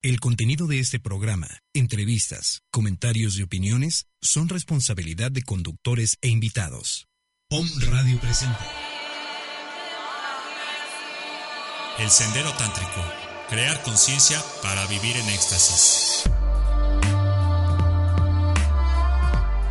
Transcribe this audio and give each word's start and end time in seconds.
El 0.00 0.20
contenido 0.20 0.68
de 0.68 0.78
este 0.78 1.00
programa, 1.00 1.48
entrevistas, 1.74 2.62
comentarios 2.70 3.36
y 3.36 3.42
opiniones 3.42 4.06
son 4.22 4.48
responsabilidad 4.48 5.32
de 5.32 5.42
conductores 5.42 6.18
e 6.22 6.28
invitados. 6.28 7.08
POM 7.48 7.66
Radio 7.80 8.20
presenta. 8.20 8.64
El 11.98 12.08
Sendero 12.10 12.52
Tántrico. 12.52 13.02
Crear 13.48 13.82
conciencia 13.82 14.40
para 14.62 14.86
vivir 14.86 15.16
en 15.16 15.28
éxtasis. 15.30 16.30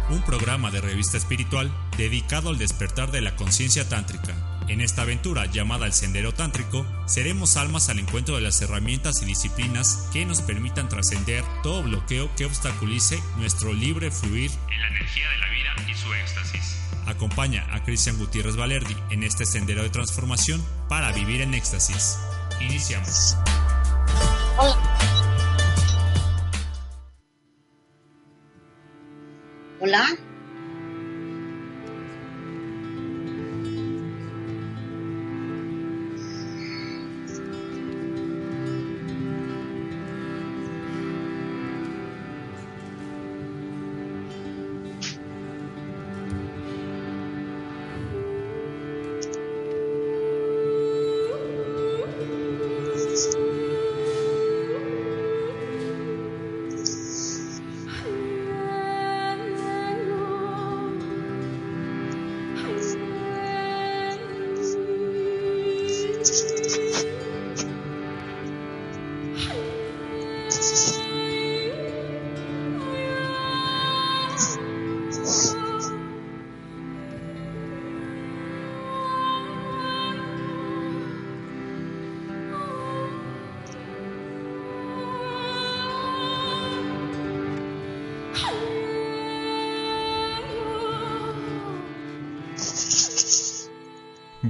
Un 0.09 0.21
programa 0.25 0.71
de 0.71 0.81
revista 0.81 1.15
espiritual 1.15 1.71
dedicado 1.95 2.49
al 2.49 2.57
despertar 2.57 3.13
de 3.13 3.21
la 3.21 3.33
conciencia 3.37 3.87
tántrica 3.87 4.35
en 4.67 4.81
esta 4.81 5.03
aventura 5.03 5.45
llamada 5.45 5.85
El 5.85 5.93
Sendero 5.93 6.33
Tántrico, 6.33 6.85
seremos 7.05 7.57
almas 7.57 7.89
al 7.89 7.99
encuentro 7.99 8.35
de 8.35 8.41
las 8.41 8.61
herramientas 8.61 9.21
y 9.21 9.25
disciplinas 9.25 10.09
que 10.11 10.25
nos 10.25 10.41
permitan 10.41 10.89
trascender 10.89 11.43
todo 11.63 11.83
bloqueo 11.83 12.29
que 12.35 12.45
obstaculice 12.45 13.21
nuestro 13.37 13.73
libre 13.73 14.11
fluir 14.11 14.51
en 14.71 14.81
la 14.81 14.87
energía 14.87 15.29
de 15.29 15.37
la 15.37 15.49
vida 15.49 15.91
y 15.91 15.95
su 15.95 16.13
éxtasis. 16.13 16.77
Acompaña 17.05 17.65
a 17.73 17.83
Cristian 17.83 18.17
Gutiérrez 18.17 18.55
Valerdi 18.55 18.95
en 19.09 19.23
este 19.23 19.45
sendero 19.45 19.83
de 19.83 19.89
transformación 19.89 20.63
para 20.89 21.11
vivir 21.11 21.41
en 21.41 21.53
éxtasis. 21.53 22.17
Iniciamos. 22.59 23.37
Hola. 24.57 24.97
Hola. 29.79 30.36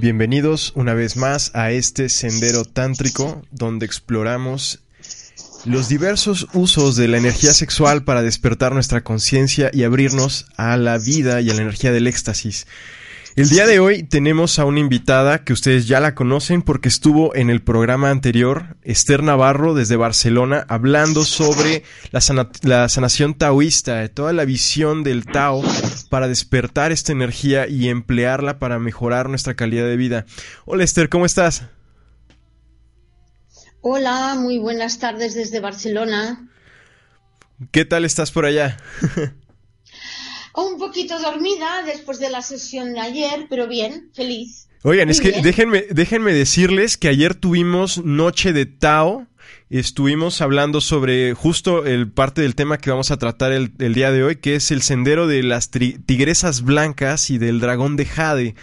Bienvenidos 0.08 0.72
una 0.74 0.94
vez 0.94 1.18
más 1.18 1.54
a 1.54 1.70
este 1.70 2.08
sendero 2.08 2.64
tántrico 2.64 3.42
donde 3.50 3.84
exploramos 3.84 4.78
los 5.66 5.90
diversos 5.90 6.46
usos 6.54 6.96
de 6.96 7.08
la 7.08 7.18
energía 7.18 7.52
sexual 7.52 8.04
para 8.04 8.22
despertar 8.22 8.72
nuestra 8.72 9.02
conciencia 9.04 9.70
y 9.70 9.82
abrirnos 9.82 10.46
a 10.56 10.78
la 10.78 10.96
vida 10.96 11.42
y 11.42 11.50
a 11.50 11.54
la 11.54 11.60
energía 11.60 11.92
del 11.92 12.06
éxtasis. 12.06 12.66
El 13.38 13.50
día 13.50 13.68
de 13.68 13.78
hoy 13.78 14.02
tenemos 14.02 14.58
a 14.58 14.64
una 14.64 14.80
invitada 14.80 15.44
que 15.44 15.52
ustedes 15.52 15.86
ya 15.86 16.00
la 16.00 16.16
conocen 16.16 16.60
porque 16.60 16.88
estuvo 16.88 17.36
en 17.36 17.50
el 17.50 17.62
programa 17.62 18.10
anterior, 18.10 18.76
Esther 18.82 19.22
Navarro 19.22 19.74
desde 19.74 19.94
Barcelona, 19.94 20.66
hablando 20.68 21.24
sobre 21.24 21.84
la, 22.10 22.88
sanación 22.88 23.34
taoísta, 23.34 24.08
toda 24.08 24.32
la 24.32 24.44
visión 24.44 25.04
del 25.04 25.24
Tao 25.24 25.62
para 26.10 26.26
despertar 26.26 26.90
esta 26.90 27.12
energía 27.12 27.68
y 27.68 27.88
emplearla 27.88 28.58
para 28.58 28.80
mejorar 28.80 29.28
nuestra 29.28 29.54
calidad 29.54 29.86
de 29.86 29.96
vida. 29.96 30.26
Hola 30.64 30.82
Esther, 30.82 31.08
¿cómo 31.08 31.24
estás? 31.24 31.62
Hola, 33.82 34.34
muy 34.36 34.58
buenas 34.58 34.98
tardes 34.98 35.36
desde 35.36 35.60
Barcelona. 35.60 36.50
¿Qué 37.70 37.84
tal 37.84 38.04
estás 38.04 38.32
por 38.32 38.46
allá? 38.46 38.78
un 40.66 40.78
poquito 40.78 41.18
dormida 41.20 41.82
después 41.84 42.18
de 42.18 42.30
la 42.30 42.42
sesión 42.42 42.92
de 42.92 43.00
ayer, 43.00 43.46
pero 43.48 43.68
bien, 43.68 44.10
feliz. 44.14 44.68
Oigan, 44.82 45.08
es 45.10 45.20
que 45.20 45.42
déjenme, 45.42 45.86
déjenme 45.90 46.32
decirles 46.32 46.96
que 46.96 47.08
ayer 47.08 47.34
tuvimos 47.34 48.04
Noche 48.04 48.52
de 48.52 48.66
Tao. 48.66 49.26
Estuvimos 49.70 50.40
hablando 50.40 50.80
sobre 50.80 51.34
justo 51.34 51.84
el 51.84 52.10
parte 52.10 52.42
del 52.42 52.54
tema 52.54 52.78
que 52.78 52.90
vamos 52.90 53.10
a 53.10 53.18
tratar 53.18 53.52
el, 53.52 53.76
día 53.76 54.12
de 54.12 54.22
hoy, 54.22 54.36
que 54.36 54.54
es 54.54 54.70
el 54.70 54.82
sendero 54.82 55.26
de 55.26 55.42
las 55.42 55.70
tigresas 55.70 56.62
blancas 56.62 57.28
y 57.30 57.38
del 57.38 57.60
dragón 57.60 57.96
de 57.96 58.06
Jade. 58.06 58.54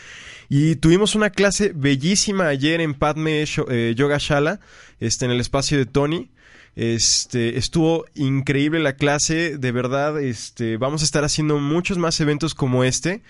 Y 0.50 0.75
tuvimos 0.75 1.16
una 1.16 1.29
clase 1.29 1.72
bellísima 1.75 2.47
ayer 2.47 2.81
en 2.81 2.94
Padme 2.94 3.44
eh, 3.69 3.94
Yoga 3.95 4.17
Shala, 4.19 4.59
este, 5.00 5.25
en 5.25 5.31
el 5.31 5.39
espacio 5.39 5.78
de 5.78 5.85
Tony. 5.85 6.29
Este, 6.75 7.57
estuvo 7.57 8.06
increíble 8.16 8.79
la 8.79 8.97
clase, 8.97 9.57
de 9.57 9.72
verdad, 9.72 10.19
este, 10.22 10.78
vamos 10.78 11.01
a 11.01 11.05
estar 11.05 11.23
haciendo 11.23 11.57
muchos 11.57 11.97
más 11.97 12.19
eventos 12.19 12.53
como 12.53 12.84
este. 12.84 13.23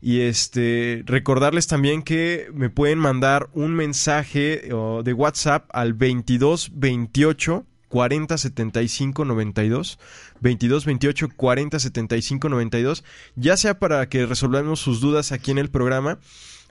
Y 0.00 0.20
este, 0.20 1.02
recordarles 1.06 1.66
también 1.66 2.02
que 2.02 2.48
me 2.52 2.70
pueden 2.70 2.98
mandar 2.98 3.48
un 3.52 3.74
mensaje 3.74 4.68
de 5.04 5.12
WhatsApp 5.12 5.68
al 5.72 5.94
22 5.94 6.72
28 6.74 7.66
40 7.88 8.38
75 8.38 9.24
92 9.26 9.98
22 10.40 10.86
28 10.86 11.28
40 11.36 11.78
75 11.78 12.48
92 12.48 13.04
ya 13.36 13.56
sea 13.58 13.78
para 13.78 14.08
que 14.08 14.24
resolvamos 14.24 14.80
sus 14.80 15.02
dudas 15.02 15.30
aquí 15.30 15.50
en 15.50 15.58
el 15.58 15.68
programa 15.68 16.18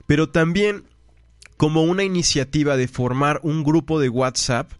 pero 0.06 0.28
también 0.28 0.84
como 1.56 1.82
una 1.84 2.04
iniciativa 2.04 2.76
de 2.76 2.88
formar 2.88 3.40
un 3.42 3.62
grupo 3.62 4.00
de 4.00 4.08
WhatsApp 4.08 4.72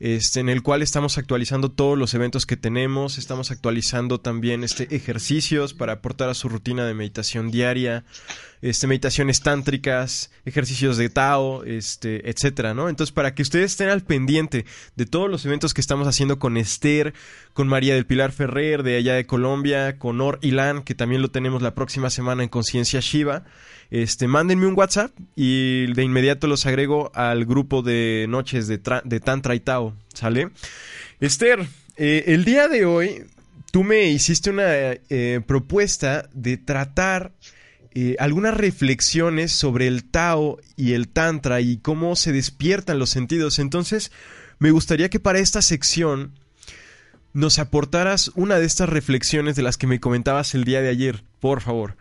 este, 0.00 0.40
en 0.40 0.48
el 0.48 0.62
cual 0.62 0.82
estamos 0.82 1.18
actualizando 1.18 1.70
todos 1.70 1.96
los 1.96 2.12
eventos 2.14 2.46
que 2.46 2.56
tenemos, 2.56 3.16
estamos 3.16 3.50
actualizando 3.50 4.20
también 4.20 4.64
este, 4.64 4.94
ejercicios 4.94 5.72
para 5.72 5.94
aportar 5.94 6.28
a 6.28 6.34
su 6.34 6.48
rutina 6.48 6.84
de 6.84 6.94
meditación 6.94 7.50
diaria, 7.50 8.04
este, 8.60 8.86
meditaciones 8.86 9.40
tántricas, 9.40 10.30
ejercicios 10.44 10.96
de 10.96 11.08
Tao, 11.10 11.64
este, 11.64 12.28
etcétera, 12.28 12.74
¿no? 12.74 12.88
Entonces, 12.88 13.12
para 13.12 13.34
que 13.34 13.42
ustedes 13.42 13.72
estén 13.72 13.88
al 13.88 14.02
pendiente 14.02 14.64
de 14.96 15.06
todos 15.06 15.30
los 15.30 15.46
eventos 15.46 15.72
que 15.74 15.80
estamos 15.80 16.08
haciendo 16.08 16.38
con 16.38 16.56
Esther, 16.56 17.14
con 17.52 17.68
María 17.68 17.94
del 17.94 18.06
Pilar 18.06 18.32
Ferrer 18.32 18.82
de 18.82 18.96
allá 18.96 19.14
de 19.14 19.26
Colombia, 19.26 19.98
con 19.98 20.20
Or 20.20 20.38
Ilan, 20.42 20.82
que 20.82 20.94
también 20.94 21.22
lo 21.22 21.30
tenemos 21.30 21.62
la 21.62 21.74
próxima 21.74 22.10
semana 22.10 22.42
en 22.42 22.48
Conciencia 22.48 23.00
Shiva, 23.00 23.44
este, 23.94 24.26
mándenme 24.26 24.66
un 24.66 24.76
WhatsApp 24.76 25.12
y 25.36 25.86
de 25.92 26.02
inmediato 26.02 26.48
los 26.48 26.66
agrego 26.66 27.12
al 27.14 27.44
grupo 27.44 27.80
de 27.80 28.26
noches 28.28 28.66
de, 28.66 28.78
Tantra 28.78 29.54
y 29.54 29.60
Tao, 29.60 29.94
¿sale? 30.12 30.50
Esther, 31.20 31.64
eh, 31.96 32.24
el 32.26 32.44
día 32.44 32.66
de 32.66 32.86
hoy 32.86 33.22
tú 33.70 33.84
me 33.84 34.06
hiciste 34.06 34.50
una 34.50 34.64
eh, 34.66 35.40
propuesta 35.46 36.28
de 36.32 36.56
tratar 36.56 37.30
eh, 37.94 38.16
algunas 38.18 38.56
reflexiones 38.56 39.52
sobre 39.52 39.86
el 39.86 40.02
Tao 40.10 40.58
y 40.74 40.94
el 40.94 41.06
Tantra 41.06 41.60
y 41.60 41.76
cómo 41.76 42.16
se 42.16 42.32
despiertan 42.32 42.98
los 42.98 43.10
sentidos. 43.10 43.60
Entonces, 43.60 44.10
me 44.58 44.72
gustaría 44.72 45.08
que 45.08 45.20
para 45.20 45.38
esta 45.38 45.62
sección 45.62 46.32
nos 47.32 47.60
aportaras 47.60 48.32
una 48.34 48.58
de 48.58 48.66
estas 48.66 48.88
reflexiones 48.88 49.54
de 49.54 49.62
las 49.62 49.76
que 49.78 49.86
me 49.86 50.00
comentabas 50.00 50.52
el 50.56 50.64
día 50.64 50.82
de 50.82 50.88
ayer, 50.88 51.22
por 51.38 51.60
favor. 51.60 51.96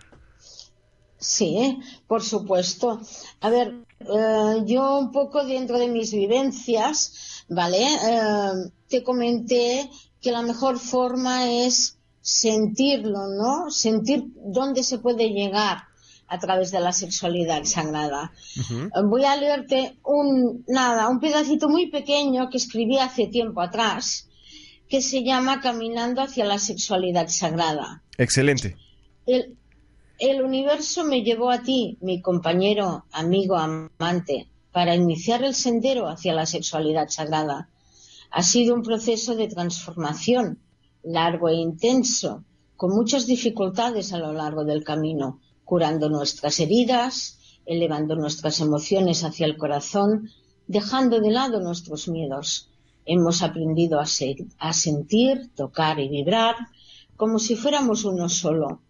Sí, 1.23 1.79
por 2.05 2.21
supuesto. 2.21 2.99
A 3.39 3.49
ver, 3.49 3.73
eh, 4.01 4.63
yo 4.65 4.99
un 4.99 5.11
poco 5.11 5.45
dentro 5.45 5.79
de 5.79 5.87
mis 5.87 6.11
vivencias, 6.11 7.45
¿vale? 7.47 7.81
Eh, 7.81 8.71
te 8.89 9.03
comenté 9.03 9.89
que 10.21 10.31
la 10.31 10.41
mejor 10.41 10.77
forma 10.77 11.49
es 11.49 11.97
sentirlo, 12.21 13.27
¿no? 13.27 13.71
Sentir 13.71 14.25
dónde 14.35 14.83
se 14.83 14.99
puede 14.99 15.29
llegar 15.29 15.83
a 16.27 16.39
través 16.39 16.71
de 16.71 16.81
la 16.81 16.91
sexualidad 16.91 17.63
sagrada. 17.63 18.33
Voy 19.05 19.23
a 19.23 19.35
leerte 19.35 19.97
un, 20.03 20.63
nada, 20.67 21.07
un 21.07 21.19
pedacito 21.19 21.69
muy 21.69 21.89
pequeño 21.89 22.49
que 22.49 22.57
escribí 22.57 22.97
hace 22.97 23.27
tiempo 23.27 23.61
atrás, 23.61 24.29
que 24.89 25.01
se 25.01 25.23
llama 25.23 25.61
Caminando 25.61 26.21
hacia 26.21 26.45
la 26.45 26.59
sexualidad 26.59 27.27
sagrada. 27.27 28.03
Excelente. 28.17 28.77
El, 29.25 29.57
el 30.19 30.43
universo 30.43 31.03
me 31.03 31.23
llevó 31.23 31.49
a 31.49 31.63
ti, 31.63 31.97
mi 32.01 32.21
compañero, 32.21 33.05
amigo, 33.11 33.55
amante, 33.57 34.47
para 34.71 34.95
iniciar 34.95 35.43
el 35.43 35.55
sendero 35.55 36.07
hacia 36.07 36.33
la 36.33 36.45
sexualidad 36.45 37.09
sagrada. 37.09 37.69
Ha 38.31 38.43
sido 38.43 38.73
un 38.73 38.83
proceso 38.83 39.35
de 39.35 39.47
transformación 39.47 40.59
largo 41.03 41.49
e 41.49 41.55
intenso, 41.55 42.43
con 42.75 42.91
muchas 42.95 43.27
dificultades 43.27 44.13
a 44.13 44.17
lo 44.17 44.33
largo 44.33 44.63
del 44.63 44.83
camino, 44.83 45.39
curando 45.63 46.09
nuestras 46.09 46.59
heridas, 46.59 47.39
elevando 47.65 48.15
nuestras 48.15 48.59
emociones 48.59 49.23
hacia 49.23 49.45
el 49.45 49.57
corazón, 49.57 50.29
dejando 50.67 51.19
de 51.19 51.31
lado 51.31 51.59
nuestros 51.59 52.07
miedos. 52.07 52.69
Hemos 53.05 53.41
aprendido 53.41 53.99
a, 53.99 54.05
sentir, 54.73 55.51
tocar 55.55 55.99
y 55.99 56.07
vibrar 56.07 56.55
como 57.17 57.37
si 57.37 57.55
fuéramos 57.55 58.05
uno 58.05 58.29
solo, 58.29 58.81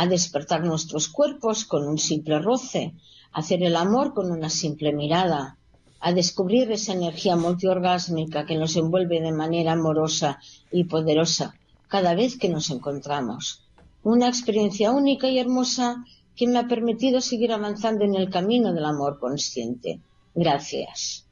a 0.00 0.06
despertar 0.06 0.64
nuestros 0.64 1.08
cuerpos 1.08 1.64
con 1.64 1.84
un 1.88 1.98
simple 1.98 2.38
roce, 2.38 2.94
a 3.32 3.40
hacer 3.40 3.64
el 3.64 3.74
amor 3.74 4.14
con 4.14 4.30
una 4.30 4.48
simple 4.48 4.92
mirada, 4.92 5.58
a 5.98 6.12
descubrir 6.12 6.70
esa 6.70 6.92
energía 6.92 7.34
multiorgásmica 7.34 8.46
que 8.46 8.56
nos 8.56 8.76
envuelve 8.76 9.20
de 9.20 9.32
manera 9.32 9.72
amorosa 9.72 10.38
y 10.70 10.84
poderosa 10.84 11.56
cada 11.88 12.14
vez 12.14 12.38
que 12.38 12.48
nos 12.48 12.70
encontramos. 12.70 13.64
Una 14.04 14.28
experiencia 14.28 14.92
única 14.92 15.26
y 15.26 15.40
hermosa 15.40 16.04
que 16.36 16.46
me 16.46 16.60
ha 16.60 16.68
permitido 16.68 17.20
seguir 17.20 17.50
avanzando 17.50 18.04
en 18.04 18.14
el 18.14 18.30
camino 18.30 18.72
del 18.72 18.84
amor 18.84 19.18
consciente. 19.18 20.00
Gracias. 20.32 21.26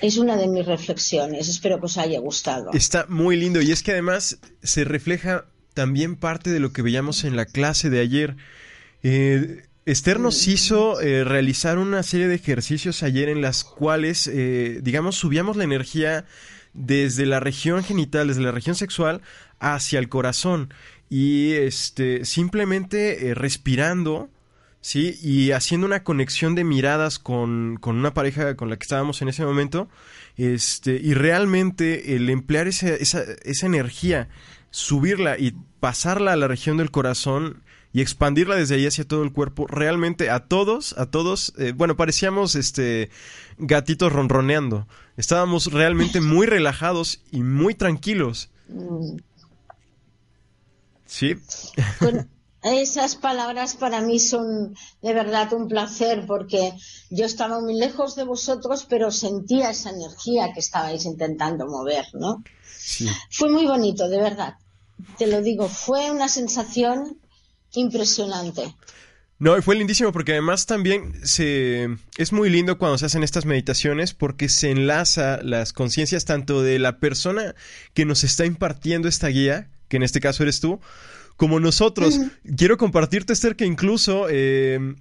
Es 0.00 0.16
una 0.16 0.38
de 0.38 0.48
mis 0.48 0.64
reflexiones, 0.64 1.50
espero 1.50 1.78
que 1.80 1.84
os 1.84 1.98
haya 1.98 2.18
gustado. 2.18 2.70
Está 2.72 3.04
muy 3.10 3.36
lindo 3.36 3.60
y 3.60 3.72
es 3.72 3.82
que 3.82 3.92
además 3.92 4.38
se 4.62 4.84
refleja 4.84 5.44
también 5.74 6.16
parte 6.16 6.50
de 6.50 6.60
lo 6.60 6.72
que 6.72 6.82
veíamos 6.82 7.24
en 7.24 7.36
la 7.36 7.44
clase 7.44 7.90
de 7.90 8.00
ayer. 8.00 8.36
Eh, 9.02 9.64
Esther 9.84 10.18
nos 10.18 10.48
hizo 10.48 11.00
eh, 11.00 11.24
realizar 11.24 11.76
una 11.76 12.02
serie 12.02 12.28
de 12.28 12.36
ejercicios 12.36 13.02
ayer 13.02 13.28
en 13.28 13.42
las 13.42 13.64
cuales, 13.64 14.28
eh, 14.32 14.80
digamos, 14.82 15.16
subíamos 15.16 15.56
la 15.56 15.64
energía 15.64 16.24
desde 16.72 17.26
la 17.26 17.38
región 17.38 17.84
genital, 17.84 18.28
desde 18.28 18.40
la 18.40 18.52
región 18.52 18.76
sexual, 18.76 19.20
hacia 19.58 19.98
el 19.98 20.08
corazón. 20.08 20.72
Y 21.10 21.52
este, 21.52 22.24
simplemente 22.24 23.34
respirando, 23.34 24.30
¿sí? 24.80 25.18
Y 25.22 25.50
haciendo 25.50 25.86
una 25.86 26.02
conexión 26.02 26.54
de 26.54 26.64
miradas 26.64 27.18
con, 27.18 27.76
con, 27.80 27.96
una 27.96 28.14
pareja 28.14 28.56
con 28.56 28.70
la 28.70 28.76
que 28.76 28.84
estábamos 28.84 29.20
en 29.22 29.28
ese 29.28 29.44
momento. 29.44 29.88
Este, 30.36 30.92
y 30.96 31.14
realmente 31.14 32.16
el 32.16 32.30
emplear 32.30 32.68
esa, 32.68 32.88
esa, 32.88 33.22
esa 33.44 33.66
energía 33.66 34.28
subirla 34.74 35.38
y 35.38 35.52
pasarla 35.78 36.32
a 36.32 36.36
la 36.36 36.48
región 36.48 36.78
del 36.78 36.90
corazón 36.90 37.62
y 37.92 38.00
expandirla 38.00 38.56
desde 38.56 38.74
ahí 38.74 38.86
hacia 38.88 39.06
todo 39.06 39.22
el 39.22 39.32
cuerpo, 39.32 39.68
realmente 39.68 40.30
a 40.30 40.48
todos, 40.48 40.98
a 40.98 41.06
todos, 41.06 41.54
eh, 41.58 41.72
bueno, 41.76 41.96
parecíamos 41.96 42.56
este 42.56 43.08
gatitos 43.56 44.12
ronroneando. 44.12 44.88
Estábamos 45.16 45.72
realmente 45.72 46.20
muy 46.20 46.48
relajados 46.48 47.20
y 47.30 47.44
muy 47.44 47.76
tranquilos. 47.76 48.50
Sí. 51.06 51.36
esas 52.64 53.14
palabras 53.14 53.76
para 53.76 54.00
mí 54.00 54.18
son 54.18 54.74
de 55.02 55.14
verdad 55.14 55.52
un 55.52 55.68
placer 55.68 56.24
porque 56.26 56.72
yo 57.10 57.26
estaba 57.26 57.60
muy 57.60 57.76
lejos 57.76 58.16
de 58.16 58.24
vosotros, 58.24 58.86
pero 58.90 59.12
sentía 59.12 59.70
esa 59.70 59.90
energía 59.90 60.52
que 60.52 60.58
estabais 60.58 61.04
intentando 61.04 61.68
mover, 61.68 62.06
¿no? 62.14 62.42
Sí. 62.76 63.08
Fue 63.30 63.48
muy 63.48 63.66
bonito, 63.66 64.08
de 64.08 64.18
verdad 64.18 64.56
te 65.18 65.26
lo 65.26 65.42
digo, 65.42 65.68
fue 65.68 66.10
una 66.10 66.28
sensación 66.28 67.18
impresionante. 67.72 68.74
No, 69.38 69.60
fue 69.62 69.74
lindísimo 69.74 70.12
porque 70.12 70.32
además 70.32 70.66
también 70.66 71.12
se 71.26 71.88
es 72.16 72.32
muy 72.32 72.48
lindo 72.50 72.78
cuando 72.78 72.98
se 72.98 73.06
hacen 73.06 73.24
estas 73.24 73.44
meditaciones 73.46 74.14
porque 74.14 74.48
se 74.48 74.70
enlaza 74.70 75.40
las 75.42 75.72
conciencias 75.72 76.24
tanto 76.24 76.62
de 76.62 76.78
la 76.78 76.98
persona 76.98 77.54
que 77.94 78.04
nos 78.04 78.22
está 78.22 78.46
impartiendo 78.46 79.08
esta 79.08 79.28
guía, 79.28 79.68
que 79.88 79.96
en 79.96 80.04
este 80.04 80.20
caso 80.20 80.44
eres 80.44 80.60
tú, 80.60 80.80
como 81.36 81.58
nosotros. 81.58 82.20
Quiero 82.56 82.78
compartirte, 82.78 83.32
Esther, 83.32 83.56
que 83.56 83.66
incluso 83.66 84.28
eh, 84.30 84.94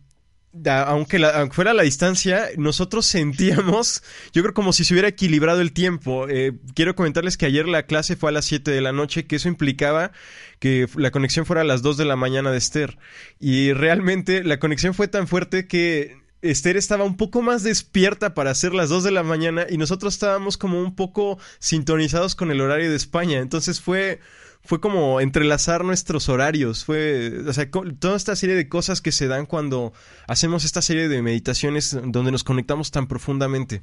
aunque, 0.85 1.19
la, 1.19 1.47
fuera 1.51 1.73
la 1.73 1.83
distancia, 1.83 2.49
nosotros 2.57 3.05
sentíamos, 3.05 4.03
yo 4.33 4.43
creo 4.43 4.53
como 4.53 4.73
si 4.73 4.83
se 4.83 4.93
hubiera 4.93 5.07
equilibrado 5.07 5.61
el 5.61 5.73
tiempo. 5.73 6.27
Eh, 6.29 6.53
quiero 6.75 6.95
comentarles 6.95 7.37
que 7.37 7.45
ayer 7.45 7.67
la 7.67 7.83
clase 7.83 8.15
fue 8.15 8.29
a 8.29 8.33
las 8.33 8.45
7 8.45 8.69
de 8.71 8.81
la 8.81 8.91
noche, 8.91 9.25
que 9.25 9.37
eso 9.37 9.47
implicaba 9.47 10.11
que 10.59 10.87
la 10.95 11.11
conexión 11.11 11.45
fuera 11.45 11.61
a 11.61 11.65
las 11.65 11.81
2 11.81 11.97
de 11.97 12.05
la 12.05 12.15
mañana 12.15 12.51
de 12.51 12.57
Esther. 12.57 12.97
Y 13.39 13.73
realmente 13.73 14.43
la 14.43 14.59
conexión 14.59 14.93
fue 14.93 15.07
tan 15.07 15.27
fuerte 15.27 15.67
que 15.67 16.17
Esther 16.43 16.77
estaba 16.77 17.03
un 17.05 17.17
poco 17.17 17.41
más 17.41 17.63
despierta 17.63 18.33
para 18.33 18.51
hacer 18.51 18.73
las 18.73 18.89
2 18.89 19.03
de 19.03 19.11
la 19.11 19.23
mañana 19.23 19.65
y 19.69 19.77
nosotros 19.77 20.13
estábamos 20.13 20.57
como 20.57 20.81
un 20.81 20.95
poco 20.95 21.39
sintonizados 21.59 22.35
con 22.35 22.51
el 22.51 22.61
horario 22.61 22.89
de 22.89 22.95
España. 22.95 23.39
Entonces 23.39 23.81
fue 23.81 24.19
fue 24.65 24.79
como 24.79 25.19
entrelazar 25.19 25.83
nuestros 25.83 26.29
horarios, 26.29 26.85
fue, 26.85 27.41
o 27.45 27.53
sea, 27.53 27.69
toda 27.69 28.15
esta 28.15 28.35
serie 28.35 28.55
de 28.55 28.69
cosas 28.69 29.01
que 29.01 29.11
se 29.11 29.27
dan 29.27 29.45
cuando 29.45 29.93
hacemos 30.27 30.63
esta 30.63 30.81
serie 30.81 31.09
de 31.09 31.21
meditaciones 31.21 31.97
donde 32.05 32.31
nos 32.31 32.43
conectamos 32.43 32.91
tan 32.91 33.07
profundamente. 33.07 33.81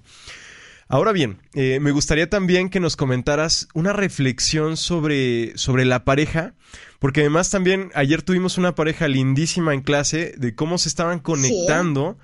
Ahora 0.88 1.12
bien, 1.12 1.40
eh, 1.54 1.78
me 1.80 1.92
gustaría 1.92 2.28
también 2.28 2.68
que 2.68 2.80
nos 2.80 2.96
comentaras 2.96 3.68
una 3.74 3.92
reflexión 3.92 4.76
sobre, 4.76 5.56
sobre 5.56 5.84
la 5.84 6.04
pareja, 6.04 6.54
porque 6.98 7.20
además 7.20 7.50
también 7.50 7.92
ayer 7.94 8.22
tuvimos 8.22 8.58
una 8.58 8.74
pareja 8.74 9.06
lindísima 9.06 9.72
en 9.72 9.82
clase 9.82 10.34
de 10.36 10.54
cómo 10.56 10.78
se 10.78 10.88
estaban 10.88 11.20
conectando. 11.20 12.18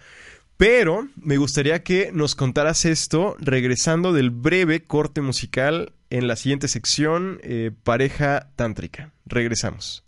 Pero 0.57 1.07
me 1.17 1.37
gustaría 1.37 1.85
que 1.85 2.11
nos 2.13 2.35
contaras 2.35 2.87
esto 2.87 3.37
regresando 3.39 4.13
del 4.13 4.31
breve 4.31 4.83
corte 4.83 5.21
musical 5.21 5.93
en 6.11 6.29
la 6.29 6.37
siguiente 6.37 6.69
sección, 6.69 7.41
eh, 7.43 7.71
pareja 7.83 8.51
tántrica. 8.57 9.13
Regresamos. 9.25 10.05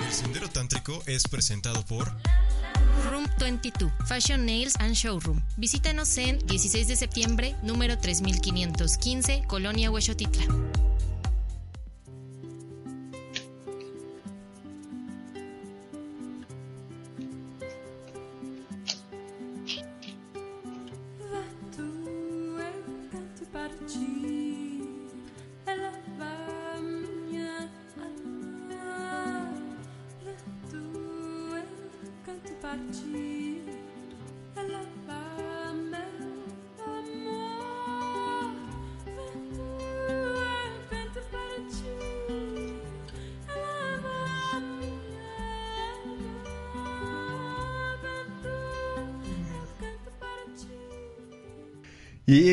El 0.00 0.12
Sendero 0.12 0.48
Tántrico 0.48 1.02
es 1.06 1.24
presentado 1.28 1.84
por 1.86 2.12
Room 3.10 3.26
22, 3.38 3.90
Fashion 4.06 4.44
Nails 4.46 4.76
and 4.78 4.94
Showroom. 4.94 5.40
Visítanos 5.56 6.16
en 6.18 6.38
16 6.46 6.88
de 6.88 6.96
septiembre, 6.96 7.56
número 7.62 7.98
3515, 7.98 9.44
Colonia 9.46 9.90
Huechotitla. 9.90 10.44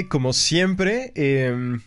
Como 0.09 0.33
siempre, 0.33 1.13
em, 1.15 1.81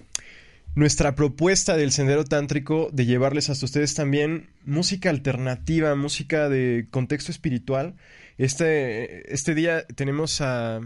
nuestra 0.75 1.15
propuesta 1.15 1.77
del 1.77 1.93
Sendero 1.93 2.25
Tántrico 2.25 2.89
de 2.93 3.05
llevarles 3.05 3.51
hasta 3.51 3.67
ustedes 3.67 3.95
también 3.95 4.49
música 4.65 5.11
alternativa, 5.11 5.95
música 5.95 6.49
de 6.49 6.87
contexto 6.91 7.31
espiritual. 7.31 7.97
Este, 8.39 9.35
este 9.35 9.55
día 9.55 9.87
tenemos 9.89 10.41
a 10.41 10.81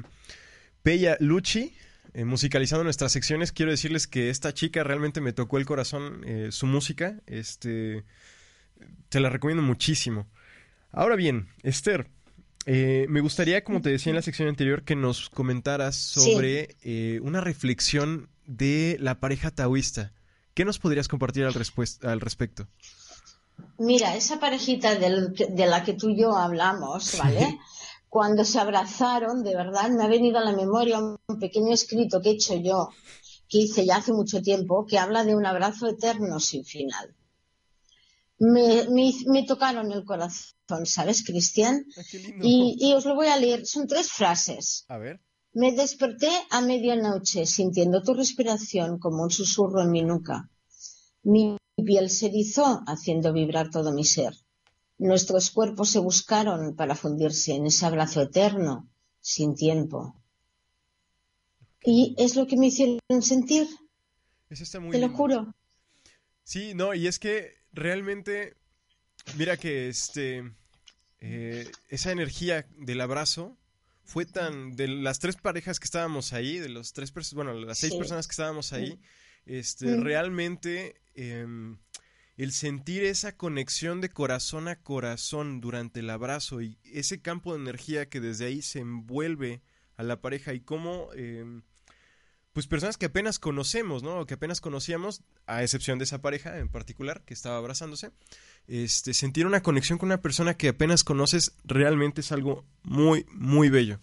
Peya 0.82 1.16
Luchi, 1.20 1.74
eh, 2.14 2.24
musicalizando 2.24 2.82
nuestras 2.82 3.12
secciones, 3.12 3.52
quiero 3.52 3.70
decirles 3.70 4.06
que 4.06 4.30
esta 4.30 4.52
chica 4.52 4.82
realmente 4.82 5.20
me 5.20 5.32
tocó 5.32 5.58
el 5.58 5.66
corazón, 5.66 6.22
eh, 6.26 6.48
su 6.50 6.66
música, 6.66 7.20
este, 7.26 8.04
te 9.08 9.20
la 9.20 9.30
recomiendo 9.30 9.62
muchísimo. 9.62 10.26
Ahora 10.90 11.14
bien, 11.14 11.48
Esther, 11.62 12.08
eh, 12.66 13.06
me 13.08 13.20
gustaría, 13.20 13.64
como 13.64 13.80
te 13.80 13.90
decía 13.90 14.10
en 14.10 14.16
la 14.16 14.22
sección 14.22 14.48
anterior, 14.48 14.84
que 14.84 14.96
nos 14.96 15.30
comentaras 15.30 15.96
sobre 15.96 16.76
una 17.22 17.40
reflexión 17.40 18.28
de 18.46 18.96
la 19.00 19.20
pareja 19.20 19.50
taoísta. 19.50 20.12
¿Qué 20.54 20.64
nos 20.64 20.78
podrías 20.78 21.08
compartir 21.08 21.44
al, 21.44 21.54
al 22.02 22.20
respecto? 22.20 22.66
Mira, 23.78 24.16
esa 24.16 24.40
parejita 24.40 24.94
de 24.96 25.66
la 25.66 25.84
que 25.84 25.94
tú 25.94 26.10
y 26.10 26.20
yo 26.20 26.36
hablamos, 26.36 27.18
¿vale? 27.18 27.58
Cuando 28.08 28.44
se 28.44 28.58
abrazaron, 28.58 29.42
de 29.42 29.54
verdad, 29.54 29.90
me 29.90 30.04
ha 30.04 30.08
venido 30.08 30.38
a 30.38 30.44
la 30.44 30.52
memoria 30.52 30.98
un 30.98 31.38
pequeño 31.38 31.74
escrito 31.74 32.22
que 32.22 32.30
he 32.30 32.32
hecho 32.32 32.54
yo, 32.56 32.90
que 33.48 33.58
hice 33.58 33.84
ya 33.84 33.96
hace 33.96 34.12
mucho 34.12 34.40
tiempo, 34.40 34.86
que 34.86 34.98
habla 34.98 35.24
de 35.24 35.36
un 35.36 35.44
abrazo 35.44 35.88
eterno 35.88 36.40
sin 36.40 36.64
final. 36.64 37.14
Me, 38.38 38.86
me, 39.26 39.44
tocaron 39.44 39.92
el 39.92 40.04
corazón, 40.04 40.84
¿sabes, 40.84 41.24
Cristian? 41.24 41.86
Ah, 41.96 42.02
y, 42.42 42.76
y, 42.78 42.92
os 42.92 43.06
lo 43.06 43.14
voy 43.14 43.28
a 43.28 43.38
leer. 43.38 43.66
Son 43.66 43.86
tres 43.86 44.12
frases. 44.12 44.84
A 44.88 44.98
ver. 44.98 45.20
Me 45.54 45.72
desperté 45.72 46.28
a 46.50 46.60
medianoche 46.60 47.46
sintiendo 47.46 48.02
tu 48.02 48.12
respiración 48.12 48.98
como 48.98 49.22
un 49.22 49.30
susurro 49.30 49.80
en 49.80 49.90
mi 49.90 50.02
nuca. 50.02 50.50
Mi 51.22 51.56
piel 51.82 52.10
se 52.10 52.26
erizó 52.26 52.82
haciendo 52.86 53.32
vibrar 53.32 53.70
todo 53.70 53.92
mi 53.92 54.04
ser. 54.04 54.34
Nuestros 54.98 55.50
cuerpos 55.50 55.90
se 55.90 55.98
buscaron 55.98 56.76
para 56.76 56.94
fundirse 56.94 57.54
en 57.54 57.66
ese 57.66 57.86
abrazo 57.86 58.22
eterno, 58.22 58.88
sin 59.20 59.54
tiempo. 59.54 60.14
Y 61.82 62.14
es 62.18 62.36
lo 62.36 62.46
que 62.46 62.56
me 62.56 62.66
hicieron 62.66 63.00
sentir. 63.20 63.66
Te 64.48 64.98
lo 64.98 65.08
juro. 65.10 65.54
Sí, 66.44 66.74
no, 66.74 66.94
y 66.94 67.06
es 67.06 67.18
que 67.18 67.52
realmente, 67.76 68.56
mira 69.36 69.56
que 69.56 69.88
este, 69.88 70.50
eh, 71.20 71.70
esa 71.88 72.10
energía 72.10 72.66
del 72.78 73.00
abrazo 73.00 73.56
fue 74.04 74.24
tan, 74.24 74.74
de 74.76 74.88
las 74.88 75.18
tres 75.18 75.36
parejas 75.36 75.78
que 75.78 75.84
estábamos 75.84 76.32
ahí, 76.32 76.58
de 76.58 76.68
los 76.68 76.92
tres, 76.92 77.12
bueno, 77.34 77.54
las 77.54 77.78
seis 77.78 77.94
personas 77.94 78.26
que 78.26 78.32
estábamos 78.32 78.72
ahí, 78.72 78.98
este, 79.44 79.96
mm. 79.96 80.02
realmente 80.02 81.00
em, 81.14 81.78
el 82.36 82.52
sentir 82.52 83.04
esa 83.04 83.36
conexión 83.36 84.00
de 84.00 84.10
corazón 84.10 84.68
a 84.68 84.76
corazón 84.76 85.60
durante 85.60 86.00
el 86.00 86.10
abrazo 86.10 86.62
y 86.62 86.78
ese 86.84 87.20
campo 87.20 87.54
de 87.54 87.60
energía 87.60 88.08
que 88.08 88.20
desde 88.20 88.46
ahí 88.46 88.62
se 88.62 88.80
envuelve 88.80 89.60
a 89.96 90.02
la 90.02 90.20
pareja 90.20 90.54
y 90.54 90.60
cómo, 90.60 91.10
em, 91.14 91.62
pues 92.56 92.66
personas 92.66 92.96
que 92.96 93.04
apenas 93.04 93.38
conocemos, 93.38 94.02
¿no? 94.02 94.24
Que 94.24 94.32
apenas 94.32 94.62
conocíamos, 94.62 95.20
a 95.46 95.62
excepción 95.62 95.98
de 95.98 96.04
esa 96.04 96.22
pareja 96.22 96.56
en 96.56 96.70
particular 96.70 97.20
que 97.26 97.34
estaba 97.34 97.58
abrazándose, 97.58 98.12
este, 98.66 99.12
sentir 99.12 99.46
una 99.46 99.62
conexión 99.62 99.98
con 99.98 100.06
una 100.06 100.22
persona 100.22 100.56
que 100.56 100.68
apenas 100.68 101.04
conoces 101.04 101.52
realmente 101.64 102.22
es 102.22 102.32
algo 102.32 102.64
muy, 102.82 103.26
muy 103.30 103.68
bello. 103.68 104.00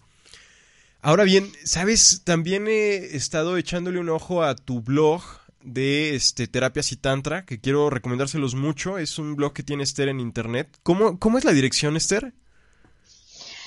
Ahora 1.02 1.24
bien, 1.24 1.50
sabes, 1.64 2.22
también 2.22 2.68
he 2.68 3.16
estado 3.16 3.56
echándole 3.56 3.98
un 3.98 4.08
ojo 4.08 4.44
a 4.44 4.54
tu 4.54 4.82
blog, 4.82 5.24
de 5.64 6.14
este, 6.14 6.46
Terapias 6.46 6.92
y 6.92 6.96
Tantra, 6.96 7.44
que 7.44 7.58
quiero 7.58 7.90
recomendárselos 7.90 8.54
mucho. 8.54 8.98
Es 8.98 9.18
un 9.18 9.34
blog 9.34 9.52
que 9.52 9.64
tiene 9.64 9.82
Esther 9.82 10.10
en 10.10 10.20
internet. 10.20 10.78
¿Cómo, 10.84 11.18
cómo 11.18 11.38
es 11.38 11.44
la 11.44 11.52
dirección, 11.52 11.96
Esther? 11.96 12.32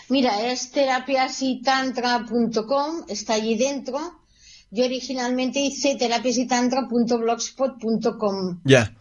Mira, 0.07 0.49
es 0.49 0.71
terapiasytantra.com, 0.71 3.03
está 3.09 3.33
allí 3.33 3.57
dentro. 3.57 4.26
Yo 4.71 4.85
originalmente 4.85 5.59
hice 5.59 5.95
terapiasytantra.blogspot.com. 5.95 8.61
Ya. 8.65 8.95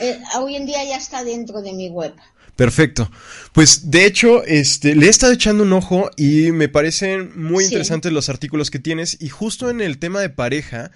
Eh, 0.00 0.18
hoy 0.38 0.56
en 0.56 0.66
día 0.66 0.84
ya 0.84 0.96
está 0.96 1.22
dentro 1.24 1.62
de 1.62 1.72
mi 1.72 1.88
web. 1.88 2.12
Perfecto. 2.56 3.10
Pues 3.52 3.90
de 3.90 4.04
hecho, 4.04 4.44
este, 4.44 4.94
le 4.94 5.06
he 5.06 5.08
estado 5.08 5.32
echando 5.32 5.64
un 5.64 5.72
ojo 5.72 6.10
y 6.16 6.52
me 6.52 6.68
parecen 6.68 7.32
muy 7.34 7.64
interesantes 7.64 8.12
los 8.12 8.28
artículos 8.28 8.70
que 8.70 8.78
tienes. 8.78 9.16
Y 9.20 9.30
justo 9.30 9.70
en 9.70 9.80
el 9.80 9.96
tema 9.98 10.20
de 10.20 10.28
pareja, 10.28 10.90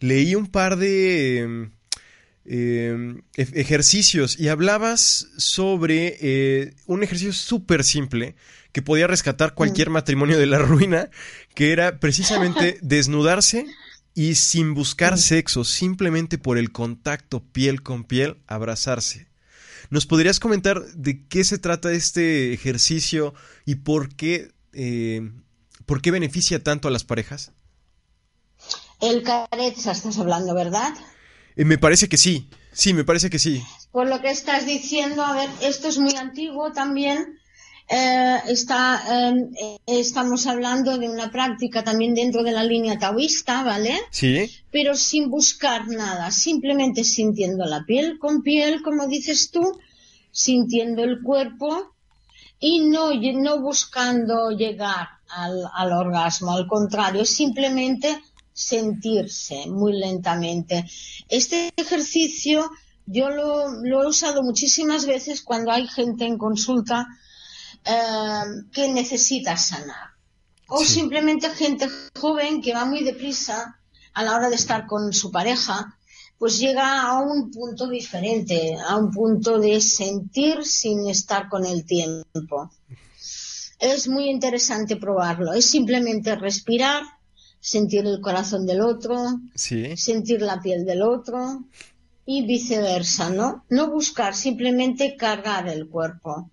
leí 0.00 0.34
un 0.34 0.46
par 0.46 0.78
de 0.78 1.38
em, 1.38 1.70
em, 2.46 3.20
ejercicios 3.36 4.40
y 4.40 4.48
hablabas 4.48 5.28
sobre 5.36 6.16
eh, 6.20 6.72
un 6.86 7.02
ejercicio 7.02 7.34
súper 7.34 7.84
simple 7.84 8.34
que 8.72 8.82
podía 8.82 9.06
rescatar 9.06 9.54
cualquier 9.54 9.90
mm. 9.90 9.92
matrimonio 9.92 10.38
de 10.38 10.46
la 10.46 10.58
ruina, 10.58 11.10
que 11.54 11.72
era 11.72 12.00
precisamente 12.00 12.78
desnudarse 12.82 13.66
y 14.14 14.34
sin 14.34 14.74
buscar 14.74 15.18
sexo, 15.18 15.64
simplemente 15.64 16.38
por 16.38 16.58
el 16.58 16.72
contacto 16.72 17.40
piel 17.40 17.82
con 17.82 18.04
piel, 18.04 18.38
abrazarse. 18.46 19.28
¿Nos 19.90 20.06
podrías 20.06 20.40
comentar 20.40 20.82
de 20.94 21.26
qué 21.26 21.44
se 21.44 21.58
trata 21.58 21.92
este 21.92 22.52
ejercicio 22.52 23.34
y 23.66 23.76
por 23.76 24.14
qué, 24.14 24.52
eh, 24.72 25.30
por 25.86 26.00
qué 26.00 26.10
beneficia 26.10 26.62
tanto 26.62 26.88
a 26.88 26.90
las 26.90 27.04
parejas? 27.04 27.52
El 29.00 29.22
Carezza 29.22 29.92
estás 29.92 30.18
hablando, 30.18 30.54
¿verdad? 30.54 30.94
Eh, 31.56 31.64
me 31.64 31.76
parece 31.76 32.08
que 32.08 32.16
sí, 32.16 32.48
sí, 32.72 32.94
me 32.94 33.04
parece 33.04 33.28
que 33.28 33.38
sí. 33.38 33.62
Por 33.90 34.08
lo 34.08 34.20
que 34.20 34.30
estás 34.30 34.64
diciendo, 34.64 35.22
a 35.24 35.34
ver, 35.34 35.50
esto 35.60 35.88
es 35.88 35.98
muy 35.98 36.14
antiguo 36.14 36.72
también. 36.72 37.38
Eh, 37.88 38.38
está, 38.48 39.02
em, 39.08 39.50
eh, 39.54 39.78
estamos 39.86 40.46
hablando 40.46 40.96
de 40.98 41.08
una 41.08 41.30
práctica 41.30 41.84
también 41.84 42.14
dentro 42.14 42.42
de 42.42 42.52
la 42.52 42.64
línea 42.64 42.98
taoísta, 42.98 43.62
¿vale? 43.62 43.98
Sí. 44.10 44.50
Pero 44.70 44.94
sin 44.94 45.30
buscar 45.30 45.88
nada, 45.88 46.30
simplemente 46.30 47.04
sintiendo 47.04 47.64
la 47.64 47.84
piel 47.84 48.18
con 48.18 48.42
piel, 48.42 48.82
como 48.82 49.06
dices 49.06 49.50
tú, 49.50 49.78
sintiendo 50.30 51.02
el 51.02 51.22
cuerpo 51.22 51.94
y 52.58 52.80
no, 52.80 53.12
no 53.14 53.60
buscando 53.60 54.50
llegar 54.50 55.08
al, 55.28 55.64
al 55.74 55.92
orgasmo, 55.92 56.52
al 56.52 56.66
contrario, 56.66 57.24
simplemente 57.24 58.22
sentirse 58.52 59.66
muy 59.66 59.94
lentamente. 59.94 60.84
Este 61.28 61.72
ejercicio 61.76 62.70
yo 63.06 63.30
lo, 63.30 64.02
he 64.02 64.06
usado 64.06 64.42
muchísimas 64.42 65.06
veces 65.06 65.42
cuando 65.42 65.72
hay 65.72 65.86
gente 65.86 66.24
en 66.24 66.38
consulta 66.38 67.06
eh, 67.84 68.62
que 68.72 68.92
necesita 68.92 69.56
sanar. 69.56 70.12
O 70.68 70.84
simplemente 70.84 71.50
gente 71.50 71.88
joven 72.18 72.62
que 72.62 72.72
va 72.72 72.84
muy 72.84 73.02
deprisa 73.04 73.78
a 74.14 74.22
la 74.22 74.34
hora 74.34 74.48
de 74.48 74.56
estar 74.56 74.86
con 74.86 75.12
su 75.12 75.30
pareja, 75.30 75.98
pues 76.38 76.58
llega 76.58 77.02
a 77.02 77.20
un 77.20 77.50
punto 77.50 77.88
diferente, 77.88 78.76
a 78.88 78.96
un 78.96 79.12
punto 79.12 79.58
de 79.58 79.80
sentir 79.80 80.64
sin 80.64 81.08
estar 81.08 81.48
con 81.48 81.64
el 81.64 81.84
tiempo. 81.84 82.70
Es 83.78 84.08
muy 84.08 84.28
interesante 84.28 84.96
probarlo. 84.96 85.52
Es 85.52 85.66
simplemente 85.66 86.34
respirar, 86.36 87.02
sentir 87.60 88.06
el 88.06 88.20
corazón 88.20 88.66
del 88.66 88.80
otro, 88.80 89.16
sentir 89.54 90.42
la 90.42 90.60
piel 90.60 90.84
del 90.84 91.02
otro 91.02 91.64
y 92.26 92.46
viceversa, 92.46 93.30
¿no? 93.30 93.64
No 93.68 93.90
buscar, 93.90 94.34
simplemente 94.34 95.16
cargar 95.16 95.68
el 95.68 95.88
cuerpo. 95.88 96.50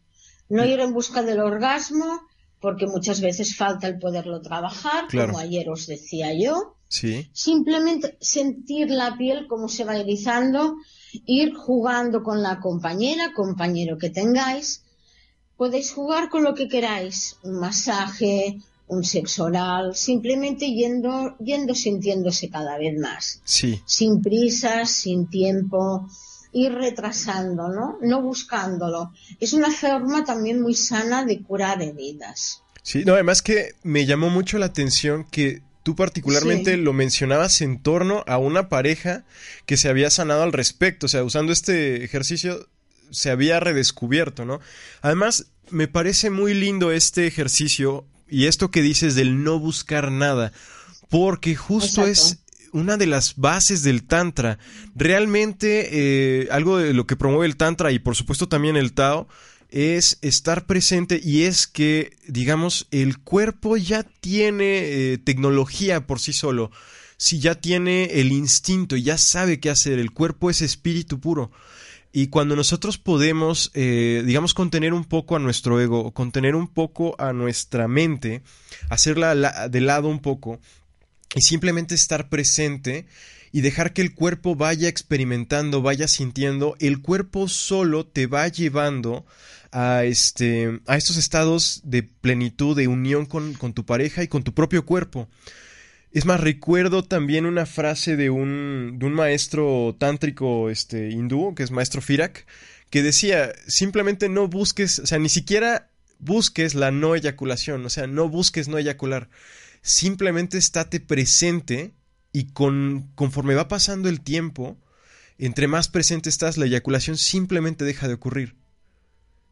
No 0.50 0.66
ir 0.66 0.80
en 0.80 0.94
busca 0.94 1.22
del 1.24 1.40
orgasmo, 1.40 2.22
porque 2.60 2.88
muchas 2.88 3.22
veces 3.22 3.56
falta 3.56 3.88
el 3.88 4.00
poderlo 4.00 4.42
trabajar, 4.42 5.06
como 5.10 5.38
ayer 5.38 5.70
os 5.70 5.88
decía 5.88 6.34
yo. 6.34 6.76
Simplemente 7.34 8.18
sentir 8.20 8.90
la 8.90 9.16
piel 9.16 9.48
como 9.48 9.70
se 9.70 9.84
va 9.84 9.96
erizando, 9.96 10.76
ir 11.26 11.54
jugando 11.54 12.24
con 12.24 12.42
la 12.42 12.60
compañera, 12.60 13.34
compañero 13.34 13.98
que 13.98 14.10
tengáis. 14.10 14.84
Podéis 15.56 15.92
jugar 15.92 16.30
con 16.30 16.44
lo 16.44 16.54
que 16.54 16.68
queráis, 16.68 17.38
un 17.44 17.60
masaje, 17.60 18.60
un 18.88 19.04
sexo 19.04 19.46
oral, 19.46 19.96
simplemente 19.96 20.74
yendo, 20.74 21.38
yendo 21.38 21.76
sintiéndose 21.76 22.50
cada 22.50 22.78
vez 22.78 22.98
más. 22.98 23.42
Sí. 23.44 23.80
Sin 23.86 24.22
prisas, 24.22 24.90
sin 24.90 25.30
tiempo, 25.30 26.08
ir 26.52 26.74
retrasando, 26.74 27.68
¿no? 27.70 27.98
No 28.02 28.22
buscándolo. 28.22 29.14
Es 29.40 29.54
una 29.54 29.72
forma 29.72 30.24
también 30.24 30.62
muy 30.62 30.76
sana 30.76 31.26
de 31.26 31.42
curar 31.42 31.82
heridas. 31.82 32.64
Sí, 32.84 33.04
no, 33.06 33.14
además 33.14 33.42
que 33.42 33.76
me 33.84 34.06
llamó 34.06 34.30
mucho 34.30 34.58
la 34.58 34.68
atención 34.68 35.26
que 35.30 35.62
tú 35.84 35.96
particularmente 35.96 36.78
lo 36.78 36.94
mencionabas 36.94 37.62
en 37.62 37.82
torno 37.82 38.24
a 38.28 38.38
una 38.38 38.70
pareja 38.70 39.24
que 39.66 39.78
se 39.78 39.90
había 39.90 40.10
sanado 40.10 40.44
al 40.44 40.54
respecto, 40.54 41.06
o 41.06 41.10
sea, 41.10 41.24
usando 41.24 41.52
este 41.52 42.04
ejercicio 42.04 42.68
se 43.12 43.32
había 43.32 43.60
redescubierto, 43.60 44.46
¿no? 44.46 44.60
Además, 45.02 45.48
me 45.70 45.88
parece 45.88 46.30
muy 46.30 46.54
lindo 46.54 46.92
este 46.92 47.28
ejercicio 47.28 48.06
y 48.28 48.46
esto 48.46 48.72
que 48.72 48.82
dices 48.82 49.16
del 49.16 49.44
no 49.44 49.60
buscar 49.60 50.12
nada, 50.12 50.52
porque 51.10 51.56
justo 51.56 52.06
es 52.06 52.40
una 52.74 52.98
de 52.98 53.08
las 53.08 53.36
bases 53.36 53.84
del 53.84 54.04
Tantra. 54.04 54.60
Realmente, 54.96 55.90
eh, 55.92 56.48
algo 56.52 56.78
de 56.78 56.94
lo 56.94 57.08
que 57.08 57.16
promueve 57.16 57.46
el 57.46 57.58
Tantra 57.58 57.92
y 57.92 58.00
por 58.00 58.16
supuesto 58.16 58.48
también 58.48 58.76
el 58.78 58.94
Tao, 58.94 59.28
es 59.70 60.18
estar 60.22 60.66
presente 60.66 61.22
y 61.24 61.44
es 61.44 61.68
que, 61.68 62.18
digamos, 62.28 62.88
el 62.92 63.20
cuerpo 63.20 63.78
ya 63.78 64.04
tiene 64.04 65.14
eh, 65.14 65.18
tecnología 65.18 66.08
por 66.08 66.20
sí 66.20 66.34
solo. 66.34 66.72
Si 67.18 67.40
ya 67.40 67.56
tiene 67.56 68.06
el 68.06 68.32
instinto 68.32 68.96
ya 68.96 69.18
sabe 69.18 69.60
qué 69.60 69.70
hacer, 69.70 70.00
el 70.00 70.12
cuerpo 70.12 70.50
es 70.50 70.62
espíritu 70.62 71.20
puro. 71.20 71.52
Y 72.12 72.28
cuando 72.28 72.56
nosotros 72.56 72.98
podemos, 72.98 73.70
eh, 73.76 74.24
digamos, 74.26 74.56
contener 74.56 74.94
un 74.94 75.06
poco 75.06 75.36
a 75.36 75.40
nuestro 75.40 75.80
ego, 75.80 76.12
contener 76.12 76.56
un 76.56 76.68
poco 76.68 77.16
a 77.20 77.34
nuestra 77.34 77.88
mente, 77.88 78.42
hacerla 78.90 79.70
de 79.70 79.82
lado 79.82 80.08
un 80.08 80.20
poco, 80.20 80.60
y 81.36 81.42
simplemente 81.42 81.96
estar 81.96 82.30
presente 82.30 83.06
y 83.52 83.62
dejar 83.62 83.94
que 83.94 84.02
el 84.02 84.14
cuerpo 84.14 84.56
vaya 84.56 84.88
experimentando, 84.88 85.82
vaya 85.82 86.08
sintiendo, 86.08 86.76
el 86.80 87.02
cuerpo 87.02 87.48
solo 87.48 88.06
te 88.06 88.28
va 88.28 88.48
llevando 88.48 89.26
a, 89.72 90.04
este, 90.04 90.82
a 90.88 90.98
estos 90.98 91.18
estados 91.18 91.82
de 91.84 92.04
plenitud, 92.04 92.76
de 92.76 92.88
unión 92.88 93.26
con, 93.26 93.54
con 93.54 93.74
tu 93.74 93.86
pareja 93.86 94.24
y 94.24 94.28
con 94.28 94.44
tu 94.44 94.54
propio 94.54 94.86
cuerpo. 94.86 95.28
Es 96.12 96.26
más, 96.26 96.40
recuerdo 96.40 97.04
también 97.04 97.46
una 97.46 97.68
frase 97.68 98.16
de 98.16 98.32
un, 98.32 98.98
de 98.98 99.06
un 99.06 99.14
maestro 99.14 99.96
tántrico 100.00 100.70
este, 100.70 101.10
hindú, 101.10 101.54
que 101.54 101.64
es 101.64 101.72
maestro 101.72 102.02
Firak, 102.02 102.48
que 102.90 103.04
decía, 103.04 103.54
simplemente 103.68 104.28
no 104.28 104.48
busques, 104.48 105.00
o 105.00 105.06
sea, 105.06 105.20
ni 105.20 105.30
siquiera 105.30 105.90
busques 106.18 106.74
la 106.74 106.90
no 106.90 107.16
eyaculación, 107.16 107.86
o 107.86 107.90
sea, 107.90 108.08
no 108.08 108.28
busques 108.28 108.68
no 108.68 108.80
eyacular, 108.80 109.30
simplemente 109.82 110.58
estate 110.58 111.00
presente 111.00 111.94
y 112.32 112.52
con, 112.52 113.12
conforme 113.16 113.56
va 113.56 113.68
pasando 113.68 114.10
el 114.10 114.22
tiempo, 114.22 114.78
entre 115.38 115.68
más 115.68 115.88
presente 115.88 116.30
estás, 116.30 116.58
la 116.58 116.66
eyaculación 116.66 117.18
simplemente 117.18 117.86
deja 117.86 118.08
de 118.08 118.16
ocurrir. 118.16 118.56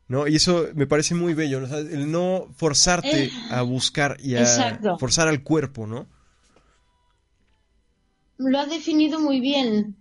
¿No? 0.10 0.26
Y 0.26 0.38
eso 0.38 0.68
me 0.74 0.88
parece 0.88 1.16
muy 1.16 1.34
bello, 1.34 1.66
el 1.78 2.10
no 2.12 2.48
forzarte 2.56 3.26
Eh, 3.26 3.32
a 3.50 3.62
buscar 3.62 4.18
y 4.22 4.36
a 4.36 4.42
exacto. 4.42 4.98
forzar 4.98 5.28
al 5.28 5.44
cuerpo, 5.44 5.86
¿no? 5.86 6.08
Lo 8.38 8.58
ha 8.60 8.66
definido 8.68 9.20
muy 9.20 9.42
bien. 9.42 9.98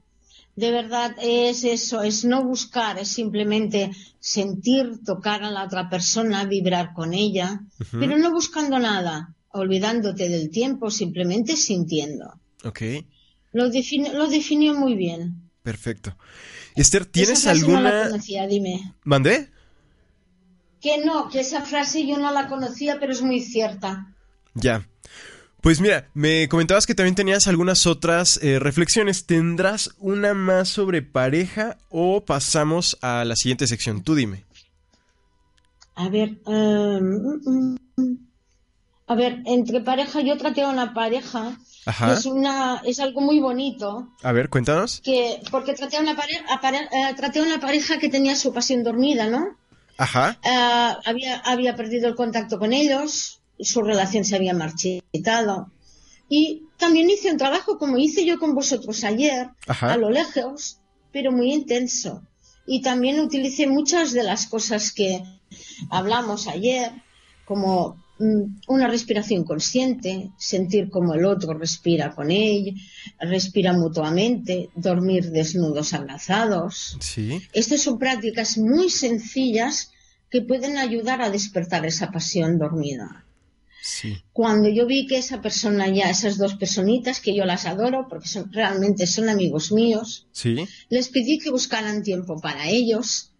De 0.54 0.70
verdad, 0.70 1.14
es 1.20 1.64
eso, 1.64 2.02
es 2.02 2.24
no 2.24 2.44
buscar, 2.44 2.98
es 2.98 3.08
simplemente 3.08 3.90
sentir, 4.20 5.02
tocar 5.04 5.42
a 5.42 5.50
la 5.50 5.64
otra 5.64 5.90
persona, 5.90 6.44
vibrar 6.44 6.94
con 6.94 7.12
ella, 7.12 7.60
pero 7.90 8.16
no 8.16 8.30
buscando 8.30 8.78
nada, 8.78 9.34
olvidándote 9.56 10.28
del 10.28 10.50
tiempo, 10.50 10.90
simplemente 10.90 11.56
sintiendo. 11.56 12.38
Ok, 12.64 12.80
Lo, 13.52 13.68
defini- 13.68 14.12
lo 14.12 14.26
definió 14.28 14.74
muy 14.74 14.94
bien. 14.94 15.50
perfecto. 15.62 16.16
Esther, 16.74 17.06
¿tienes 17.06 17.38
esa 17.40 17.50
frase 17.50 17.66
No 17.66 17.80
la 17.80 17.88
alguna... 17.88 18.10
conocía, 18.10 18.46
dime. 18.46 18.94
¿Mandé? 19.04 19.50
Que 20.80 20.98
no, 21.04 21.28
que 21.30 21.40
esa 21.40 21.62
frase 21.62 22.06
yo 22.06 22.18
no 22.18 22.30
la 22.32 22.48
conocía, 22.48 22.98
pero 23.00 23.12
es 23.12 23.22
muy 23.22 23.40
cierta. 23.40 24.14
Ya. 24.54 24.86
Pues 25.62 25.80
mira, 25.80 26.08
me 26.14 26.48
comentabas 26.48 26.86
que 26.86 26.94
también 26.94 27.14
tenías 27.16 27.48
algunas 27.48 27.86
otras 27.86 28.38
eh, 28.42 28.58
reflexiones. 28.60 29.24
¿Tendrás 29.26 29.90
una 29.98 30.32
más 30.34 30.68
sobre 30.68 31.02
pareja 31.02 31.78
o 31.88 32.24
pasamos 32.24 32.96
a 33.00 33.24
la 33.24 33.34
siguiente 33.36 33.66
sección? 33.66 34.02
Tú 34.04 34.14
dime. 34.14 34.44
A 35.94 36.08
ver, 36.10 36.38
mm. 36.46 37.76
A 39.08 39.14
ver, 39.14 39.42
entre 39.46 39.80
pareja, 39.80 40.20
yo 40.20 40.36
traté 40.36 40.62
a 40.62 40.68
una 40.68 40.92
pareja, 40.94 41.58
Ajá. 41.84 42.12
es 42.14 42.26
una, 42.26 42.82
es 42.84 42.98
algo 43.00 43.20
muy 43.20 43.38
bonito, 43.40 44.08
A 44.22 44.32
ver, 44.32 44.48
cuéntanos. 44.48 45.00
que, 45.02 45.40
porque 45.50 45.74
traté 45.74 45.96
a 45.96 46.00
una 46.00 46.16
pareja, 46.16 46.44
a 46.52 46.60
pare- 46.60 46.88
eh, 46.90 47.14
traté 47.16 47.38
a 47.38 47.42
una 47.44 47.60
pareja 47.60 47.98
que 47.98 48.08
tenía 48.08 48.34
su 48.34 48.52
pasión 48.52 48.82
dormida, 48.82 49.28
¿no? 49.28 49.56
Ajá. 49.98 50.38
Eh, 50.42 50.96
había, 51.06 51.38
había 51.38 51.76
perdido 51.76 52.08
el 52.08 52.14
contacto 52.16 52.58
con 52.58 52.72
ellos, 52.72 53.40
su 53.60 53.80
relación 53.82 54.24
se 54.24 54.36
había 54.36 54.52
marchitado. 54.54 55.70
Y 56.28 56.64
también 56.76 57.08
hice 57.08 57.30
un 57.30 57.38
trabajo 57.38 57.78
como 57.78 57.96
hice 57.98 58.24
yo 58.26 58.38
con 58.40 58.54
vosotros 58.54 59.04
ayer, 59.04 59.48
Ajá. 59.68 59.92
a 59.92 59.96
lo 59.96 60.10
lejos, 60.10 60.78
pero 61.12 61.30
muy 61.30 61.52
intenso. 61.52 62.22
Y 62.66 62.82
también 62.82 63.20
utilicé 63.20 63.68
muchas 63.68 64.10
de 64.12 64.24
las 64.24 64.48
cosas 64.48 64.90
que 64.92 65.22
hablamos 65.90 66.48
ayer, 66.48 66.90
como 67.44 67.96
una 68.18 68.88
respiración 68.88 69.44
consciente, 69.44 70.30
sentir 70.38 70.88
como 70.90 71.14
el 71.14 71.24
otro 71.26 71.52
respira 71.54 72.14
con 72.14 72.30
él, 72.30 72.74
respira 73.20 73.72
mutuamente, 73.72 74.70
dormir 74.74 75.30
desnudos 75.30 75.92
abrazados. 75.92 76.96
Sí. 77.00 77.42
Estas 77.52 77.82
son 77.82 77.98
prácticas 77.98 78.56
muy 78.58 78.88
sencillas 78.90 79.90
que 80.30 80.40
pueden 80.40 80.76
ayudar 80.78 81.20
a 81.22 81.30
despertar 81.30 81.84
esa 81.86 82.10
pasión 82.10 82.58
dormida. 82.58 83.24
Sí. 83.82 84.16
Cuando 84.32 84.68
yo 84.68 84.84
vi 84.86 85.06
que 85.06 85.18
esa 85.18 85.40
persona 85.40 85.88
ya, 85.88 86.10
esas 86.10 86.38
dos 86.38 86.56
personitas, 86.56 87.20
que 87.20 87.36
yo 87.36 87.44
las 87.44 87.66
adoro 87.66 88.06
porque 88.08 88.26
son, 88.26 88.52
realmente 88.52 89.06
son 89.06 89.28
amigos 89.28 89.70
míos, 89.70 90.26
Sí. 90.32 90.56
les 90.88 91.08
pedí 91.08 91.38
que 91.38 91.50
buscaran 91.50 92.02
tiempo 92.02 92.40
para 92.40 92.68
ellos, 92.68 93.30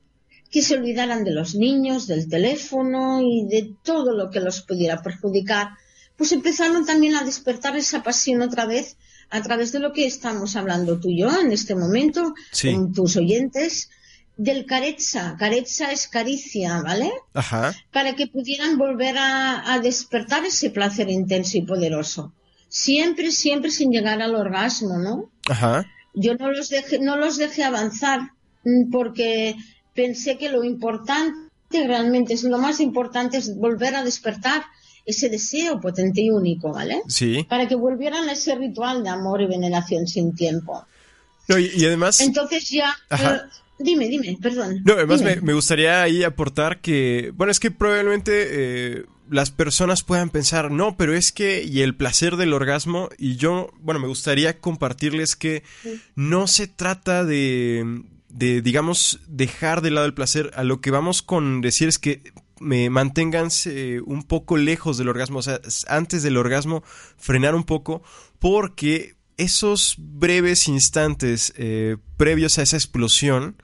que 0.56 0.62
se 0.62 0.74
olvidaran 0.74 1.22
de 1.22 1.32
los 1.32 1.54
niños, 1.54 2.06
del 2.06 2.30
teléfono 2.30 3.20
y 3.20 3.46
de 3.46 3.74
todo 3.82 4.14
lo 4.14 4.30
que 4.30 4.40
los 4.40 4.62
pudiera 4.62 5.02
perjudicar, 5.02 5.68
pues 6.16 6.32
empezaron 6.32 6.86
también 6.86 7.14
a 7.14 7.24
despertar 7.24 7.76
esa 7.76 8.02
pasión 8.02 8.40
otra 8.40 8.64
vez 8.64 8.96
a 9.28 9.42
través 9.42 9.70
de 9.72 9.80
lo 9.80 9.92
que 9.92 10.06
estamos 10.06 10.56
hablando 10.56 10.98
tú 10.98 11.10
y 11.10 11.20
yo 11.20 11.28
en 11.38 11.52
este 11.52 11.74
momento, 11.74 12.32
Sí. 12.52 12.72
con 12.72 12.94
tus 12.94 13.16
oyentes, 13.16 13.90
del 14.38 14.64
carezza. 14.64 15.36
Carezza 15.38 15.92
es 15.92 16.08
caricia, 16.08 16.80
¿vale? 16.80 17.12
Ajá. 17.34 17.74
para 17.92 18.14
que 18.14 18.26
pudieran 18.26 18.78
volver 18.78 19.18
a, 19.18 19.74
a 19.74 19.80
despertar 19.80 20.46
ese 20.46 20.70
placer 20.70 21.10
intenso 21.10 21.58
y 21.58 21.66
poderoso. 21.66 22.32
Siempre, 22.70 23.30
siempre 23.30 23.70
sin 23.70 23.90
llegar 23.90 24.22
al 24.22 24.34
orgasmo, 24.34 24.96
¿no? 24.96 25.30
Ajá. 25.50 25.84
Yo 26.14 26.34
no 26.36 26.50
los 26.50 26.70
dejé, 26.70 26.98
no 26.98 27.18
los 27.18 27.36
dejé 27.36 27.62
avanzar 27.62 28.20
mm, 28.64 28.90
porque 28.90 29.54
pensé 29.96 30.38
que 30.38 30.50
lo 30.50 30.62
importante 30.62 31.34
realmente 31.70 32.34
es 32.34 32.44
lo 32.44 32.58
más 32.58 32.78
importante 32.80 33.38
es 33.38 33.56
volver 33.56 33.96
a 33.96 34.04
despertar 34.04 34.62
ese 35.04 35.28
deseo 35.28 35.80
potente 35.80 36.20
y 36.20 36.30
único, 36.30 36.72
¿vale? 36.72 37.02
Sí. 37.08 37.44
Para 37.48 37.66
que 37.68 37.74
volvieran 37.74 38.28
a 38.28 38.32
ese 38.32 38.54
ritual 38.54 39.02
de 39.02 39.08
amor 39.08 39.40
y 39.40 39.46
veneración 39.46 40.06
sin 40.06 40.34
tiempo. 40.34 40.86
No, 41.48 41.58
y, 41.58 41.70
y 41.76 41.84
además... 41.86 42.20
Entonces 42.20 42.68
ya, 42.70 42.94
Ajá. 43.08 43.36
eh, 43.36 43.40
dime, 43.78 44.08
dime, 44.08 44.36
perdón. 44.40 44.82
No, 44.84 44.94
además 44.94 45.22
me 45.22 45.52
gustaría 45.52 46.02
ahí 46.02 46.24
aportar 46.24 46.80
que, 46.80 47.32
bueno, 47.34 47.50
es 47.50 47.60
que 47.60 47.70
probablemente 47.70 48.46
eh, 48.48 49.04
las 49.30 49.50
personas 49.50 50.02
puedan 50.02 50.30
pensar, 50.30 50.70
no, 50.72 50.96
pero 50.96 51.14
es 51.14 51.30
que, 51.30 51.62
y 51.62 51.82
el 51.82 51.96
placer 51.96 52.36
del 52.36 52.52
orgasmo, 52.52 53.08
y 53.16 53.36
yo, 53.36 53.70
bueno, 53.80 54.00
me 54.00 54.08
gustaría 54.08 54.58
compartirles 54.58 55.36
que 55.36 55.62
no 56.16 56.48
se 56.48 56.66
trata 56.66 57.24
de, 57.24 58.02
de, 58.28 58.62
digamos, 58.62 59.20
dejar 59.26 59.82
de 59.82 59.90
lado 59.90 60.06
el 60.06 60.14
placer, 60.14 60.50
a 60.54 60.64
lo 60.64 60.80
que 60.80 60.90
vamos 60.90 61.22
con 61.22 61.60
decir 61.60 61.88
es 61.88 61.98
que 61.98 62.22
me 62.58 62.88
manténganse 62.90 64.00
un 64.00 64.22
poco 64.22 64.56
lejos 64.56 64.98
del 64.98 65.08
orgasmo, 65.08 65.40
o 65.40 65.42
sea, 65.42 65.60
antes 65.88 66.22
del 66.22 66.36
orgasmo, 66.36 66.82
frenar 67.16 67.54
un 67.54 67.64
poco, 67.64 68.02
porque 68.38 69.16
esos 69.36 69.96
breves 69.98 70.68
instantes 70.68 71.52
eh, 71.56 71.96
previos 72.16 72.58
a 72.58 72.62
esa 72.62 72.76
explosión, 72.76 73.56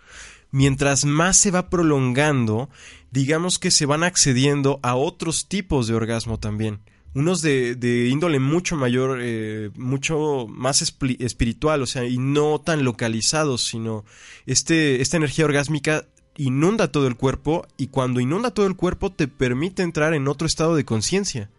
mientras 0.50 1.04
más 1.04 1.38
se 1.38 1.50
va 1.50 1.70
prolongando, 1.70 2.68
digamos 3.10 3.58
que 3.58 3.70
se 3.70 3.86
van 3.86 4.04
accediendo 4.04 4.80
a 4.82 4.94
otros 4.94 5.48
tipos 5.48 5.86
de 5.86 5.94
orgasmo 5.94 6.38
también. 6.38 6.80
Unos 7.14 7.42
de, 7.42 7.74
de 7.74 8.08
índole 8.08 8.38
mucho 8.38 8.76
mayor, 8.76 9.18
eh, 9.20 9.70
mucho 9.76 10.46
más 10.48 10.80
espiritual, 10.82 11.82
o 11.82 11.86
sea, 11.86 12.04
y 12.04 12.16
no 12.18 12.58
tan 12.58 12.84
localizados, 12.84 13.64
sino 13.66 14.04
este, 14.46 15.02
esta 15.02 15.18
energía 15.18 15.44
orgásmica 15.44 16.06
inunda 16.36 16.90
todo 16.90 17.06
el 17.06 17.16
cuerpo 17.16 17.66
y 17.76 17.88
cuando 17.88 18.20
inunda 18.20 18.52
todo 18.52 18.66
el 18.66 18.76
cuerpo 18.76 19.10
te 19.10 19.28
permite 19.28 19.82
entrar 19.82 20.14
en 20.14 20.28
otro 20.28 20.46
estado 20.46 20.74
de 20.74 20.84
conciencia. 20.84 21.50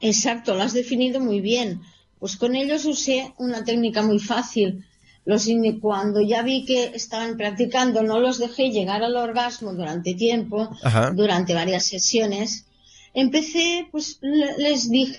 Exacto, 0.00 0.54
lo 0.54 0.62
has 0.62 0.72
definido 0.72 1.20
muy 1.20 1.40
bien. 1.40 1.80
Pues 2.18 2.36
con 2.36 2.54
ellos 2.54 2.84
usé 2.86 3.32
una 3.38 3.64
técnica 3.64 4.02
muy 4.02 4.18
fácil. 4.18 4.84
Los 5.26 5.48
cuando 5.80 6.20
ya 6.20 6.42
vi 6.42 6.66
que 6.66 6.92
estaban 6.94 7.36
practicando, 7.36 8.02
no 8.02 8.20
los 8.20 8.38
dejé 8.38 8.70
llegar 8.70 9.02
al 9.02 9.16
orgasmo 9.16 9.72
durante 9.72 10.14
tiempo, 10.14 10.68
Ajá. 10.82 11.10
durante 11.12 11.54
varias 11.54 11.86
sesiones. 11.86 12.66
Empecé, 13.14 13.86
pues 13.90 14.18
le- 14.20 14.58
les 14.58 14.90
dije, 14.90 15.18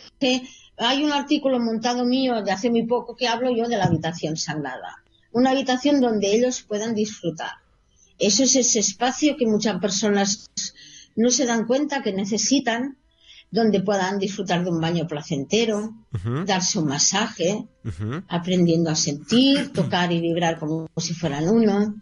hay 0.78 1.04
un 1.04 1.12
artículo 1.14 1.60
montado 1.60 2.06
mío 2.06 2.44
de 2.44 2.52
hace 2.52 2.70
muy 2.70 2.86
poco 2.86 3.16
que 3.16 3.28
hablo 3.28 3.56
yo 3.56 3.68
de 3.68 3.78
la 3.78 3.86
habitación 3.86 4.36
sagrada. 4.38 5.02
Una 5.32 5.52
habitación 5.52 6.02
donde 6.02 6.36
ellos 6.36 6.62
puedan 6.62 6.94
disfrutar. 6.94 7.52
Eso 8.20 8.44
es 8.44 8.56
ese 8.56 8.80
espacio 8.80 9.36
que 9.38 9.46
muchas 9.48 9.80
personas 9.80 10.46
no 11.16 11.30
se 11.30 11.46
dan 11.46 11.66
cuenta 11.66 12.02
que 12.04 12.14
necesitan, 12.14 12.98
donde 13.52 13.82
puedan 13.82 14.20
disfrutar 14.20 14.64
de 14.64 14.70
un 14.72 14.82
baño 14.82 15.08
placentero, 15.08 15.94
darse 16.46 16.80
un 16.80 16.88
masaje, 16.88 17.66
aprendiendo 18.28 18.90
a 18.90 18.96
sentir, 18.96 19.72
tocar 19.72 20.12
y 20.12 20.20
vibrar 20.20 20.60
como 20.60 20.88
si 20.98 21.14
fueran 21.14 21.48
uno. 21.48 21.96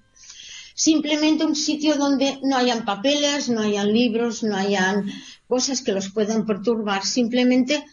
Simplemente 0.74 1.46
un 1.46 1.56
sitio 1.56 1.96
donde 1.96 2.40
no 2.44 2.58
hayan 2.58 2.86
papeles, 2.86 3.50
no 3.50 3.62
hayan 3.62 3.94
libros, 3.94 4.44
no 4.44 4.56
hayan 4.56 5.12
cosas 5.48 5.82
que 5.82 5.92
los 5.92 6.10
puedan 6.10 6.46
perturbar. 6.46 7.06
Simplemente 7.06 7.86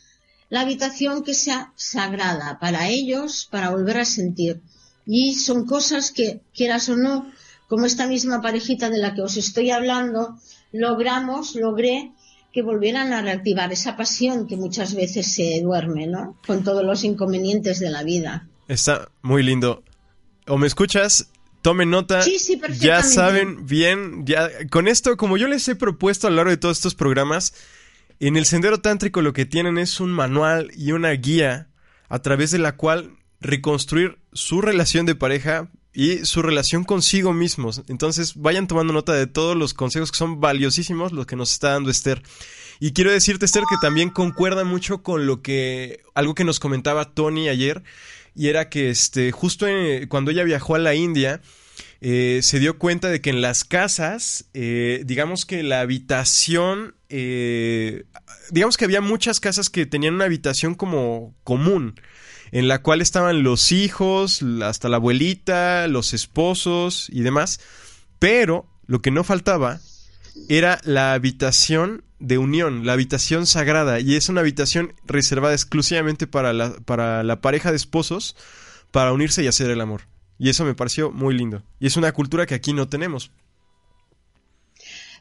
la 0.49 0.63
habitación 0.63 1.23
que 1.23 1.35
sea 1.35 1.73
sagrada 1.77 2.59
para 2.59 2.89
ellos, 2.89 3.49
para 3.51 3.71
volver 3.71 3.99
a 3.99 4.05
sentir. 4.05 4.63
Y 5.07 5.35
son 5.35 5.67
cosas 5.67 6.11
que, 6.11 6.43
quieras 6.55 6.89
o 6.89 6.97
no, 6.97 7.31
como 7.69 7.87
esta 7.87 8.07
misma 8.07 8.41
parejita 8.41 8.91
de 8.91 8.99
la 8.99 9.15
que 9.15 9.23
os 9.23 9.37
estoy 9.37 9.71
hablando, 9.71 10.37
logramos, 10.73 11.55
logré 11.55 12.13
que 12.53 12.63
volvieran 12.63 13.13
a 13.13 13.23
reactivar 13.23 13.73
esa 13.73 13.97
pasión 13.97 14.47
que 14.47 14.57
muchas 14.57 14.95
veces 14.95 15.33
se 15.33 15.61
duerme, 15.63 16.07
¿no? 16.07 16.37
Con 16.47 16.65
todos 16.65 16.85
los 16.85 17.05
inconvenientes 17.05 17.79
de 17.79 17.91
la 17.91 18.03
vida. 18.03 18.49
Está 18.67 19.09
muy 19.23 19.43
lindo. 19.43 19.85
¿O 20.49 20.59
me 20.59 20.67
escuchas? 20.67 21.31
Tomen 21.63 21.91
nota. 21.91 22.23
Sí, 22.23 22.39
sí, 22.39 22.61
ya 22.79 23.03
saben 23.03 23.67
bien, 23.67 24.25
ya 24.25 24.51
con 24.71 24.89
esto, 24.89 25.17
como 25.17 25.37
yo 25.37 25.47
les 25.47 25.69
he 25.69 25.77
propuesto 25.77 26.27
a 26.27 26.31
lo 26.31 26.37
largo 26.37 26.51
de 26.51 26.57
todos 26.57 26.79
estos 26.79 26.95
programas, 26.95 27.53
en 28.19 28.37
el 28.37 28.47
Sendero 28.47 28.81
Tántrico 28.81 29.23
lo 29.23 29.33
que 29.33 29.47
tienen 29.47 29.79
es 29.79 30.01
un 30.01 30.11
manual 30.13 30.71
y 30.77 30.93
una 30.93 31.11
guía 31.11 31.69
a 32.09 32.21
través 32.21 32.51
de 32.51 32.59
la 32.59 32.77
cual 32.77 33.17
reconstruir 33.41 34.19
su 34.33 34.61
relación 34.61 35.07
de 35.07 35.15
pareja 35.15 35.71
y 35.93 36.25
su 36.25 36.43
relación 36.43 36.85
consigo 36.85 37.33
mismos. 37.33 37.83
Entonces 37.89 38.35
vayan 38.37 38.67
tomando 38.67 38.93
nota 38.93 39.13
de 39.13 39.27
todos 39.27 39.57
los 39.57 39.75
consejos 39.75 40.13
que 40.13 40.19
son 40.19 40.41
valiosísimos, 40.41 41.13
los 41.13 41.27
que 41.27 41.37
nos 41.37 41.53
está 41.53 41.71
dando 41.71 41.91
Esther. 41.91 42.23
Y 42.79 42.93
quiero 42.93 43.11
decirte, 43.11 43.45
Esther, 43.45 43.65
que 43.69 43.77
también 43.81 44.11
concuerda 44.11 44.65
mucho 44.65 45.03
con 45.03 45.27
lo 45.27 45.43
que, 45.43 46.03
algo 46.15 46.35
que 46.35 46.45
nos 46.45 46.61
comentaba 46.61 47.13
Tony 47.13 47.49
ayer, 47.49 47.83
y 48.35 48.49
era 48.49 48.69
que 48.69 48.91
este, 48.91 49.33
justo 49.33 49.67
cuando 50.09 50.31
ella 50.31 50.45
viajó 50.45 50.75
a 50.75 50.79
la 50.79 50.95
India, 50.95 51.41
eh, 52.01 52.41
se 52.43 52.59
dio 52.59 52.79
cuenta 52.79 53.11
de 53.11 53.21
que 53.21 53.31
en 53.31 53.43
las 53.43 53.65
casas, 53.65 54.47
eh, 54.55 55.03
digamos 55.05 55.45
que 55.45 55.63
la 55.63 55.81
habitación, 55.81 56.95
eh, 57.09 58.05
digamos 58.51 58.77
que 58.77 58.87
había 58.87 59.01
muchas 59.01 59.41
casas 59.41 59.69
que 59.69 59.85
tenían 59.85 60.15
una 60.15 60.25
habitación 60.25 60.75
como 60.75 61.35
común 61.45 62.01
en 62.53 62.69
la 62.69 62.83
cual 62.83 63.01
estaban 63.01 63.43
los 63.43 63.71
hijos, 63.71 64.43
hasta 64.63 64.89
la 64.89 64.97
abuelita, 64.97 65.87
los 65.89 66.15
esposos 66.15 67.09
y 67.11 67.21
demás, 67.21 67.61
pero 68.19 68.67
lo 68.87 69.03
que 69.03 69.11
no 69.11 69.23
faltaba 69.23 69.81
era 70.49 70.81
la 70.85 71.13
habitación 71.13 72.03
de 72.21 72.39
unión, 72.39 72.87
la 72.87 72.93
habitación 72.93 73.47
sagrada, 73.47 73.99
y 73.99 74.15
es 74.15 74.29
una 74.29 74.43
habitación 74.43 74.95
reservada 75.05 75.55
exclusivamente 75.55 76.27
para 76.27 76.53
la, 76.53 76.73
para 76.81 77.25
la 77.25 77.41
pareja 77.41 77.71
de 77.71 77.77
esposos, 77.77 78.37
para 78.93 79.13
unirse 79.13 79.43
y 79.43 79.49
hacer 79.49 79.71
el 79.71 79.81
amor. 79.81 80.03
Y 80.39 80.49
eso 80.49 80.65
me 80.65 80.75
pareció 80.75 81.11
muy 81.11 81.37
lindo. 81.37 81.63
Y 81.81 81.87
es 81.87 81.97
una 81.97 82.13
cultura 82.13 82.47
que 82.47 82.55
aquí 82.55 82.73
no 82.73 82.89
tenemos. 82.89 83.31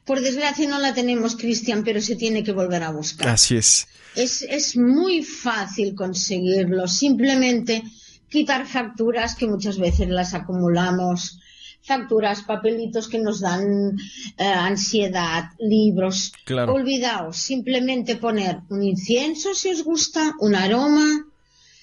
Por 0.06 0.22
desgracia 0.22 0.68
no 0.68 0.80
la 0.80 0.94
tenemos, 0.94 1.36
Cristian, 1.36 1.84
pero 1.84 2.02
se 2.02 2.16
tiene 2.16 2.44
que 2.44 2.52
volver 2.52 2.84
a 2.84 2.92
buscar. 2.92 3.30
Así 3.30 3.58
es. 3.58 3.88
Es, 4.16 4.76
muy 4.76 5.24
fácil 5.24 5.94
conseguirlo. 5.94 6.88
Simplemente 6.88 7.84
quitar 8.30 8.66
facturas 8.66 9.36
que 9.36 9.46
muchas 9.46 9.78
veces 9.78 10.10
las 10.10 10.34
acumulamos. 10.34 11.40
Facturas, 11.82 12.44
papelitos 12.44 13.08
que 13.08 13.20
nos 13.20 13.40
dan 13.40 13.98
eh, 14.38 14.44
ansiedad, 14.44 15.46
libros. 15.60 16.32
Claro. 16.46 16.74
Olvidaos, 16.74 17.38
simplemente 17.38 18.16
poner 18.16 18.60
un 18.70 18.84
incienso 18.84 19.54
si 19.54 19.70
os 19.70 19.84
gusta, 19.84 20.36
un 20.40 20.56
aroma, 20.56 21.26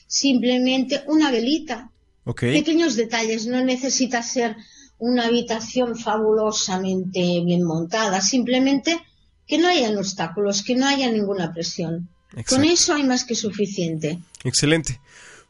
simplemente 0.07 1.03
una 1.09 1.31
velita. 1.31 1.91
Pequeños 2.25 2.97
detalles, 2.97 3.47
no 3.47 3.63
necesita 3.65 4.23
ser 4.23 4.57
una 4.99 5.27
habitación 5.27 5.97
fabulosamente 5.97 7.41
bien 7.45 7.63
montada, 7.63 8.21
simplemente 8.21 8.99
que 9.47 9.59
no 9.59 9.69
hayan 9.69 9.97
obstáculos, 9.97 10.63
que 10.63 10.75
no 10.75 10.87
haya 10.87 11.11
ninguna 11.11 11.53
presión. 11.53 12.09
Con 12.49 12.65
eso 12.65 12.95
hay 12.95 13.05
más 13.05 13.25
que 13.25 13.35
suficiente. 13.35 14.19
Excelente. 14.45 15.01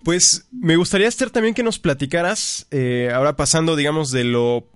Pues 0.02 0.46
me 0.52 0.76
gustaría, 0.76 1.08
Esther, 1.08 1.30
también 1.30 1.54
que 1.54 1.62
nos 1.62 1.78
platicaras, 1.78 2.66
eh, 2.70 3.10
ahora 3.12 3.36
pasando, 3.36 3.76
digamos, 3.76 4.10
de 4.10 4.24
lo, 4.24 4.68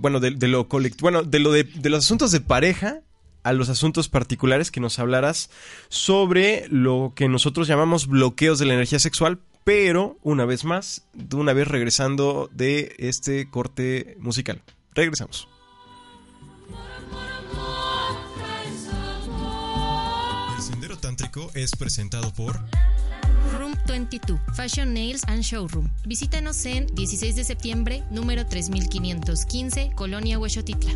bueno, 0.00 0.20
de, 0.20 0.48
lo 0.48 0.68
colectivo, 0.68 1.02
bueno, 1.02 1.22
de 1.22 1.38
lo 1.38 1.50
de, 1.50 1.64
de 1.64 1.90
los 1.90 2.04
asuntos 2.04 2.30
de 2.30 2.40
pareja 2.40 3.00
a 3.42 3.52
los 3.52 3.68
asuntos 3.68 4.08
particulares, 4.08 4.70
que 4.70 4.80
nos 4.80 4.98
hablaras 4.98 5.50
sobre 5.88 6.66
lo 6.68 7.12
que 7.16 7.28
nosotros 7.28 7.66
llamamos 7.66 8.06
bloqueos 8.06 8.58
de 8.58 8.66
la 8.66 8.74
energía 8.74 8.98
sexual, 8.98 9.40
pero 9.64 10.18
una 10.22 10.44
vez 10.44 10.64
más, 10.64 11.06
de 11.14 11.36
una 11.36 11.52
vez 11.52 11.68
regresando 11.68 12.50
de 12.52 12.94
este 12.98 13.48
corte 13.50 14.16
musical. 14.18 14.62
Regresamos. 14.94 15.48
Es 21.54 21.72
presentado 21.76 22.32
por 22.32 22.58
Room 23.58 23.74
22, 23.86 24.40
Fashion 24.54 24.92
Nails 24.92 25.22
and 25.28 25.42
Showroom. 25.42 25.88
Visítanos 26.04 26.64
en 26.66 26.86
16 26.94 27.36
de 27.36 27.44
septiembre, 27.44 28.02
número 28.10 28.46
3515, 28.46 29.92
Colonia 29.94 30.38
Huechotitla. 30.38 30.92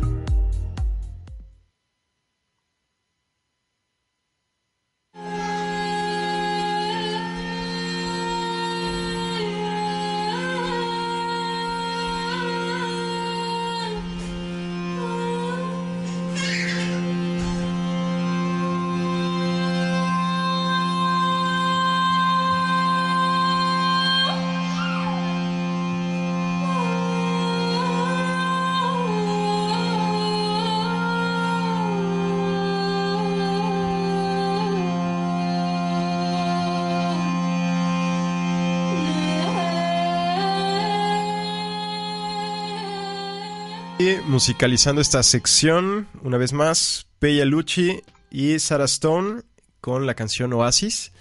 Musicalizando 44.25 45.01
esta 45.01 45.23
sección, 45.23 46.07
una 46.23 46.37
vez 46.37 46.53
más, 46.53 47.07
Peya 47.19 47.45
Lucci 47.45 48.01
y 48.29 48.59
Sarah 48.59 48.85
Stone 48.85 49.41
con 49.81 50.05
la 50.05 50.13
canción 50.13 50.53
Oasis. 50.53 51.11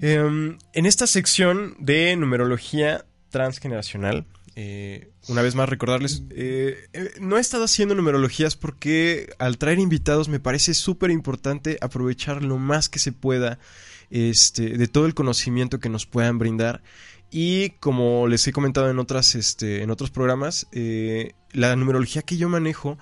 Em, 0.00 0.58
en 0.72 0.86
esta 0.86 1.06
sección 1.06 1.76
de 1.78 2.16
numerología 2.16 3.04
transgeneracional, 3.30 4.26
eh, 4.56 5.10
una 5.28 5.42
vez 5.42 5.54
más 5.54 5.68
recordarles, 5.68 6.22
eh, 6.30 6.86
eh, 6.92 7.10
no 7.20 7.36
he 7.36 7.40
estado 7.40 7.64
haciendo 7.64 7.94
numerologías 7.94 8.56
porque 8.56 9.30
al 9.38 9.58
traer 9.58 9.78
invitados 9.78 10.28
me 10.28 10.40
parece 10.40 10.74
súper 10.74 11.10
importante 11.10 11.78
aprovechar 11.80 12.42
lo 12.42 12.58
más 12.58 12.88
que 12.88 12.98
se 12.98 13.12
pueda 13.12 13.58
este, 14.10 14.76
de 14.76 14.86
todo 14.86 15.06
el 15.06 15.14
conocimiento 15.14 15.80
que 15.80 15.88
nos 15.88 16.06
puedan 16.06 16.38
brindar. 16.38 16.82
Y 17.30 17.70
como 17.80 18.28
les 18.28 18.46
he 18.46 18.52
comentado 18.52 18.90
en, 18.90 18.98
otras, 18.98 19.34
este, 19.34 19.82
en 19.82 19.90
otros 19.90 20.10
programas, 20.10 20.66
eh, 20.72 21.32
la 21.52 21.74
numerología 21.76 22.22
que 22.22 22.36
yo 22.36 22.48
manejo 22.48 22.98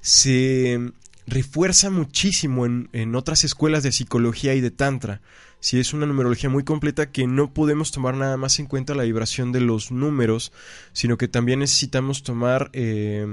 se 0.00 0.92
refuerza 1.26 1.90
muchísimo 1.90 2.66
en, 2.66 3.14
otras 3.14 3.44
escuelas 3.44 3.82
de 3.82 3.92
psicología 3.92 4.54
y 4.54 4.60
de 4.60 4.70
tantra. 4.70 5.20
Si 5.60 5.80
es 5.80 5.92
una 5.92 6.06
numerología 6.06 6.48
muy 6.48 6.64
completa 6.64 7.10
que 7.10 7.26
no 7.26 7.52
podemos 7.52 7.90
tomar 7.90 8.14
nada 8.14 8.36
más 8.36 8.58
en 8.58 8.66
cuenta 8.66 8.94
la 8.94 9.02
vibración 9.02 9.52
de 9.52 9.60
los 9.60 9.90
números, 9.90 10.52
sino 10.92 11.18
que 11.18 11.28
también 11.28 11.58
necesitamos 11.58 12.22
tomar 12.22 12.70
eh, 12.72 13.26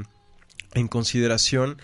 en 0.73 0.88
consideración 0.88 1.77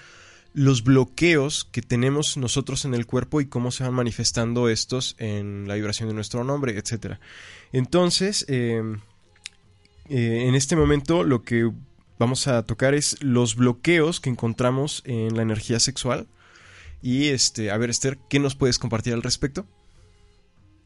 los 0.54 0.84
bloqueos 0.84 1.68
que 1.72 1.82
tenemos 1.82 2.38
nosotros 2.38 2.86
en 2.86 2.94
el 2.94 3.06
cuerpo 3.06 3.42
y 3.42 3.48
cómo 3.48 3.72
se 3.72 3.84
van 3.84 3.94
manifestando 3.94 4.70
estos 4.70 5.16
en 5.20 5.68
la 5.68 5.76
vibración 5.76 6.10
de 6.10 6.16
nuestro 6.16 6.44
nombre, 6.44 6.78
etcétera. 6.78 7.20
Entonces, 7.72 8.46
em, 8.48 9.00
eh, 10.10 10.46
en 10.48 10.56
este 10.56 10.76
momento 10.76 11.24
lo 11.24 11.44
que 11.44 11.72
vamos 12.18 12.48
a 12.48 12.64
tocar 12.64 12.94
es 12.94 13.22
los 13.24 13.56
bloqueos 13.56 14.20
que 14.20 14.30
encontramos 14.30 15.04
en 15.06 15.36
la 15.36 15.44
energía 15.44 15.80
sexual. 15.80 16.28
Y 17.02 17.28
este, 17.28 17.72
a 17.72 17.78
ver, 17.78 17.90
Esther, 17.90 18.18
¿qué 18.30 18.40
nos 18.40 18.56
puedes 18.56 18.78
compartir 18.78 19.14
al 19.14 19.24
respecto? 19.24 19.66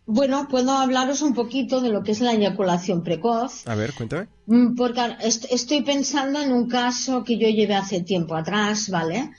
Bueno, 0.06 0.48
puedo 0.50 0.72
hablaros 0.72 1.22
un 1.22 1.34
poquito 1.34 1.80
de 1.80 1.90
lo 1.90 2.04
que 2.04 2.12
es 2.12 2.20
la 2.20 2.34
eyaculación 2.34 3.04
precoz. 3.04 3.66
A 3.68 3.76
ver, 3.76 3.94
cuéntame. 3.94 4.28
Mm, 4.48 4.76
porque 4.76 5.02
estoy 5.50 5.82
pensando 5.82 6.42
en 6.42 6.52
un 6.52 6.68
caso 6.68 7.24
que 7.24 7.38
yo 7.38 7.48
llevé 7.48 7.76
hace 7.76 8.02
tiempo 8.02 8.36
atrás, 8.36 8.90
¿vale? 8.90 9.32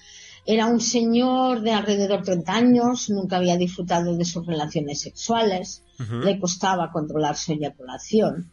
Era 0.46 0.66
un 0.66 0.80
señor 0.80 1.60
de 1.60 1.72
alrededor 1.72 2.20
de 2.20 2.24
30 2.24 2.54
años, 2.54 3.10
nunca 3.10 3.36
había 3.36 3.56
disfrutado 3.56 4.16
de 4.16 4.24
sus 4.24 4.46
relaciones 4.46 5.00
sexuales, 5.00 5.82
le 6.22 6.38
costaba 6.38 6.90
controlar 6.92 7.36
su 7.36 7.52
eyaculación. 7.52 8.50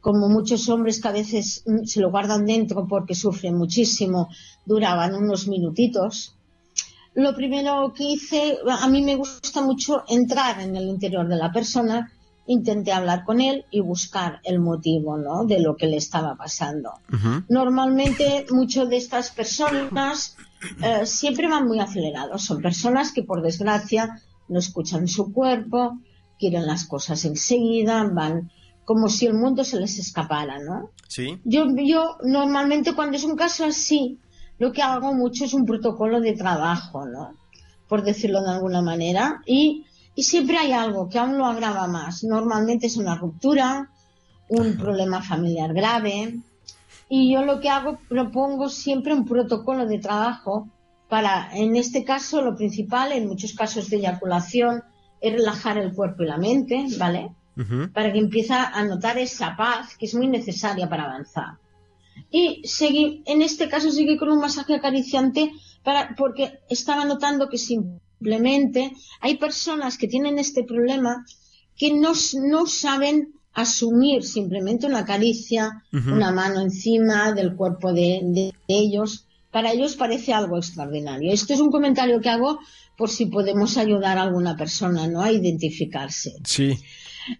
como 0.00 0.30
muchos 0.30 0.66
hombres 0.70 0.98
que 0.98 1.08
a 1.08 1.12
veces 1.12 1.62
mm, 1.66 1.84
se 1.84 2.00
lo 2.00 2.10
guardan 2.10 2.46
dentro 2.46 2.86
porque 2.88 3.14
sufren 3.14 3.54
muchísimo, 3.54 4.28
duraban 4.64 5.14
unos 5.14 5.46
minutitos. 5.46 6.34
Lo 7.14 7.34
primero 7.34 7.92
que 7.94 8.04
hice, 8.04 8.58
a 8.68 8.88
mí 8.88 9.02
me 9.02 9.16
gusta 9.16 9.62
mucho 9.62 10.04
entrar 10.08 10.60
en 10.60 10.76
el 10.76 10.84
interior 10.84 11.26
de 11.28 11.36
la 11.36 11.52
persona, 11.52 12.12
intenté 12.46 12.92
hablar 12.92 13.24
con 13.24 13.40
él 13.40 13.64
y 13.70 13.80
buscar 13.80 14.40
el 14.44 14.60
motivo 14.60 15.16
¿no? 15.16 15.44
de 15.44 15.60
lo 15.60 15.76
que 15.76 15.86
le 15.86 15.96
estaba 15.96 16.36
pasando. 16.36 16.92
Normalmente 17.48 18.46
muchas 18.50 18.88
de 18.88 18.96
estas 18.96 19.30
personas 19.30 20.36
eh, 20.82 21.06
siempre 21.06 21.48
van 21.48 21.66
muy 21.66 21.80
acelerados, 21.80 22.42
son 22.42 22.60
personas 22.60 23.12
que 23.12 23.22
por 23.22 23.42
desgracia 23.42 24.20
no 24.48 24.58
escuchan 24.58 25.08
su 25.08 25.32
cuerpo, 25.32 25.98
quieren 26.38 26.66
las 26.66 26.86
cosas 26.86 27.24
enseguida, 27.24 28.04
van 28.04 28.50
como 28.84 29.08
si 29.08 29.26
el 29.26 29.34
mundo 29.34 29.62
se 29.62 29.78
les 29.78 29.98
escapara, 29.98 30.58
¿no? 30.58 30.90
Sí. 31.06 31.38
Yo, 31.44 31.66
yo 31.76 32.16
normalmente 32.24 32.94
cuando 32.94 33.16
es 33.16 33.24
un 33.24 33.36
caso 33.36 33.64
así, 33.64 34.18
lo 34.60 34.72
que 34.72 34.82
hago 34.82 35.14
mucho 35.14 35.46
es 35.46 35.54
un 35.54 35.64
protocolo 35.64 36.20
de 36.20 36.34
trabajo, 36.34 37.06
¿no? 37.06 37.34
Por 37.88 38.02
decirlo 38.02 38.42
de 38.42 38.50
alguna 38.50 38.82
manera. 38.82 39.40
Y, 39.46 39.86
y 40.14 40.22
siempre 40.22 40.58
hay 40.58 40.72
algo 40.72 41.08
que 41.08 41.18
aún 41.18 41.38
lo 41.38 41.46
agrava 41.46 41.86
más. 41.86 42.22
Normalmente 42.24 42.86
es 42.86 42.98
una 42.98 43.16
ruptura, 43.16 43.90
un 44.50 44.76
problema 44.76 45.22
familiar 45.22 45.72
grave. 45.72 46.40
Y 47.08 47.32
yo 47.32 47.42
lo 47.42 47.58
que 47.58 47.70
hago, 47.70 47.98
propongo 48.06 48.68
siempre 48.68 49.14
un 49.14 49.24
protocolo 49.24 49.86
de 49.86 49.98
trabajo 49.98 50.68
para, 51.08 51.56
en 51.56 51.74
este 51.76 52.04
caso, 52.04 52.42
lo 52.42 52.54
principal, 52.54 53.12
en 53.12 53.28
muchos 53.28 53.54
casos 53.54 53.88
de 53.88 53.96
eyaculación, 53.96 54.84
es 55.22 55.32
relajar 55.32 55.78
el 55.78 55.94
cuerpo 55.94 56.22
y 56.22 56.26
la 56.26 56.36
mente, 56.36 56.84
¿vale? 56.98 57.34
para 57.92 58.10
que 58.10 58.18
empiece 58.18 58.54
a 58.54 58.82
notar 58.84 59.18
esa 59.18 59.54
paz 59.54 59.94
que 59.98 60.06
es 60.06 60.14
muy 60.14 60.28
necesaria 60.28 60.88
para 60.88 61.04
avanzar. 61.04 61.59
Y 62.30 62.62
seguí, 62.64 63.22
en 63.26 63.42
este 63.42 63.68
caso 63.68 63.90
seguí 63.90 64.16
con 64.16 64.30
un 64.30 64.40
masaje 64.40 64.74
acariciante 64.74 65.52
para, 65.82 66.14
porque 66.16 66.60
estaba 66.68 67.04
notando 67.04 67.48
que 67.48 67.58
simplemente 67.58 68.92
hay 69.20 69.36
personas 69.36 69.98
que 69.98 70.08
tienen 70.08 70.38
este 70.38 70.64
problema 70.64 71.24
que 71.76 71.92
no, 71.92 72.12
no 72.42 72.66
saben 72.66 73.32
asumir 73.54 74.22
simplemente 74.22 74.86
una 74.86 75.04
caricia, 75.04 75.82
una 75.92 76.30
mano 76.30 76.60
encima 76.60 77.32
del 77.32 77.56
cuerpo 77.56 77.92
de, 77.92 78.20
de, 78.22 78.52
ellos. 78.68 79.26
Para 79.50 79.72
ellos 79.72 79.96
parece 79.96 80.32
algo 80.32 80.58
extraordinario. 80.58 81.32
Esto 81.32 81.54
es 81.54 81.60
un 81.60 81.70
comentario 81.70 82.20
que 82.20 82.28
hago 82.28 82.60
por 82.96 83.08
si 83.08 83.26
podemos 83.26 83.76
ayudar 83.76 84.18
a 84.18 84.22
alguna 84.22 84.56
persona 84.56 85.08
¿no? 85.08 85.22
a 85.22 85.32
identificarse. 85.32 86.34
Sí. 86.44 86.78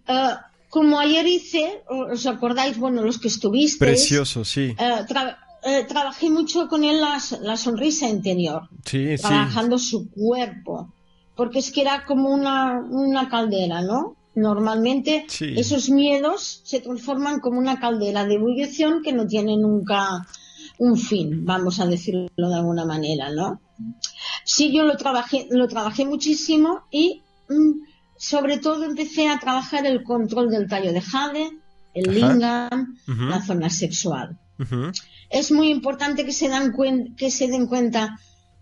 Uh, 0.08 0.36
como 0.70 0.98
ayer 0.98 1.26
hice, 1.26 1.83
¿os 1.88 2.26
acordáis? 2.26 2.78
Bueno, 2.78 3.02
los 3.02 3.18
que 3.18 3.28
estuvisteis. 3.28 3.76
Precioso, 3.76 4.44
sí. 4.44 4.74
Tra 5.06 5.38
uh, 5.62 5.87
trabajé 5.87 6.30
mucho 6.30 6.68
con 6.68 6.85
él 6.85 7.00
la, 7.00 7.20
la 7.42 7.56
sonrisa 7.59 8.09
interior. 8.09 8.68
Sí, 8.87 9.16
trabajando 9.20 9.76
sí. 9.76 9.90
su 9.90 10.11
cuerpo. 10.11 10.94
Porque 11.37 11.59
es 11.59 11.70
que 11.70 11.83
era 11.83 12.06
como 12.06 12.30
una, 12.30 12.80
una 12.88 13.28
caldera, 13.28 13.83
¿no? 13.83 14.16
Normalmente 14.35 15.26
sí. 15.28 15.54
esos 15.56 15.90
miedos 15.90 16.62
se 16.64 16.80
transforman 16.80 17.40
como 17.40 17.59
una 17.59 17.80
caldera 17.80 18.24
de 18.24 18.35
ebullición 18.35 19.02
que 19.02 19.12
no 19.12 19.26
tiene 19.26 19.56
nunca 19.56 20.26
un 20.78 20.96
fin, 20.96 21.44
vamos 21.44 21.80
a 21.80 21.87
decirlo 21.87 22.30
de 22.37 22.54
alguna 22.54 22.85
manera, 22.87 23.30
¿no? 23.30 23.61
Sí, 24.44 24.72
yo 24.72 24.85
lo 24.85 24.96
trabajé, 24.96 25.46
lo 25.50 25.66
trabajé 25.68 26.06
muchísimo 26.06 26.83
y 26.90 27.22
mmm, 27.48 27.83
sobre 28.20 28.59
todo 28.59 28.85
empecé 28.85 29.28
a 29.28 29.38
trabajar 29.38 29.87
el 29.87 30.02
control 30.04 30.50
del 30.50 30.68
tallo 30.68 30.92
de 30.92 31.00
jade, 31.00 31.44
el 31.94 32.14
lingam, 32.14 32.78
Uh 33.09 33.12
-huh. 33.12 33.28
la 33.30 33.40
zona 33.48 33.70
sexual. 33.70 34.28
Uh 34.59 34.64
-huh. 34.64 34.92
Es 35.30 35.50
muy 35.50 35.68
importante 35.70 36.24
que 36.26 36.33
se, 36.40 36.48
dan 36.54 36.66
que 37.16 37.30
se 37.30 37.46
den 37.48 37.66
cuenta 37.66 38.02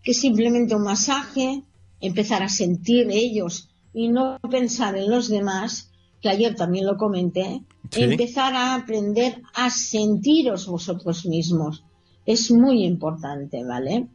que 0.04 0.14
simplemente 0.14 0.76
un 0.76 0.84
masaje, 0.84 1.64
empezar 2.00 2.40
a 2.44 2.48
sentir 2.48 3.08
ellos 3.10 3.68
y 3.92 4.08
no 4.16 4.38
pensar 4.48 4.92
en 4.96 5.10
los 5.10 5.28
demás, 5.28 5.90
que 6.20 6.28
ayer 6.28 6.54
también 6.54 6.86
lo 6.86 6.96
comenté, 6.96 7.48
Sí. 7.90 8.02
empezar 8.02 8.52
a 8.54 8.74
aprender 8.76 9.42
a 9.54 9.70
sentiros 9.70 10.66
vosotros 10.66 11.26
mismos. 11.26 11.82
Es 12.26 12.50
muy 12.50 12.84
importante, 12.84 13.64
¿vale? 13.64 14.06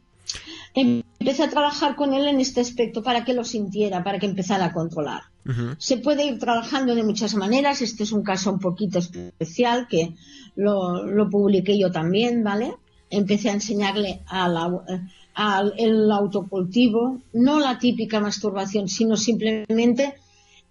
Empecé 1.24 1.44
a 1.44 1.48
trabajar 1.48 1.96
con 1.96 2.12
él 2.12 2.26
en 2.26 2.38
este 2.38 2.60
aspecto 2.60 3.02
para 3.02 3.24
que 3.24 3.32
lo 3.32 3.44
sintiera, 3.44 4.04
para 4.04 4.18
que 4.18 4.26
empezara 4.26 4.66
a 4.66 4.72
controlar. 4.74 5.22
Uh 5.46 5.52
-huh. 5.52 5.76
Se 5.78 5.96
puede 5.96 6.26
ir 6.26 6.38
trabajando 6.38 6.94
de 6.94 7.02
muchas 7.02 7.34
maneras. 7.34 7.80
Este 7.80 8.02
es 8.02 8.12
un 8.12 8.22
caso 8.22 8.52
un 8.52 8.58
poquito 8.58 8.98
especial 8.98 9.88
que 9.88 10.14
lo, 10.54 11.06
lo 11.06 11.30
publiqué 11.30 11.78
yo 11.78 11.90
también, 11.90 12.44
¿vale? 12.44 12.74
Empecé 13.08 13.48
a 13.48 13.54
enseñarle 13.54 14.20
al 14.26 16.12
autocultivo, 16.12 17.22
no 17.32 17.58
la 17.58 17.78
típica 17.78 18.20
masturbación, 18.20 18.86
sino 18.88 19.16
simplemente 19.16 20.04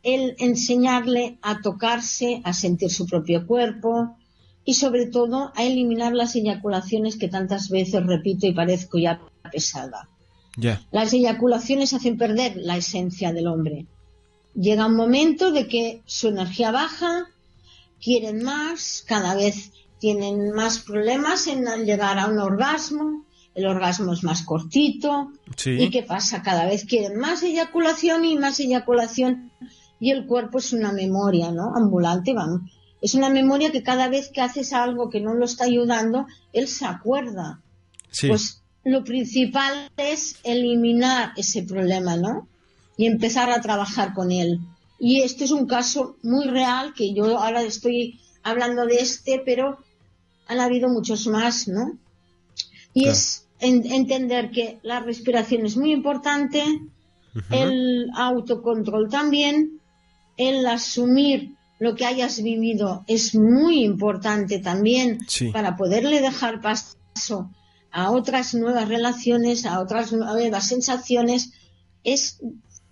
el 0.03 0.35
enseñarle 0.37 1.39
a 1.41 1.61
tocarse, 1.61 2.41
a 2.43 2.53
sentir 2.53 2.91
su 2.91 3.07
propio 3.07 3.47
cuerpo 3.47 4.15
y 4.63 4.75
sobre 4.75 5.07
todo 5.07 5.51
a 5.55 5.63
eliminar 5.63 6.13
las 6.13 6.35
eyaculaciones 6.35 7.17
que 7.17 7.27
tantas 7.27 7.69
veces 7.69 8.05
repito 8.05 8.45
y 8.45 8.53
parezco 8.53 8.99
ya 8.99 9.19
pesada. 9.51 10.09
Yeah. 10.57 10.81
Las 10.91 11.13
eyaculaciones 11.13 11.93
hacen 11.93 12.17
perder 12.17 12.57
la 12.57 12.77
esencia 12.77 13.33
del 13.33 13.47
hombre. 13.47 13.87
Llega 14.53 14.85
un 14.85 14.95
momento 14.95 15.51
de 15.51 15.67
que 15.67 16.01
su 16.05 16.27
energía 16.27 16.71
baja, 16.71 17.27
quieren 18.01 18.43
más, 18.43 19.03
cada 19.07 19.35
vez 19.35 19.71
tienen 19.99 20.51
más 20.51 20.79
problemas 20.79 21.47
en 21.47 21.65
llegar 21.85 22.19
a 22.19 22.27
un 22.27 22.37
orgasmo, 22.37 23.25
el 23.55 23.65
orgasmo 23.65 24.13
es 24.13 24.23
más 24.23 24.43
cortito. 24.43 25.31
Sí. 25.55 25.71
¿Y 25.71 25.89
qué 25.89 26.03
pasa? 26.03 26.41
Cada 26.41 26.65
vez 26.65 26.85
quieren 26.85 27.17
más 27.17 27.43
eyaculación 27.43 28.25
y 28.25 28.37
más 28.37 28.59
eyaculación 28.59 29.51
y 29.99 30.11
el 30.11 30.25
cuerpo 30.25 30.57
es 30.57 30.73
una 30.73 30.91
memoria, 30.91 31.51
¿no? 31.51 31.75
Ambulante, 31.75 32.33
vamos. 32.33 32.61
Es 33.01 33.15
una 33.15 33.29
memoria 33.29 33.71
que 33.71 33.83
cada 33.83 34.09
vez 34.09 34.29
que 34.29 34.41
haces 34.41 34.73
algo 34.73 35.09
que 35.09 35.21
no 35.21 35.33
lo 35.33 35.45
está 35.45 35.65
ayudando, 35.65 36.25
él 36.51 36.67
se 36.67 36.85
acuerda. 36.85 37.61
Sí. 38.11 38.27
Pues 38.27 38.62
lo 38.83 39.03
principal 39.03 39.89
es 39.97 40.37
eliminar 40.43 41.31
ese 41.37 41.63
problema, 41.63 42.15
¿no? 42.17 42.47
Y 42.97 43.05
empezar 43.05 43.49
a 43.49 43.61
trabajar 43.61 44.13
con 44.13 44.31
él. 44.31 44.59
Y 44.99 45.21
este 45.21 45.45
es 45.45 45.51
un 45.51 45.65
caso 45.67 46.17
muy 46.23 46.45
real 46.47 46.93
que 46.93 47.13
yo 47.13 47.37
ahora 47.39 47.61
estoy 47.63 48.19
hablando 48.43 48.85
de 48.85 48.97
este, 48.99 49.41
pero 49.45 49.77
han 50.47 50.59
habido 50.59 50.89
muchos 50.89 51.27
más, 51.27 51.67
¿no? 51.67 51.97
Y 52.93 53.01
Claro. 53.03 53.13
es 53.13 53.47
en- 53.59 53.91
entender 53.91 54.51
que 54.51 54.79
la 54.83 54.99
respiración 54.99 55.65
es 55.65 55.77
muy 55.77 55.91
importante, 55.93 56.63
el 57.49 58.09
autocontrol 58.15 59.09
también, 59.09 59.79
el 60.37 60.65
asumir 60.67 61.55
lo 61.79 61.95
que 61.95 62.05
hayas 62.05 62.41
vivido 62.43 63.03
es 63.07 63.33
muy 63.33 63.83
importante 63.83 64.59
también 64.59 65.19
Sí. 65.27 65.49
para 65.49 65.75
poderle 65.75 66.21
dejar 66.21 66.61
paso 66.61 67.49
a 67.93 68.11
otras 68.11 68.53
nuevas 68.55 68.89
relaciones, 68.89 69.65
a 69.65 69.79
otras 69.79 70.11
nuevas 70.11 70.67
sensaciones, 70.67 71.51
es 72.03 72.39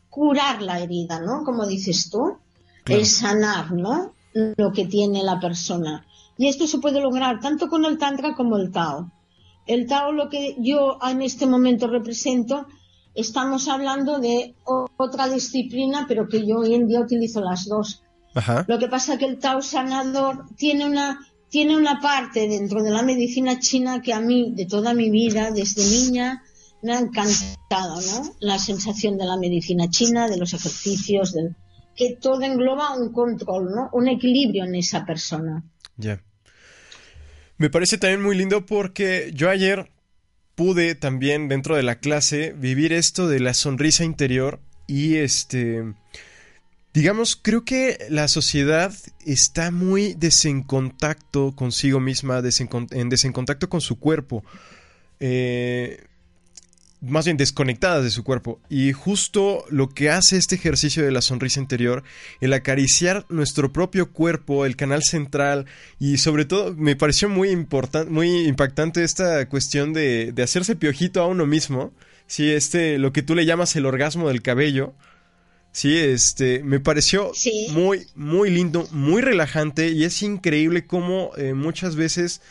curar 0.10 0.62
la 0.62 0.80
herida, 0.80 1.20
¿no? 1.20 1.44
Como 1.44 1.66
dices 1.66 2.10
tú, 2.10 2.38
Claro. 2.84 3.02
es 3.02 3.18
sanar, 3.18 3.72
¿no? 3.72 4.14
Lo 4.58 4.72
que 4.72 4.86
tiene 4.86 5.24
la 5.24 5.40
persona. 5.40 6.06
Y 6.38 6.48
esto 6.48 6.68
se 6.68 6.78
puede 6.80 7.02
lograr 7.02 7.40
tanto 7.40 7.68
con 7.68 7.84
el 7.86 7.98
Tantra 7.98 8.34
como 8.36 8.58
el 8.58 8.72
Tao. 8.72 9.12
El 9.68 9.88
Tao, 9.88 10.12
lo 10.12 10.30
que 10.30 10.56
yo 10.60 10.98
en 11.08 11.22
este 11.22 11.46
momento 11.46 11.88
represento, 11.88 12.66
estamos 13.14 13.68
hablando 13.68 14.20
de 14.20 14.56
otra 14.98 15.28
disciplina, 15.28 16.06
pero 16.08 16.28
que 16.28 16.46
yo 16.46 16.60
hoy 16.60 16.74
en 16.74 16.88
día 16.88 17.02
utilizo 17.02 17.42
las 17.42 17.66
dos. 17.66 18.04
Ajá. 18.34 18.66
Lo 18.68 18.80
que 18.80 18.88
pasa 18.88 19.18
que 19.18 19.26
el 19.26 19.40
Tao 19.40 19.62
sanador 19.62 20.46
tiene 20.56 20.86
una, 20.86 21.20
tiene 21.52 21.76
una 21.76 22.00
parte 22.00 22.48
dentro 22.48 22.82
de 22.82 22.92
la 22.92 23.04
medicina 23.04 23.60
china 23.60 24.02
que 24.02 24.14
a 24.14 24.22
mí, 24.22 24.54
de 24.56 24.66
toda 24.66 24.94
mi 24.94 25.12
vida, 25.12 25.52
desde 25.52 25.84
niña, 25.84 26.44
me 26.82 26.94
ha 26.94 27.00
encantado, 27.00 28.00
¿no? 28.02 28.36
La 28.40 28.58
sensación 28.58 29.18
de 29.18 29.26
la 29.26 29.36
medicina 29.36 29.90
china, 29.90 30.30
de 30.30 30.38
los 30.38 30.54
ejercicios, 30.54 31.34
del, 31.34 31.54
que 31.94 32.16
todo 32.16 32.42
engloba 32.42 32.98
un 32.98 33.12
control, 33.12 33.70
¿no? 33.76 33.90
Un 33.92 34.08
equilibrio 34.08 34.64
en 34.64 34.76
esa 34.76 35.06
persona. 35.06 35.62
Ya. 35.98 36.24
Me 37.58 37.70
parece 37.70 37.98
también 37.98 38.24
muy 38.24 38.38
lindo 38.38 38.66
porque 38.66 39.32
yo 39.36 39.50
ayer 39.50 39.92
pude 40.56 40.96
también 40.96 41.50
dentro 41.50 41.76
de 41.76 41.84
la 41.84 42.00
clase 42.00 42.54
vivir 42.54 42.94
esto 42.94 43.28
de 43.28 43.42
la 43.42 43.54
sonrisa 43.54 44.06
interior 44.06 44.62
y 44.88 45.18
este 45.18 45.84
digamos 46.94 47.36
creo 47.36 47.64
que 47.64 47.98
la 48.10 48.28
sociedad 48.28 48.94
está 49.26 49.72
muy 49.72 50.14
desencontacto 50.14 51.56
consigo 51.56 52.00
misma, 52.00 52.42
en 52.92 53.10
desencontacto 53.10 53.70
con 53.70 53.82
su 53.82 54.00
cuerpo. 54.00 54.44
Eh, 55.20 56.04
más 57.02 57.26
bien 57.26 57.38
desconectadas 57.38 58.04
de 58.04 58.12
su 58.12 58.24
cuerpo. 58.24 58.60
Y 58.70 58.94
justo 58.94 59.66
lo 59.70 59.90
que 59.90 60.10
hace 60.10 60.38
este 60.38 60.56
ejercicio 60.56 61.04
de 61.04 61.12
la 61.12 61.22
sonrisa 61.22 61.60
interior, 61.60 62.04
el 62.40 62.54
acariciar 62.54 63.26
nuestro 63.30 63.74
propio 63.74 64.12
cuerpo, 64.12 64.66
el 64.66 64.76
canal 64.76 65.02
central, 65.04 65.66
y 66.00 66.18
sobre 66.18 66.46
todo 66.46 66.74
me 66.76 66.96
pareció 66.96 67.28
muy 67.28 67.50
importante, 67.50 68.12
muy 68.12 68.48
impactante 68.48 69.04
esta 69.04 69.48
cuestión 69.50 69.94
de, 69.94 70.32
de 70.32 70.44
hacerse 70.44 70.76
piojito 70.76 71.22
a 71.22 71.28
uno 71.28 71.46
mismo. 71.46 71.92
Sí, 72.28 72.50
este, 72.50 72.98
lo 72.98 73.12
que 73.12 73.24
tú 73.24 73.36
le 73.36 73.46
llamas 73.46 73.76
el 73.76 73.86
orgasmo 73.86 74.28
del 74.28 74.42
cabello. 74.42 74.94
Sí, 75.72 75.98
este, 75.98 76.64
me 76.64 76.80
pareció 76.82 77.32
muy, 77.72 78.08
muy 78.16 78.50
lindo, 78.50 78.88
muy 78.92 79.22
relajante 79.22 79.90
y 79.90 80.04
es 80.04 80.22
increíble 80.22 80.86
cómo 80.86 81.32
eh, 81.38 81.54
muchas 81.54 81.96
veces 81.96 82.42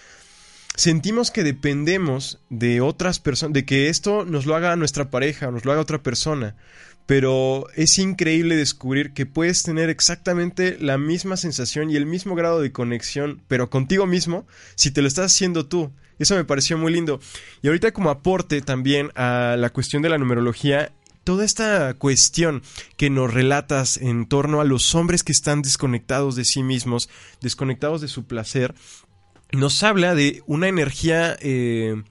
sentimos 0.74 1.30
que 1.30 1.44
dependemos 1.44 2.38
de 2.48 2.80
otras 2.80 3.18
personas, 3.18 3.52
de 3.52 3.66
que 3.66 3.88
esto 3.90 4.24
nos 4.24 4.46
lo 4.46 4.54
haga 4.56 4.74
nuestra 4.76 5.10
pareja 5.10 5.48
o 5.48 5.52
nos 5.52 5.66
lo 5.66 5.72
haga 5.72 5.82
otra 5.82 6.02
persona. 6.02 6.56
Pero 7.04 7.66
es 7.74 7.98
increíble 7.98 8.56
descubrir 8.56 9.12
que 9.12 9.26
puedes 9.26 9.64
tener 9.64 9.90
exactamente 9.90 10.78
la 10.80 10.96
misma 10.96 11.36
sensación 11.36 11.90
y 11.90 11.96
el 11.96 12.06
mismo 12.06 12.34
grado 12.34 12.60
de 12.60 12.72
conexión, 12.72 13.42
pero 13.48 13.68
contigo 13.68 14.06
mismo, 14.06 14.46
si 14.76 14.92
te 14.92 15.02
lo 15.02 15.08
estás 15.08 15.32
haciendo 15.32 15.66
tú. 15.66 15.92
Eso 16.18 16.36
me 16.36 16.44
pareció 16.44 16.78
muy 16.78 16.92
lindo. 16.92 17.18
Y 17.62 17.66
ahorita 17.66 17.92
como 17.92 18.10
aporte 18.10 18.60
también 18.60 19.10
a 19.14 19.56
la 19.58 19.70
cuestión 19.70 20.02
de 20.02 20.10
la 20.10 20.18
numerología, 20.18 20.92
toda 21.30 21.44
esta 21.44 21.94
cuestión 21.94 22.60
que 22.96 23.08
nos 23.08 23.32
relatas 23.32 23.98
en 23.98 24.26
torno 24.26 24.60
a 24.60 24.64
los 24.64 24.96
hombres 24.96 25.22
que 25.22 25.30
están 25.30 25.62
desconectados 25.62 26.34
de 26.34 26.44
sí 26.44 26.64
mismos, 26.64 27.08
desconectados 27.40 28.00
de 28.00 28.08
su 28.08 28.24
placer, 28.24 28.74
nos 29.52 29.84
habla 29.84 30.16
de 30.16 30.42
una 30.48 30.66
energía 30.66 31.36
eh, 31.40 32.02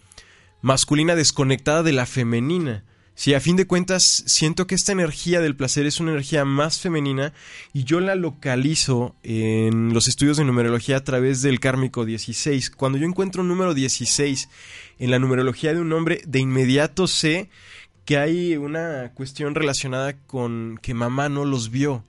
masculina 0.62 1.16
desconectada 1.16 1.84
de 1.84 1.92
la 1.92 2.06
femenina. 2.06 2.86
Si 3.14 3.34
a 3.34 3.42
fin 3.42 3.58
de 3.58 3.68
cuentas 3.68 4.24
siento 4.26 4.68
que 4.68 4.76
esta 4.76 4.94
energía 4.94 5.42
del 5.42 5.58
placer 5.58 5.86
es 5.86 6.00
una 6.00 6.12
energía 6.12 6.46
más 6.46 6.80
femenina 6.80 7.34
y 7.74 7.84
yo 7.84 8.00
la 8.00 8.16
localizo 8.16 9.18
en 9.24 9.94
los 9.94 10.08
estudios 10.08 10.38
de 10.38 10.46
numerología 10.46 10.96
a 10.96 11.04
través 11.04 11.42
del 11.42 11.60
kármico 11.60 12.06
16. 12.06 12.70
Cuando 12.70 12.98
yo 12.98 13.06
encuentro 13.06 13.42
un 13.42 13.50
número 13.50 13.74
16 13.74 14.48
en 15.00 15.12
la 15.12 15.20
numerología 15.20 15.74
de 15.74 15.82
un 15.82 15.92
hombre, 15.92 16.22
de 16.26 16.40
inmediato 16.40 17.06
sé 17.06 17.50
que 18.10 18.18
hay 18.18 18.58
una 18.58 19.12
cuestión 19.14 19.54
relacionada 19.54 20.18
con 20.18 20.80
que 20.82 20.96
mamá 20.96 21.30
no 21.30 21.46
los 21.46 21.70
vio, 21.70 22.04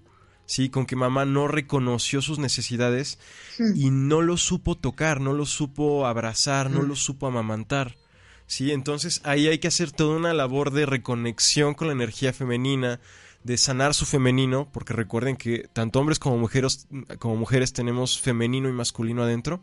¿sí? 0.47 0.71
Con 0.71 0.87
que 0.87 0.97
mamá 0.97 1.27
no 1.27 1.47
reconoció 1.47 2.23
sus 2.23 2.39
necesidades 2.39 3.19
hmm. 3.59 3.77
y 3.77 3.91
no 3.91 4.23
los 4.23 4.41
supo 4.41 4.79
tocar, 4.79 5.21
no 5.21 5.35
los 5.35 5.51
supo 5.51 6.07
abrazar, 6.07 6.71
no 6.71 6.81
hmm. 6.81 6.89
los 6.89 7.01
supo 7.01 7.27
amamantar. 7.27 7.99
¿Sí? 8.47 8.73
Entonces 8.73 9.21
ahí 9.25 9.47
hay 9.49 9.59
que 9.59 9.69
hacer 9.69 9.93
toda 9.93 10.17
una 10.17 10.33
labor 10.33 10.71
de 10.71 10.87
reconexión 10.87 11.75
con 11.75 11.89
la 11.89 11.93
energía 11.93 12.33
femenina, 12.33 12.99
de 13.45 13.59
sanar 13.59 13.93
su 13.93 14.07
femenino, 14.07 14.71
porque 14.73 14.95
recuerden 14.95 15.37
que 15.37 15.69
tanto 15.71 16.01
hombres 16.01 16.19
como 16.19 16.39
mujeres, 16.39 16.89
como 17.19 17.37
mujeres 17.37 17.75
tenemos 17.75 18.19
femenino 18.19 18.71
y 18.71 18.73
masculino 18.73 19.23
adentro 19.23 19.61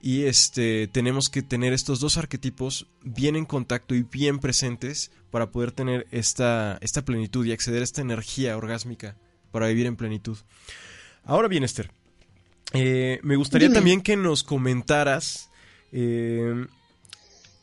y 0.00 0.24
este 0.24 0.88
tenemos 0.88 1.28
que 1.28 1.42
tener 1.42 1.72
estos 1.72 2.00
dos 2.00 2.16
arquetipos 2.16 2.86
bien 3.02 3.36
en 3.36 3.44
contacto 3.44 3.94
y 3.94 4.02
bien 4.02 4.38
presentes 4.38 5.10
para 5.30 5.50
poder 5.50 5.72
tener 5.72 6.06
esta, 6.10 6.78
esta 6.80 7.04
plenitud 7.04 7.44
y 7.46 7.52
acceder 7.52 7.80
a 7.80 7.84
esta 7.84 8.00
energía 8.00 8.56
orgásmica 8.56 9.16
para 9.50 9.68
vivir 9.68 9.86
en 9.86 9.96
plenitud. 9.96 10.38
Ahora 11.24 11.48
bien, 11.48 11.64
Esther, 11.64 11.90
eh, 12.72 13.20
me 13.22 13.36
gustaría 13.36 13.72
también 13.72 14.00
que 14.00 14.16
nos 14.16 14.42
comentaras 14.42 15.50
eh, 15.92 16.66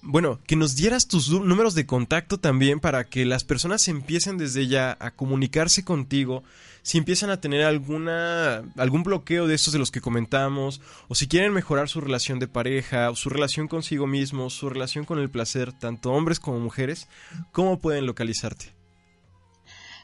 bueno, 0.02 0.40
que 0.48 0.56
nos 0.56 0.76
dieras 0.76 1.08
tus 1.08 1.30
números 1.30 1.76
de 1.76 1.86
contacto 1.86 2.38
también 2.38 2.80
para 2.80 3.06
que 3.10 3.26
las 3.26 3.44
personas 3.44 3.88
empiecen 3.88 4.38
desde 4.38 4.68
ya 4.68 4.96
a 5.00 5.12
comunicarse 5.12 5.84
contigo, 5.84 6.44
si 6.88 6.98
empiezan 6.98 7.30
a 7.32 7.42
tener 7.42 7.66
alguna 7.66 8.64
algún 8.78 9.04
bloqueo 9.04 9.46
de 9.46 9.56
estos 9.56 9.74
de 9.74 9.80
los 9.80 9.92
que 9.92 10.00
comentamos, 10.00 10.80
o 11.10 11.16
si 11.16 11.28
quieren 11.28 11.52
mejorar 11.52 11.90
su 11.90 12.00
relación 12.00 12.40
de 12.40 12.48
pareja, 12.48 13.12
o 13.12 13.16
su 13.18 13.28
relación 13.28 13.68
consigo 13.68 14.08
mismo, 14.08 14.50
su 14.50 14.70
relación 14.70 15.04
con 15.04 15.20
el 15.20 15.30
placer, 15.30 15.74
tanto 15.74 16.14
hombres 16.14 16.40
como 16.40 16.62
mujeres, 16.62 17.10
¿cómo 17.52 17.80
pueden 17.80 18.06
localizarte? 18.06 18.74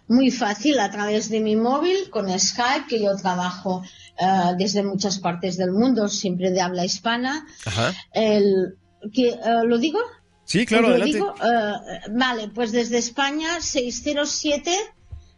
Muy 0.09 0.29
fácil, 0.29 0.77
a 0.77 0.91
través 0.91 1.29
de 1.29 1.39
mi 1.39 1.55
móvil, 1.55 2.09
con 2.09 2.27
Skype, 2.37 2.87
que 2.89 3.01
yo 3.01 3.15
trabajo 3.15 3.81
eh, 4.19 4.51
desde 4.57 4.83
muchas 4.83 5.19
partes 5.19 5.55
del 5.55 5.71
mundo, 5.71 6.09
siempre 6.09 6.51
de 6.51 6.59
habla 6.59 6.83
hispana. 6.83 7.47
Ajá. 7.63 7.93
El 8.11 8.75
que, 9.13 9.29
uh, 9.29 9.65
¿Lo 9.65 9.77
digo? 9.77 9.99
Sí, 10.43 10.65
claro, 10.65 10.89
¿Lo 10.89 10.95
adelante. 10.95 11.15
Digo? 11.15 11.33
Uh, 11.33 12.19
vale, 12.19 12.49
pues 12.49 12.73
desde 12.73 12.97
España 12.97 13.61
607 13.61 14.77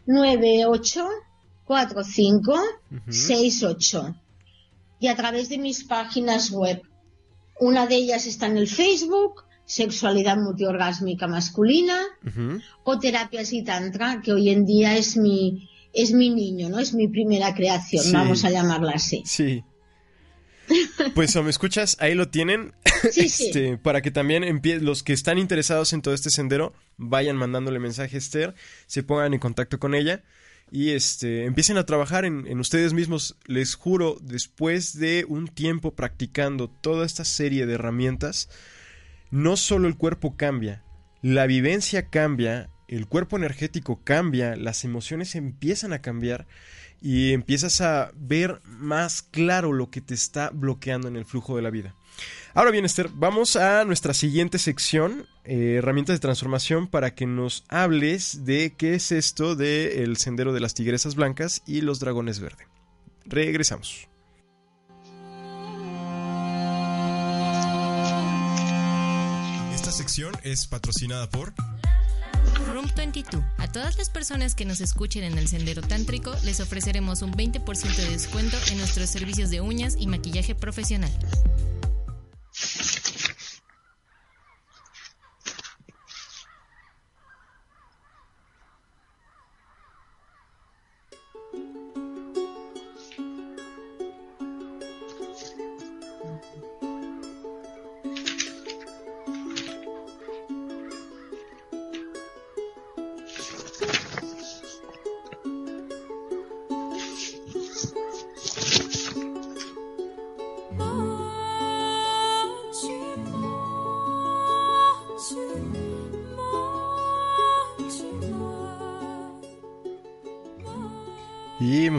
98 0.08 1.08
45 1.65 2.60
68 3.10 4.15
y 4.99 5.08
a 5.08 5.15
través 5.15 5.49
de 5.49 5.58
mis 5.58 5.84
páginas 5.84 6.51
web. 6.51 6.82
Una 7.60 7.88
de 7.88 7.95
ellas 7.95 8.25
está 8.28 8.47
en 8.47 8.58
el 8.58 8.67
Facebook, 8.67 9.43
Sexualidad 9.65 10.38
Multiorgásmica 10.38 11.28
Masculina, 11.28 11.99
o 12.84 12.99
Terapias 12.99 13.54
y 13.54 13.63
Tantra, 13.63 14.21
que 14.21 14.32
hoy 14.32 14.49
en 14.49 14.65
día 14.65 14.95
es 14.97 15.17
mi, 15.17 15.69
es 15.93 16.12
mi 16.12 16.30
niño, 16.30 16.69
¿no? 16.69 16.80
Es 16.80 16.93
mi 16.93 17.08
primera 17.08 17.54
creación, 17.54 18.12
vamos 18.12 18.45
a 18.45 18.51
llamarla 18.51 18.93
así. 18.95 19.23
Sí. 19.25 19.63
Pues 21.13 21.36
o 21.36 21.43
me 21.43 21.51
escuchas, 21.51 21.97
ahí 21.99 22.15
lo 22.15 22.30
tienen. 22.30 22.73
Este, 23.15 23.78
para 23.78 24.01
que 24.01 24.10
también 24.10 24.62
los 24.82 25.04
que 25.04 25.13
están 25.13 25.38
interesados 25.38 25.93
en 25.93 26.01
todo 26.01 26.15
este 26.15 26.32
sendero 26.32 26.73
vayan 26.97 27.36
mandándole 27.36 27.78
mensaje 27.78 28.15
a 28.15 28.19
Esther, 28.19 28.56
se 28.88 29.04
pongan 29.04 29.34
en 29.36 29.39
contacto 29.39 29.78
con 29.80 29.93
ella 29.93 30.23
y 30.71 30.91
este, 30.91 31.45
empiecen 31.45 31.78
a 31.78 31.86
trabajar 31.86 32.25
en, 32.25 32.47
en, 32.47 32.60
ustedes 32.60 32.93
mismos. 32.93 33.38
Les 33.45 33.75
juro, 33.75 34.17
después 34.21 34.97
de 34.97 35.25
un 35.28 35.47
tiempo 35.47 35.95
practicando 35.95 36.69
toda 36.69 37.06
esta 37.06 37.25
serie 37.25 37.65
de 37.65 37.73
herramientas, 37.75 38.49
no 39.32 39.58
solo 39.58 39.88
el 39.88 39.97
cuerpo 39.97 40.36
cambia, 40.38 40.84
la 41.21 41.47
vivencia 41.47 42.10
cambia, 42.10 42.69
el 42.88 43.08
cuerpo 43.08 43.38
energético 43.38 44.01
cambia, 44.04 44.56
las 44.56 44.84
emociones 44.84 45.36
empiezan 45.36 45.91
a 45.91 46.01
cambiar 46.01 46.45
y 47.05 47.33
empiezas 47.33 47.81
a 47.81 48.11
ver 48.15 48.61
más 48.65 49.21
claro 49.21 49.73
lo 49.73 49.91
que 49.91 50.01
te 50.01 50.15
está 50.15 50.49
bloqueando 50.49 51.07
en 51.07 51.15
el 51.15 51.23
flujo 51.23 51.55
de 51.55 51.61
la 51.61 51.69
vida. 51.69 51.93
Ahora 52.55 52.71
bien, 52.71 52.83
Esther, 52.83 53.09
vamos 53.13 53.57
a 53.57 53.85
nuestra 53.85 54.15
siguiente 54.15 54.57
sección, 54.57 55.27
eh, 55.43 55.75
herramientas 55.77 56.15
de 56.15 56.19
transformación, 56.19 56.87
para 56.87 57.13
que 57.13 57.27
nos 57.27 57.63
hables 57.69 58.43
de 58.45 58.73
qué 58.75 58.95
es 58.95 59.11
esto 59.11 59.55
del 59.55 60.17
sendero 60.17 60.51
de 60.51 60.61
las 60.61 60.73
tigresas 60.73 61.13
blancas 61.13 61.61
y 61.67 61.81
los 61.81 61.99
dragones 61.99 62.39
verdes. 62.39 62.65
Regresamos. 63.25 64.07
Esta 69.75 69.91
sección 69.91 70.33
es 70.41 70.65
patrocinada 70.65 71.29
por... 71.29 71.53
Room 72.75 72.91
22. 72.93 73.41
A 73.57 73.71
todas 73.71 73.97
las 73.97 74.09
personas 74.09 74.53
que 74.53 74.65
nos 74.65 74.81
escuchen 74.81 75.23
en 75.23 75.38
el 75.38 75.47
Sendero 75.47 75.81
Tántrico 75.81 76.33
les 76.43 76.59
ofreceremos 76.59 77.21
un 77.21 77.31
20% 77.31 77.95
de 77.95 78.09
descuento 78.09 78.57
en 78.69 78.79
nuestros 78.79 79.09
servicios 79.09 79.49
de 79.49 79.61
uñas 79.61 79.95
y 79.97 80.07
maquillaje 80.07 80.55
profesional. 80.55 81.11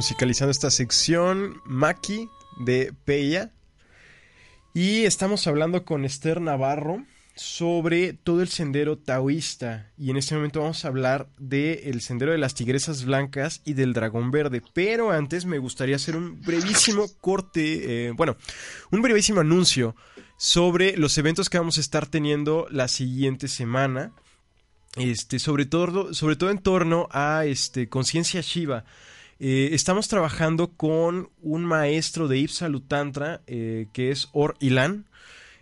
Musicalizando 0.07 0.53
esta 0.53 0.71
sección 0.71 1.61
Maki 1.65 2.29
de 2.61 2.95
Peya. 3.05 3.51
Y 4.73 5.03
estamos 5.03 5.49
hablando 5.49 5.85
con 5.85 6.05
Esther 6.05 6.41
Navarro 6.41 7.05
sobre 7.35 8.13
todo 8.13 8.41
el 8.41 8.47
sendero 8.47 8.99
taoísta. 8.99 9.91
Y 9.99 10.11
en 10.11 10.17
este 10.17 10.37
momento 10.37 10.61
vamos 10.61 10.85
a 10.85 10.89
hablar 10.89 11.29
del 11.39 12.01
sendero 12.03 12.31
de 12.31 12.39
las 12.39 12.55
tigresas 12.55 13.05
blancas 13.05 13.63
y 13.65 13.73
del 13.73 13.95
dragón 13.95 14.31
verde. 14.31 14.63
Pero 14.75 15.11
antes 15.11 15.45
me 15.45 15.59
gustaría 15.59 15.97
hacer 15.97 16.15
un 16.15 16.41
brevísimo 16.41 17.07
corte, 17.21 18.07
eh, 18.07 18.13
bueno, 18.13 18.37
un 18.93 19.03
brevísimo 19.03 19.41
anuncio 19.41 19.97
sobre 20.37 20.97
los 20.97 21.19
eventos 21.19 21.51
que 21.51 21.59
vamos 21.59 21.79
a 21.79 21.81
estar 21.81 22.07
teniendo 22.07 22.69
la 22.71 22.87
siguiente 22.87 23.49
semana. 23.49 24.13
este, 24.95 25.41
sobre, 25.41 25.67
todo, 25.67 26.15
sobre 26.15 26.37
todo 26.37 26.51
en 26.51 26.59
torno 26.59 27.09
a 27.11 27.45
este, 27.45 27.89
conciencia 27.89 28.41
Shiva. 28.41 28.85
Eh, 29.39 29.71
estamos 29.73 30.09
trabajando 30.09 30.73
con 30.73 31.29
un 31.43 31.65
maestro 31.65 32.27
de 32.27 32.39
Ipsa 32.39 32.69
Lutantra, 32.69 33.43
eh, 33.47 33.89
que 33.93 34.11
es 34.11 34.29
Or 34.33 34.57
Ilan. 34.61 35.07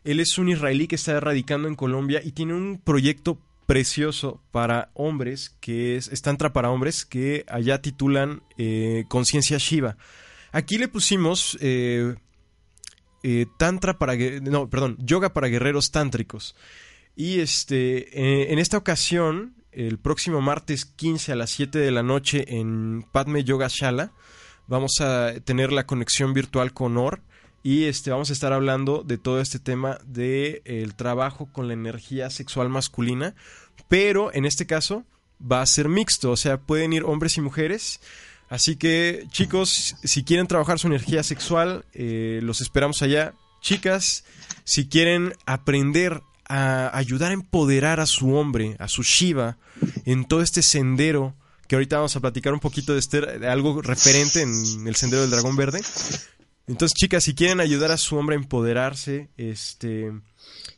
Él 0.04 0.20
es 0.20 0.38
un 0.38 0.48
israelí 0.48 0.86
que 0.86 0.94
está 0.94 1.18
radicando 1.18 1.66
en 1.66 1.74
Colombia 1.74 2.20
y 2.24 2.32
tiene 2.32 2.54
un 2.54 2.80
proyecto 2.82 3.40
precioso 3.66 4.40
para 4.52 4.90
hombres, 4.94 5.56
que 5.60 5.96
es, 5.96 6.22
Tantra 6.22 6.52
para 6.52 6.70
hombres, 6.70 7.04
que 7.04 7.44
allá 7.48 7.82
titulan 7.82 8.42
eh, 8.58 9.06
Conciencia 9.08 9.58
Shiva. 9.58 9.96
Aquí 10.52 10.78
le 10.78 10.88
pusimos 10.88 11.58
Tantra 13.56 13.98
para... 13.98 14.14
No, 14.42 14.68
perdón, 14.68 14.98
Yoga 15.00 15.32
para 15.32 15.48
guerreros 15.48 15.90
tántricos. 15.90 16.54
Y 17.16 17.40
este, 17.40 18.52
en 18.52 18.58
esta 18.58 18.76
ocasión 18.76 19.54
el 19.74 19.98
próximo 19.98 20.40
martes 20.40 20.84
15 20.84 21.32
a 21.32 21.36
las 21.36 21.50
7 21.50 21.78
de 21.78 21.90
la 21.90 22.02
noche 22.02 22.44
en 22.58 23.04
Padme 23.12 23.44
Yoga 23.44 23.68
Shala. 23.68 24.12
Vamos 24.66 25.00
a 25.00 25.34
tener 25.44 25.72
la 25.72 25.86
conexión 25.86 26.32
virtual 26.32 26.72
con 26.72 26.96
OR 26.96 27.20
y 27.62 27.84
este, 27.84 28.10
vamos 28.10 28.30
a 28.30 28.32
estar 28.32 28.52
hablando 28.52 29.02
de 29.02 29.18
todo 29.18 29.40
este 29.40 29.58
tema 29.58 29.98
del 30.04 30.62
el 30.64 30.94
trabajo 30.94 31.46
con 31.52 31.66
la 31.66 31.74
energía 31.74 32.30
sexual 32.30 32.68
masculina, 32.68 33.34
pero 33.88 34.32
en 34.32 34.44
este 34.44 34.66
caso 34.66 35.04
va 35.40 35.62
a 35.62 35.66
ser 35.66 35.88
mixto, 35.88 36.30
o 36.30 36.36
sea, 36.36 36.58
pueden 36.58 36.92
ir 36.92 37.04
hombres 37.04 37.36
y 37.36 37.40
mujeres. 37.40 38.00
Así 38.48 38.76
que 38.76 39.26
chicos, 39.30 39.96
si 40.04 40.24
quieren 40.24 40.46
trabajar 40.46 40.78
su 40.78 40.86
energía 40.86 41.22
sexual, 41.22 41.84
eh, 41.94 42.40
los 42.42 42.60
esperamos 42.60 43.02
allá. 43.02 43.34
Chicas, 43.60 44.24
si 44.64 44.86
quieren 44.86 45.32
aprender 45.46 46.20
a 46.48 46.96
ayudar 46.96 47.30
a 47.30 47.34
empoderar 47.34 48.00
a 48.00 48.06
su 48.06 48.34
hombre, 48.34 48.76
a 48.78 48.88
su 48.88 49.02
Shiva, 49.02 49.56
en 50.04 50.24
todo 50.24 50.42
este 50.42 50.62
sendero, 50.62 51.34
que 51.66 51.76
ahorita 51.76 51.96
vamos 51.96 52.16
a 52.16 52.20
platicar 52.20 52.52
un 52.52 52.60
poquito 52.60 52.92
de, 52.92 52.98
este, 52.98 53.20
de 53.20 53.48
algo 53.48 53.80
referente 53.82 54.42
en 54.42 54.86
el 54.86 54.96
sendero 54.96 55.22
del 55.22 55.30
dragón 55.30 55.56
verde. 55.56 55.80
Entonces, 56.66 56.94
chicas, 56.94 57.24
si 57.24 57.34
quieren 57.34 57.60
ayudar 57.60 57.90
a 57.90 57.96
su 57.96 58.16
hombre 58.16 58.36
a 58.36 58.38
empoderarse, 58.38 59.28
este 59.36 60.12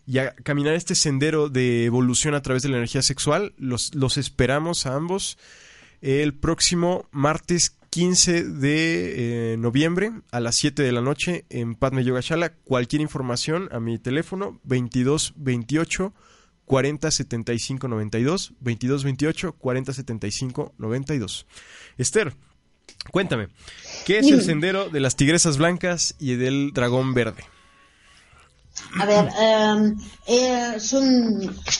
y 0.06 0.18
a 0.18 0.34
caminar 0.34 0.74
este 0.74 0.94
sendero 0.94 1.48
de 1.48 1.84
evolución 1.84 2.34
a 2.34 2.42
través 2.42 2.62
de 2.62 2.68
la 2.68 2.76
energía 2.76 3.02
sexual, 3.02 3.54
los, 3.58 3.94
los 3.94 4.16
esperamos 4.16 4.86
a 4.86 4.94
ambos 4.94 5.36
el 6.00 6.34
próximo 6.34 7.08
martes 7.10 7.74
15 7.96 8.44
de 8.44 9.52
eh, 9.52 9.56
noviembre 9.56 10.12
a 10.30 10.38
las 10.38 10.56
7 10.56 10.82
de 10.82 10.92
la 10.92 11.00
noche 11.00 11.46
en 11.48 11.74
Padme 11.74 12.04
Yoga 12.04 12.20
Shala. 12.20 12.52
Cualquier 12.52 13.00
información 13.00 13.70
a 13.72 13.80
mi 13.80 13.96
teléfono 13.98 14.60
2228 14.64 16.12
40 16.66 17.10
75 17.10 17.88
92 17.88 18.52
22 18.60 19.02
28 19.02 19.52
40 19.52 19.92
75 19.94 20.74
92. 20.76 21.46
Esther, 21.96 22.34
cuéntame, 23.12 23.48
¿qué 24.04 24.18
es 24.18 24.26
el 24.26 24.42
sendero 24.44 24.90
de 24.90 25.00
las 25.00 25.16
tigresas 25.16 25.56
blancas 25.56 26.16
y 26.18 26.34
del 26.34 26.72
dragón 26.74 27.14
verde? 27.14 27.44
A 28.98 29.04
ver, 29.04 29.28
em, 29.38 29.96
eh, 30.26 30.76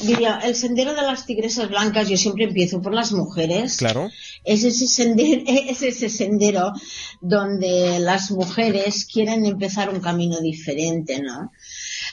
diría, 0.03 0.39
el 0.43 0.55
sendero 0.55 0.95
de 0.95 1.03
las 1.03 1.25
tigresas 1.25 1.69
blancas, 1.69 2.09
yo 2.09 2.17
siempre 2.17 2.45
empiezo 2.45 2.83
por 2.83 2.93
las 2.95 3.13
mujeres. 3.13 3.77
Claro. 3.77 4.11
Es 4.45 4.65
ese 4.65 4.87
sendero, 4.87 5.43
es 5.47 5.83
ese 5.83 6.09
sendero 6.09 6.73
donde 7.21 7.99
las 8.01 8.31
mujeres 8.31 9.07
quieren 9.07 9.47
empezar 9.47 9.91
un 9.91 10.01
camino 10.01 10.41
diferente, 10.41 11.21
¿no? 11.23 11.53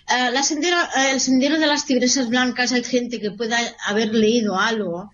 Eh, 0.09 0.31
la 0.31 0.43
sendero, 0.43 0.77
el 1.11 1.19
sendero 1.19 1.59
de 1.59 1.67
las 1.67 1.85
tigresas 1.85 2.29
blancas 2.29 2.71
hay 2.71 2.83
gente 2.83 3.19
que 3.19 3.31
pueda 3.31 3.57
haber 3.85 4.13
leído 4.13 4.57
algo. 4.57 5.11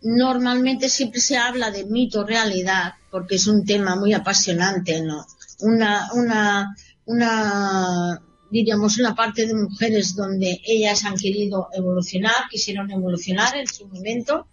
Normalmente 0.00 0.88
siempre 0.88 1.20
se 1.20 1.36
habla 1.36 1.70
de 1.70 1.84
mito 1.84 2.24
realidad 2.24 2.94
porque 3.10 3.34
es 3.36 3.46
un 3.46 3.64
tema 3.64 3.96
muy 3.96 4.12
apasionante, 4.12 5.00
¿no? 5.02 5.26
Una, 5.60 6.08
una, 6.12 6.76
una 7.04 8.22
diríamos, 8.50 8.98
una 8.98 9.14
parte 9.14 9.46
de 9.46 9.54
mujeres 9.54 10.14
donde 10.14 10.60
ellas 10.64 11.04
han 11.04 11.16
querido 11.16 11.68
evolucionar, 11.72 12.48
quisieron 12.50 12.90
evolucionar 12.90 13.56
en 13.56 13.66
su 13.66 13.86
momento, 13.86 14.46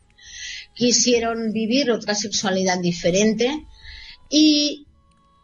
quisieron 0.74 1.52
vivir 1.52 1.92
otra 1.92 2.16
sexualidad 2.16 2.80
diferente 2.80 3.66
y 4.30 4.86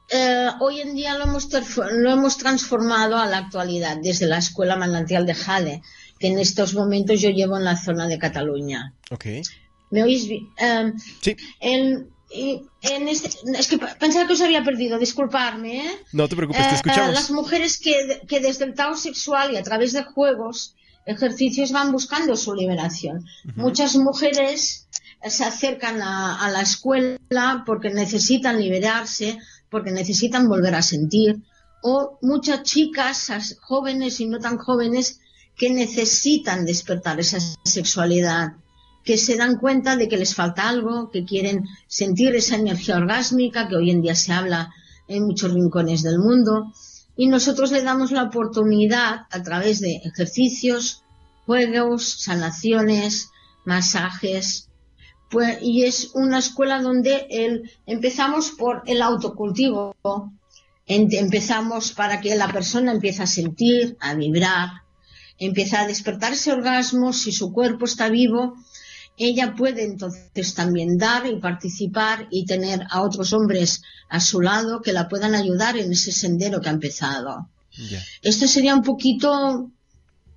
eh, 0.10 0.50
hoy 0.60 0.82
en 0.82 0.94
día 0.94 1.18
lo 1.18 1.24
hemos, 1.24 1.48
lo 1.94 2.12
hemos 2.12 2.38
transformado 2.38 3.18
a 3.18 3.28
la 3.28 3.38
actualidad 3.38 3.98
desde 3.98 4.26
la 4.26 4.40
Escuela 4.40 4.76
Manantial 4.76 5.26
de 5.26 5.34
Jade, 5.34 5.82
que 6.20 6.28
en 6.28 6.38
estos 6.38 6.74
momentos 6.74 7.22
yo 7.22 7.30
llevo 7.30 7.58
en 7.58 7.64
la 7.64 7.78
zona 7.78 8.08
de 8.08 8.20
Cataluña. 8.20 8.94
Okay. 9.10 9.42
¿Me 9.90 10.04
oís 10.04 10.28
bien? 10.28 10.50
Eh, 10.58 10.94
sí. 11.22 11.36
En 12.34 13.08
este, 13.08 13.30
es 13.58 13.68
que 13.68 13.78
pensaba 13.78 14.28
que 14.28 14.34
os 14.34 14.42
había 14.42 14.64
perdido, 14.64 14.98
disculparme. 14.98 15.86
¿eh? 15.86 16.00
No 16.14 16.28
te 16.28 16.36
preocupes, 16.36 16.62
te 16.62 16.74
eh, 16.74 16.76
escuchamos. 16.76 17.14
las 17.14 17.32
mujeres 17.32 17.80
que, 17.80 18.22
que, 18.28 18.40
desde 18.40 18.66
el 18.66 18.74
Tao 18.74 18.96
sexual 18.96 19.54
y 19.54 19.58
a 19.58 19.64
través 19.64 19.94
de 19.94 20.04
juegos, 20.04 20.76
ejercicios 21.06 21.72
van 21.72 21.92
buscando 21.92 22.36
su 22.36 22.54
liberación. 22.54 23.26
Muchas 23.56 23.96
mujeres 23.96 24.88
se 25.30 25.44
acercan 25.44 26.02
a, 26.02 26.50
la 26.50 26.62
escuela 26.62 27.64
porque 27.66 27.90
necesitan 27.90 28.60
liberarse, 28.60 29.38
porque 29.70 29.92
necesitan 29.92 30.48
volver 30.48 30.76
a 30.76 30.82
sentir, 30.82 31.42
o 31.84 32.18
muchas 32.22 32.64
chicas, 32.64 33.58
jóvenes 33.62 34.20
y 34.20 34.28
no 34.28 34.40
tan 34.40 34.58
jóvenes, 34.58 35.20
que 35.56 35.70
necesitan 35.70 36.66
despertar 36.66 37.20
esa 37.20 37.40
sexualidad 37.64 38.54
que 39.04 39.18
se 39.18 39.36
dan 39.36 39.58
cuenta 39.58 39.96
de 39.96 40.08
que 40.08 40.18
les 40.18 40.36
falta 40.36 40.70
algo, 40.70 41.10
que 41.10 41.26
quieren 41.26 41.66
sentir 41.88 42.36
esa 42.36 42.56
energía 42.56 42.98
orgásmica 42.98 43.68
que 43.68 43.76
hoy 43.76 43.92
en 43.92 44.02
día 44.02 44.16
se 44.16 44.34
habla 44.34 44.74
en 45.08 45.26
muchos 45.26 45.52
rincones 45.54 46.04
del 46.04 46.20
mundo. 46.20 46.72
Y 47.16 47.28
nosotros 47.28 47.72
le 47.72 47.82
damos 47.82 48.12
la 48.12 48.24
oportunidad 48.24 49.28
a 49.30 49.44
través 49.44 49.80
de 49.80 50.02
ejercicios, 50.04 51.04
juegos, 51.46 52.22
sanaciones, 52.22 53.30
masajes. 53.66 54.70
Pues, 55.30 55.60
y 55.62 55.84
es 55.84 56.12
una 56.14 56.40
escuela 56.40 56.82
donde 56.82 57.28
el, 57.30 57.72
empezamos 57.86 58.52
por 58.52 58.84
el 58.86 59.02
autocultivo. 59.02 59.96
Empezamos 60.88 61.94
para 61.94 62.20
que 62.22 62.36
la 62.36 62.52
persona 62.52 62.92
empiece 62.92 63.24
a 63.24 63.28
sentir, 63.28 63.96
a 64.02 64.14
vibrar, 64.14 64.82
empieza 65.38 65.82
a 65.82 65.88
despertar 65.88 66.34
ese 66.34 66.52
orgasmo, 66.52 67.14
si 67.14 67.32
su 67.32 67.54
cuerpo 67.54 67.86
está 67.86 68.10
vivo, 68.10 68.56
ella 69.18 69.56
puede 69.56 69.84
entonces 69.84 70.54
también 70.54 70.98
dar 70.98 71.28
y 71.28 71.40
participar 71.40 72.28
y 72.32 72.46
tener 72.46 72.82
a 72.90 73.02
otros 73.02 73.34
hombres 73.34 73.82
a 74.10 74.20
su 74.20 74.42
lado 74.42 74.82
que 74.82 74.94
la 74.94 75.08
puedan 75.08 75.36
ayudar 75.36 75.78
en 75.78 75.92
ese 75.92 76.12
sendero 76.12 76.62
que 76.62 76.70
ha 76.70 76.74
empezado. 76.74 77.50
Esto 78.22 78.48
sería 78.48 78.76
un 78.76 78.84
poquito 78.84 79.70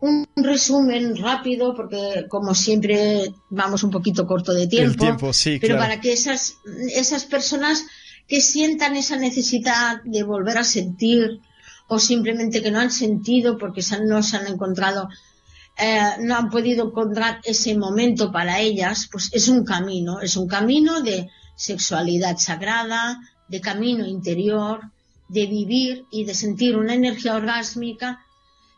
un 0.00 0.26
resumen 0.36 1.16
rápido 1.16 1.74
porque 1.74 2.26
como 2.28 2.54
siempre 2.54 3.32
vamos 3.48 3.82
un 3.82 3.90
poquito 3.90 4.26
corto 4.26 4.52
de 4.52 4.66
tiempo, 4.66 5.16
pero 5.60 5.78
para 5.78 6.00
que 6.00 6.12
esas 6.12 6.56
esas 6.94 7.24
personas 7.24 7.84
que 8.28 8.40
sientan 8.40 8.96
esa 8.96 9.16
necesidad 9.16 10.02
de 10.04 10.22
volver 10.22 10.58
a 10.58 10.64
sentir 10.64 11.40
o 11.88 11.98
simplemente 11.98 12.62
que 12.62 12.70
no 12.70 12.80
han 12.80 12.90
sentido 12.90 13.58
porque 13.58 13.82
no 14.06 14.22
se 14.22 14.36
han 14.36 14.46
encontrado 14.46 15.08
eh, 15.76 16.16
no 16.20 16.36
han 16.36 16.50
podido 16.50 16.86
encontrar 16.86 17.40
ese 17.44 17.76
momento 17.76 18.30
para 18.30 18.60
ellas, 18.60 19.08
pues 19.10 19.30
es 19.32 19.48
un 19.48 19.64
camino, 19.64 20.20
es 20.20 20.36
un 20.36 20.46
camino 20.46 21.02
de 21.02 21.28
sexualidad 21.56 22.36
sagrada, 22.38 23.20
de 23.48 23.60
camino 23.60 24.06
interior, 24.06 24.80
de 25.28 25.46
vivir 25.46 26.04
y 26.10 26.24
de 26.24 26.34
sentir 26.34 26.76
una 26.76 26.94
energía 26.94 27.34
orgásmica, 27.34 28.24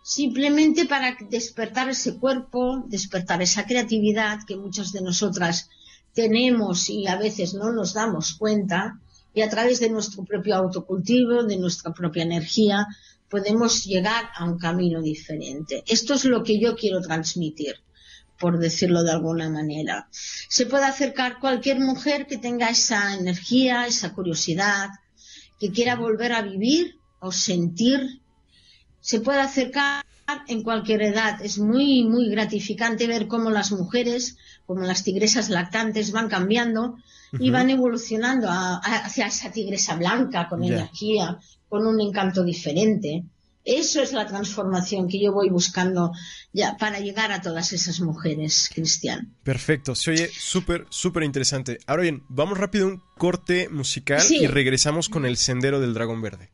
simplemente 0.03 0.87
para 0.87 1.17
despertar 1.29 1.89
ese 1.91 2.17
cuerpo, 2.17 2.85
despertar 2.87 3.43
esa 3.43 3.67
creatividad 3.67 4.41
que 4.47 4.57
muchas 4.57 4.93
de 4.93 5.03
nosotras 5.03 5.69
tenemos 6.15 6.89
y 6.89 7.07
a 7.09 7.17
veces 7.17 7.55
no 7.55 7.73
nos 7.73 7.93
damos 7.93 8.35
cuenta, 8.35 8.99
y 9.35 9.43
a 9.43 9.51
través 9.51 9.81
de 9.81 9.91
nuestro 9.91 10.25
propio 10.25 10.57
autocultivo, 10.57 11.43
de 11.43 11.59
nuestra 11.59 11.93
propia 11.93 12.23
energía, 12.23 12.87
podemos 13.29 13.85
llegar 13.85 14.31
a 14.35 14.45
un 14.45 14.59
camino 14.59 15.03
diferente. 15.03 15.83
Esto 15.87 16.15
es 16.15 16.25
lo 16.25 16.43
que 16.43 16.61
yo 16.61 16.77
quiero 16.77 17.01
transmitir, 17.01 17.77
por 18.39 18.59
decirlo 18.59 19.03
de 19.03 19.13
alguna 19.13 19.51
manera. 19.51 20.09
Se 20.13 20.67
puede 20.67 20.85
acercar 20.85 21.39
cualquier 21.41 21.81
mujer 21.81 22.27
que 22.27 22.39
tenga 22.39 22.69
esa 22.69 23.15
energía, 23.15 23.87
esa 23.87 24.13
curiosidad, 24.13 24.91
que 25.59 25.71
quiera 25.71 25.97
volver 25.97 26.33
a 26.33 26.43
vivir 26.43 26.99
o 27.21 27.33
sentir. 27.33 28.21
Se 29.01 29.21
puede 29.21 29.41
acercar 29.41 30.05
en 30.49 30.63
cualquier 30.63 31.03
edad. 31.03 31.41
Es 31.43 31.59
muy, 31.59 32.05
muy 32.05 32.29
gratificante 32.29 33.07
ver 33.07 33.29
cómo 33.29 33.51
las 33.51 33.73
mujeres, 33.73 34.37
como 34.67 34.83
las 34.83 35.05
tigresas 35.05 35.49
lactantes, 35.49 36.13
van 36.13 36.29
cambiando 36.29 36.97
y 37.39 37.51
van 37.51 37.71
evolucionando 37.71 38.49
hacia 38.51 39.27
esa 39.27 39.51
tigresa 39.51 39.97
blanca 39.97 40.49
con 40.49 40.65
energía, 40.65 41.39
con 41.69 41.87
un 41.87 42.01
encanto 42.01 42.45
diferente. 42.45 43.25
Eso 43.65 44.01
es 44.01 44.13
la 44.13 44.27
transformación 44.27 45.09
que 45.09 45.21
yo 45.21 45.33
voy 45.33 45.51
buscando 45.51 46.13
ya 46.53 46.77
para 46.77 47.01
llegar 47.01 47.33
a 47.33 47.43
todas 47.43 47.73
esas 47.73 48.01
mujeres, 48.01 48.71
Cristian. 48.73 49.35
Perfecto, 49.43 49.97
se 49.97 50.13
oye 50.13 50.31
súper, 50.33 50.87
súper 50.89 51.25
interesante. 51.25 51.79
Ahora 51.87 52.03
bien, 52.03 52.23
vamos 52.29 52.59
rápido 52.59 52.87
a 52.87 52.91
un 52.91 53.03
corte 53.19 53.69
musical 53.69 54.23
y 54.31 54.47
regresamos 54.47 55.09
con 55.09 55.27
el 55.27 55.37
Sendero 55.37 55.81
del 55.81 55.95
Dragón 55.95 56.23
Verde. 56.23 56.51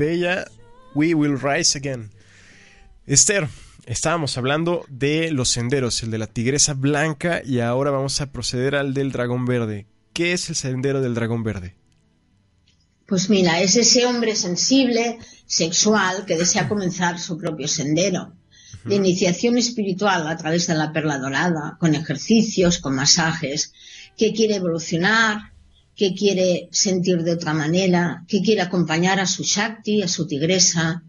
Bella, 0.00 0.46
We 0.94 1.12
Will 1.12 1.38
Rise 1.38 1.76
Again. 1.76 2.10
Esther, 3.06 3.48
estábamos 3.84 4.38
hablando 4.38 4.86
de 4.88 5.30
los 5.30 5.50
senderos, 5.50 6.02
el 6.02 6.10
de 6.10 6.16
la 6.16 6.26
tigresa 6.26 6.72
blanca 6.72 7.42
y 7.44 7.60
ahora 7.60 7.90
vamos 7.90 8.22
a 8.22 8.32
proceder 8.32 8.76
al 8.76 8.94
del 8.94 9.12
dragón 9.12 9.44
verde. 9.44 9.86
¿Qué 10.14 10.32
es 10.32 10.48
el 10.48 10.56
sendero 10.56 11.02
del 11.02 11.12
dragón 11.12 11.42
verde? 11.42 11.76
Pues 13.06 13.28
mira, 13.28 13.60
es 13.60 13.76
ese 13.76 14.06
hombre 14.06 14.36
sensible, 14.36 15.18
sexual, 15.44 16.24
que 16.24 16.38
desea 16.38 16.66
comenzar 16.66 17.18
su 17.18 17.36
propio 17.36 17.68
sendero 17.68 18.32
de 18.86 18.94
iniciación 18.94 19.58
espiritual 19.58 20.26
a 20.28 20.36
través 20.38 20.66
de 20.66 20.76
la 20.76 20.94
perla 20.94 21.18
dorada, 21.18 21.76
con 21.78 21.94
ejercicios, 21.94 22.78
con 22.78 22.94
masajes, 22.94 23.74
que 24.16 24.32
quiere 24.32 24.54
evolucionar, 24.54 25.52
que 26.00 26.14
quiere 26.14 26.70
sentir 26.72 27.22
de 27.24 27.32
otra 27.32 27.52
manera, 27.52 28.24
que 28.26 28.40
quiere 28.40 28.62
acompañar 28.62 29.20
a 29.20 29.26
su 29.26 29.42
Shakti, 29.42 30.00
a 30.00 30.08
su 30.08 30.26
tigresa, 30.26 31.04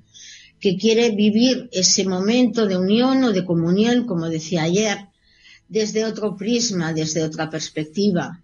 que 0.60 0.76
quiere 0.76 1.12
vivir 1.12 1.70
ese 1.72 2.04
momento 2.04 2.68
de 2.68 2.76
unión 2.76 3.24
o 3.24 3.32
de 3.32 3.46
comunión, 3.46 4.06
como 4.06 4.28
decía 4.28 4.64
ayer, 4.64 5.08
desde 5.70 6.04
otro 6.04 6.36
prisma, 6.36 6.92
desde 6.92 7.24
otra 7.24 7.50
perspectiva. 7.50 8.44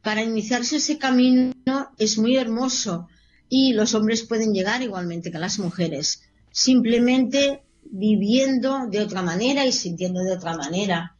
Para 0.00 0.22
iniciarse 0.22 0.76
ese 0.76 0.96
camino 0.96 1.52
es 1.98 2.18
muy 2.18 2.36
hermoso 2.36 3.08
y 3.48 3.72
los 3.72 3.94
hombres 3.94 4.22
pueden 4.22 4.54
llegar 4.54 4.80
igualmente 4.82 5.32
que 5.32 5.40
las 5.40 5.58
mujeres, 5.58 6.22
simplemente 6.52 7.64
viviendo 7.82 8.86
de 8.88 9.00
otra 9.00 9.22
manera 9.22 9.66
y 9.66 9.72
sintiendo 9.72 10.22
de 10.22 10.34
otra 10.34 10.56
manera, 10.56 11.16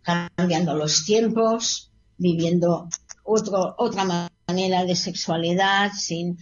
cambiando 0.00 0.74
los 0.76 1.04
tiempos, 1.04 1.90
viviendo 2.16 2.88
otra 3.24 4.30
manera 4.48 4.84
de 4.84 4.96
sexualidad, 4.96 5.92
sin, 5.92 6.38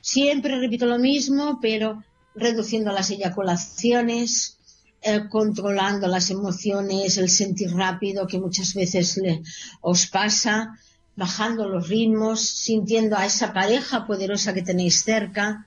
siempre 0.00 0.58
repito 0.58 0.86
lo 0.86 0.98
mismo, 0.98 1.58
pero 1.60 2.02
reduciendo 2.34 2.92
las 2.92 3.10
eyaculaciones, 3.10 4.58
eh, 5.02 5.28
controlando 5.28 6.06
las 6.06 6.30
emociones, 6.30 7.18
el 7.18 7.28
sentir 7.28 7.74
rápido 7.74 8.26
que 8.26 8.38
muchas 8.38 8.74
veces 8.74 9.16
le, 9.16 9.42
os 9.80 10.06
pasa, 10.06 10.78
bajando 11.16 11.68
los 11.68 11.88
ritmos, 11.88 12.40
sintiendo 12.40 13.16
a 13.16 13.26
esa 13.26 13.52
pareja 13.52 14.06
poderosa 14.06 14.54
que 14.54 14.62
tenéis 14.62 15.02
cerca, 15.02 15.66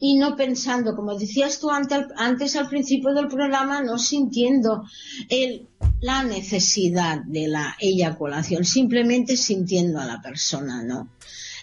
y 0.00 0.16
no 0.16 0.36
pensando, 0.36 0.94
como 0.94 1.18
decías 1.18 1.58
tú 1.58 1.70
antes, 1.70 2.56
al 2.56 2.68
principio 2.68 3.12
del 3.14 3.26
programa, 3.26 3.82
no 3.82 3.98
sintiendo 3.98 4.84
la 6.00 6.22
necesidad 6.22 7.22
de 7.24 7.48
la 7.48 7.76
eyaculación, 7.80 8.64
simplemente 8.64 9.36
sintiendo 9.36 10.00
a 10.00 10.06
la 10.06 10.20
persona, 10.20 10.82
¿no? 10.82 11.08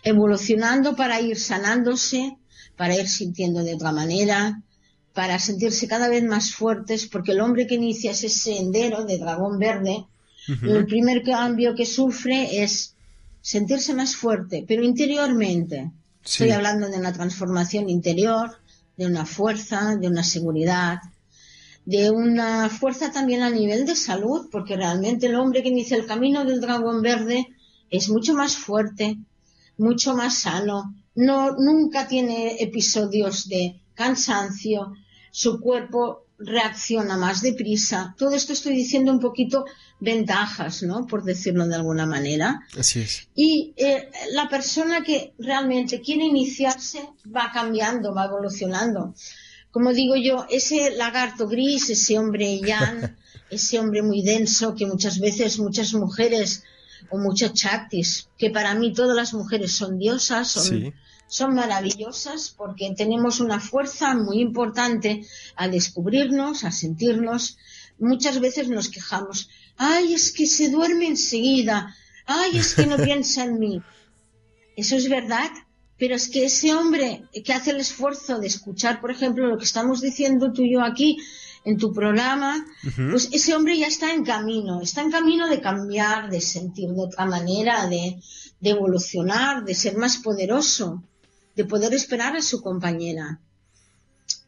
Evolucionando 0.03 0.95
para 0.95 1.21
ir 1.21 1.38
sanándose, 1.38 2.38
para 2.75 2.95
ir 2.95 3.07
sintiendo 3.07 3.63
de 3.63 3.75
otra 3.75 3.91
manera, 3.91 4.61
para 5.13 5.39
sentirse 5.39 5.88
cada 5.88 6.09
vez 6.09 6.23
más 6.23 6.53
fuertes, 6.53 7.07
porque 7.07 7.31
el 7.31 7.39
hombre 7.39 7.67
que 7.67 7.75
inicia 7.75 8.11
ese 8.11 8.29
sendero 8.29 9.05
de 9.05 9.17
dragón 9.17 9.57
verde, 9.57 10.05
el 10.61 10.86
primer 10.86 11.23
cambio 11.23 11.73
que 11.73 11.86
sufre 11.86 12.61
es 12.61 12.95
sentirse 13.41 13.93
más 13.93 14.15
fuerte, 14.15 14.65
pero 14.67 14.83
interiormente, 14.83 15.91
Estoy 16.25 16.49
hablando 16.49 16.89
de 16.89 16.97
una 16.97 17.13
transformación 17.13 17.88
interior, 17.88 18.57
de 18.97 19.05
una 19.05 19.27
fuerza, 19.27 19.95
de 19.95 20.07
una 20.07 20.23
seguridad, 20.23 20.97
de 21.86 22.09
una 22.09 22.69
fuerza 22.69 23.11
también 23.11 23.43
a 23.43 23.49
nivel 23.49 23.86
de 23.86 23.95
salud, 23.95 24.47
porque 24.51 24.75
realmente 24.75 25.27
el 25.27 25.36
hombre 25.36 25.61
que 25.61 25.69
inicia 25.69 25.97
el 25.97 26.05
camino 26.05 26.43
del 26.43 26.59
dragón 26.59 27.01
verde 27.01 27.47
es 27.89 28.09
mucho 28.09 28.33
más 28.33 28.57
fuerte, 28.57 29.17
mucho 29.77 30.15
más 30.15 30.39
sano, 30.39 30.95
no, 31.15 31.51
nunca 31.51 32.07
tiene 32.07 32.57
episodios 32.61 33.47
de 33.47 33.79
cansancio, 33.93 34.93
su 35.31 35.59
cuerpo 35.59 36.25
reacciona 36.38 37.17
más 37.17 37.41
deprisa. 37.41 38.13
Todo 38.17 38.31
esto 38.31 38.53
estoy 38.53 38.75
diciendo 38.75 39.11
un 39.11 39.19
poquito 39.19 39.65
ventajas, 39.99 40.83
¿no? 40.83 41.07
Por 41.07 41.23
decirlo 41.23 41.65
de 41.67 41.75
alguna 41.75 42.05
manera. 42.05 42.61
Así 42.77 42.99
es. 42.99 43.27
Y 43.36 43.73
eh, 43.77 44.09
la 44.31 44.49
persona 44.49 45.01
que 45.01 45.33
realmente 45.39 46.01
quiere 46.01 46.25
iniciarse 46.25 47.07
va 47.33 47.51
cambiando, 47.53 48.13
va 48.13 48.25
evolucionando. 48.25 49.13
Como 49.76 49.91
digo 49.91 50.15
yo, 50.15 50.45
ese 50.49 50.95
lagarto 50.95 51.49
gris, 51.49 51.89
ese 51.89 52.17
hombre 52.17 52.61
yan, 52.61 53.17
ese 53.49 53.78
hombre 53.78 54.01
muy 54.01 54.21
denso 54.21 54.73
que 54.73 54.86
muchas 54.86 55.19
veces 55.19 55.59
muchas 55.59 55.93
mujeres 55.93 56.63
o 57.09 57.17
muchos 57.17 57.51
chactis, 57.51 58.30
que 58.38 58.49
para 58.49 58.73
mí 58.73 58.93
todas 58.93 59.17
las 59.17 59.34
mujeres 59.34 59.73
son 59.73 59.99
diosas, 59.99 60.47
son 60.47 60.93
son 61.28 61.55
maravillosas 61.55 62.53
porque 62.55 62.93
tenemos 62.95 63.41
una 63.41 63.59
fuerza 63.59 64.15
muy 64.15 64.39
importante 64.39 65.26
a 65.57 65.67
descubrirnos, 65.67 66.63
a 66.63 66.71
sentirnos. 66.71 67.57
Muchas 67.99 68.39
veces 68.39 68.69
nos 68.69 68.88
quejamos, 68.88 69.49
ay, 69.76 70.13
es 70.13 70.32
que 70.32 70.45
se 70.45 70.69
duerme 70.69 71.07
enseguida, 71.07 71.93
ay, 72.26 72.59
es 72.59 72.76
que 72.76 72.86
no 72.86 72.95
piensa 73.09 73.43
en 73.43 73.59
mí. 73.59 73.82
Eso 74.78 74.95
es 74.95 75.09
verdad, 75.09 75.51
pero 75.97 76.15
es 76.15 76.29
que 76.29 76.45
ese 76.45 76.73
hombre 76.73 77.23
que 77.43 77.53
hace 77.53 77.71
el 77.71 77.77
esfuerzo 77.77 78.39
de 78.39 78.47
escuchar, 78.47 79.01
por 79.01 79.11
ejemplo, 79.11 79.47
lo 79.47 79.57
que 79.57 79.65
estamos 79.65 80.01
diciendo 80.01 80.51
tú 80.51 80.63
y 80.63 80.73
yo 80.73 80.81
aquí 80.83 81.17
en 81.63 81.77
tu 81.77 81.93
programa, 81.93 82.65
pues 83.09 83.29
ese 83.31 83.55
hombre 83.55 83.77
ya 83.77 83.87
está 83.87 84.13
en 84.13 84.23
camino, 84.23 84.81
está 84.81 85.01
en 85.01 85.09
camino 85.09 85.47
de 85.49 85.61
cambiar, 85.61 86.29
de 86.29 86.41
sentir 86.41 86.89
de 86.89 87.01
otra 87.01 87.25
manera, 87.25 87.87
de, 87.87 88.19
de 88.59 88.69
evolucionar, 88.69 89.63
de 89.65 89.73
ser 89.73 89.97
más 89.97 90.17
poderoso 90.17 91.03
de 91.55 91.65
poder 91.65 91.93
esperar 91.93 92.35
a 92.35 92.41
su 92.41 92.61
compañera. 92.61 93.39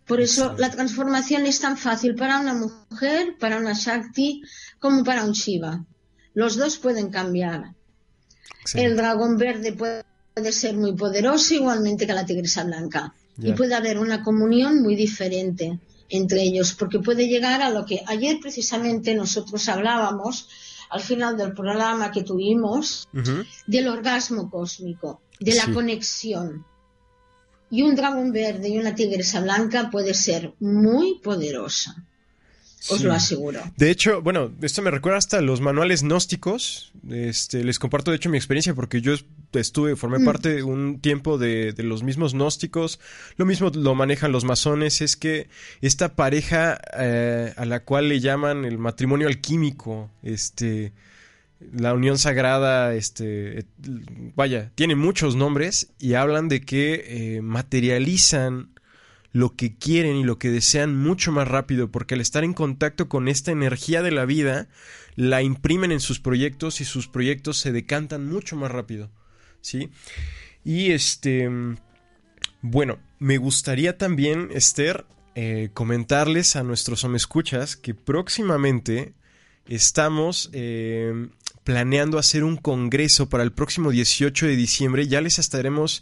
Por 0.05 0.21
eso 0.21 0.55
la 0.57 0.69
transformación 0.69 1.45
es 1.45 1.59
tan 1.59 1.77
fácil 1.77 2.15
para 2.15 2.39
una 2.39 2.53
mujer, 2.53 3.35
para 3.39 3.57
una 3.57 3.73
Shakti, 3.73 4.41
como 4.79 5.03
para 5.03 5.23
un 5.23 5.33
Shiva. 5.33 5.85
Los 6.33 6.55
dos 6.57 6.77
pueden 6.77 7.09
cambiar. 7.09 7.73
El 8.73 8.95
dragón 8.95 9.37
verde 9.37 9.73
puede, 9.73 10.03
ser 10.51 10.75
muy 10.75 10.93
poderoso, 10.93 11.53
igualmente 11.53 12.07
que 12.07 12.13
la 12.13 12.25
tigresa 12.25 12.63
blanca. 12.63 13.13
Y 13.39 13.53
puede 13.53 13.75
haber 13.75 13.99
una 13.99 14.23
comunión 14.23 14.81
muy 14.81 14.95
diferente 14.95 15.79
entre 16.09 16.41
ellos, 16.41 16.73
porque 16.73 16.99
puede 16.99 17.27
llegar 17.27 17.61
a 17.61 17.69
lo 17.69 17.85
que 17.85 18.01
ayer 18.07 18.39
precisamente 18.41 19.13
nosotros 19.13 19.67
hablábamos 19.69 20.47
al 20.89 21.01
final 21.01 21.37
del 21.37 21.53
programa 21.53 22.11
que 22.11 22.23
tuvimos, 22.23 23.07
del 23.67 23.87
orgasmo 23.89 24.49
cósmico, 24.49 25.21
de 25.39 25.55
la 25.55 25.71
conexión 25.73 26.65
y 27.69 27.81
un 27.81 27.95
dragón 27.95 28.31
verde 28.31 28.69
y 28.69 28.77
una 28.77 28.95
tigresa 28.95 29.41
blanca 29.41 29.89
puede 29.89 30.13
ser 30.13 30.53
muy 30.59 31.19
poderosa. 31.19 32.05
Os 32.89 33.03
lo 33.03 33.11
aseguro. 33.11 33.59
De 33.75 33.89
hecho, 33.89 34.21
bueno, 34.21 34.51
esto 34.61 34.81
me 34.81 34.91
recuerda 34.91 35.17
hasta 35.17 35.41
los 35.41 35.61
manuales 35.61 36.03
gnósticos. 36.03 36.91
Este, 37.09 37.63
les 37.63 37.79
comparto 37.79 38.11
de 38.11 38.17
hecho 38.17 38.29
mi 38.29 38.37
experiencia 38.37 38.73
porque 38.73 39.01
yo 39.01 39.13
estuve, 39.53 39.95
formé 39.95 40.19
mm. 40.19 40.25
parte 40.25 40.63
un 40.63 40.99
tiempo 40.99 41.37
de, 41.37 41.73
los 41.77 42.03
mismos 42.03 42.33
gnósticos. 42.33 42.99
Lo 43.35 43.45
mismo 43.45 43.71
lo 43.73 43.95
manejan 43.95 44.31
los 44.31 44.45
masones. 44.45 45.01
Es 45.01 45.15
que 45.15 45.49
esta 45.81 46.15
pareja 46.15 46.79
eh, 46.97 47.53
a 47.57 47.65
la 47.65 47.81
cual 47.81 48.09
le 48.09 48.19
llaman 48.19 48.63
el 48.63 48.77
matrimonio 48.77 49.27
alquímico, 49.27 50.11
este, 50.21 50.93
la 51.59 51.93
unión 51.93 52.17
sagrada, 52.17 52.93
este, 52.93 53.65
vaya, 54.35 54.71
tiene 54.75 54.95
muchos 54.95 55.35
nombres 55.35 55.89
y 55.99 56.13
hablan 56.13 56.47
de 56.47 56.61
que 56.61 57.37
eh, 57.37 57.41
materializan 57.41 58.69
lo 59.37 59.55
que 59.55 59.75
quieren 59.75 60.15
y 60.15 60.23
lo 60.23 60.39
que 60.39 60.49
desean 60.49 60.97
mucho 60.97 61.31
más 61.31 61.47
rápido, 61.47 61.91
porque 61.91 62.15
al 62.15 62.21
estar 62.21 62.43
en 62.43 62.55
contacto 62.55 63.07
con 63.07 63.27
esta 63.27 63.51
energía 63.51 64.01
de 64.01 64.09
la 64.09 64.25
vida, 64.25 64.67
la 65.15 65.43
imprimen 65.43 65.91
en 65.91 65.99
sus 65.99 66.19
proyectos 66.19 66.81
y 66.81 66.85
sus 66.85 67.07
proyectos 67.07 67.59
se 67.59 67.71
decantan 67.71 68.25
mucho 68.27 68.55
más 68.55 68.71
rápido, 68.71 69.11
¿sí? 69.61 69.91
Y 70.65 70.89
este, 70.89 71.47
bueno, 72.61 72.97
me 73.19 73.37
gustaría 73.37 73.99
también, 73.99 74.49
Esther, 74.55 75.05
eh, 75.35 75.69
comentarles 75.71 76.55
a 76.55 76.63
nuestros 76.63 77.03
escuchas 77.03 77.75
que 77.75 77.93
próximamente 77.93 79.13
estamos 79.67 80.49
eh, 80.51 81.27
planeando 81.63 82.17
hacer 82.17 82.43
un 82.43 82.57
congreso 82.57 83.29
para 83.29 83.43
el 83.43 83.51
próximo 83.51 83.91
18 83.91 84.47
de 84.47 84.55
diciembre. 84.55 85.07
Ya 85.07 85.21
les 85.21 85.37
estaremos 85.37 86.01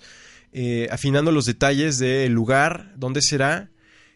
eh, 0.58 0.88
afinando 0.90 1.34
los 1.34 1.46
detalles 1.46 2.00
del 2.00 2.32
lugar, 2.32 2.94
dónde 2.96 3.22
será 3.22 3.72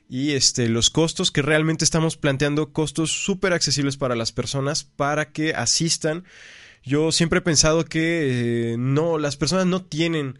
y 0.07 0.31
este, 0.31 0.69
los 0.69 0.89
costos 0.89 1.31
que 1.31 1.41
realmente 1.41 1.83
estamos 1.83 2.15
planteando, 2.15 2.71
costos 2.71 3.11
súper 3.11 3.51
accesibles 3.51 3.97
para 3.97 4.15
las 4.15 4.31
personas 4.31 4.85
para 4.85 5.33
que 5.33 5.53
asistan. 5.53 6.23
Yo 6.81 7.11
siempre 7.11 7.39
he 7.39 7.41
pensado 7.41 7.83
que 7.83 8.77
no, 8.79 9.17
las 9.17 9.35
personas 9.35 9.65
no 9.65 9.83
tienen 9.83 10.39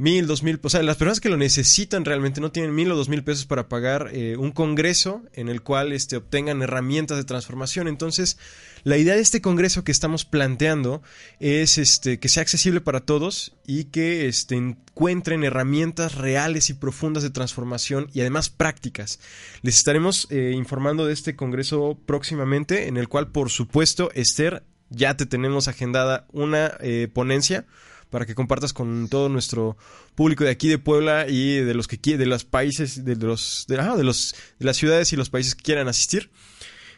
mil, 0.00 0.26
dos 0.26 0.42
mil, 0.42 0.58
o 0.62 0.70
sea, 0.70 0.82
las 0.82 0.96
personas 0.96 1.20
que 1.20 1.28
lo 1.28 1.36
necesitan 1.36 2.06
realmente 2.06 2.40
no 2.40 2.50
tienen 2.50 2.74
mil 2.74 2.90
o 2.90 2.96
dos 2.96 3.10
mil 3.10 3.22
pesos 3.22 3.44
para 3.44 3.68
pagar 3.68 4.08
eh, 4.12 4.34
un 4.38 4.50
congreso 4.50 5.22
en 5.34 5.50
el 5.50 5.60
cual 5.60 5.92
este, 5.92 6.16
obtengan 6.16 6.62
herramientas 6.62 7.18
de 7.18 7.24
transformación. 7.24 7.86
Entonces, 7.86 8.38
la 8.82 8.96
idea 8.96 9.14
de 9.14 9.20
este 9.20 9.42
congreso 9.42 9.84
que 9.84 9.92
estamos 9.92 10.24
planteando 10.24 11.02
es 11.38 11.76
este, 11.76 12.18
que 12.18 12.30
sea 12.30 12.40
accesible 12.40 12.80
para 12.80 13.00
todos 13.00 13.52
y 13.66 13.84
que 13.84 14.26
este, 14.26 14.54
encuentren 14.54 15.44
herramientas 15.44 16.14
reales 16.14 16.70
y 16.70 16.74
profundas 16.74 17.22
de 17.22 17.28
transformación 17.28 18.08
y 18.14 18.22
además 18.22 18.48
prácticas. 18.48 19.20
Les 19.60 19.76
estaremos 19.76 20.28
eh, 20.30 20.54
informando 20.56 21.04
de 21.04 21.12
este 21.12 21.36
congreso 21.36 21.98
próximamente, 22.06 22.88
en 22.88 22.96
el 22.96 23.08
cual, 23.08 23.32
por 23.32 23.50
supuesto, 23.50 24.10
Esther, 24.14 24.62
ya 24.88 25.18
te 25.18 25.26
tenemos 25.26 25.68
agendada 25.68 26.26
una 26.32 26.72
eh, 26.80 27.08
ponencia 27.12 27.66
para 28.10 28.26
que 28.26 28.34
compartas 28.34 28.72
con 28.72 29.08
todo 29.08 29.28
nuestro 29.28 29.76
público 30.14 30.44
de 30.44 30.50
aquí 30.50 30.68
de 30.68 30.78
Puebla 30.78 31.26
y 31.28 31.56
de 31.58 31.74
los 31.74 31.88
que 31.88 31.96
de 32.16 32.26
los 32.26 32.44
países 32.44 33.04
de 33.04 33.16
los 33.16 33.64
de, 33.68 33.76
de 33.76 34.04
los 34.04 34.34
de 34.58 34.64
las 34.66 34.76
ciudades 34.76 35.12
y 35.12 35.16
los 35.16 35.30
países 35.30 35.54
que 35.54 35.62
quieran 35.62 35.88
asistir. 35.88 36.30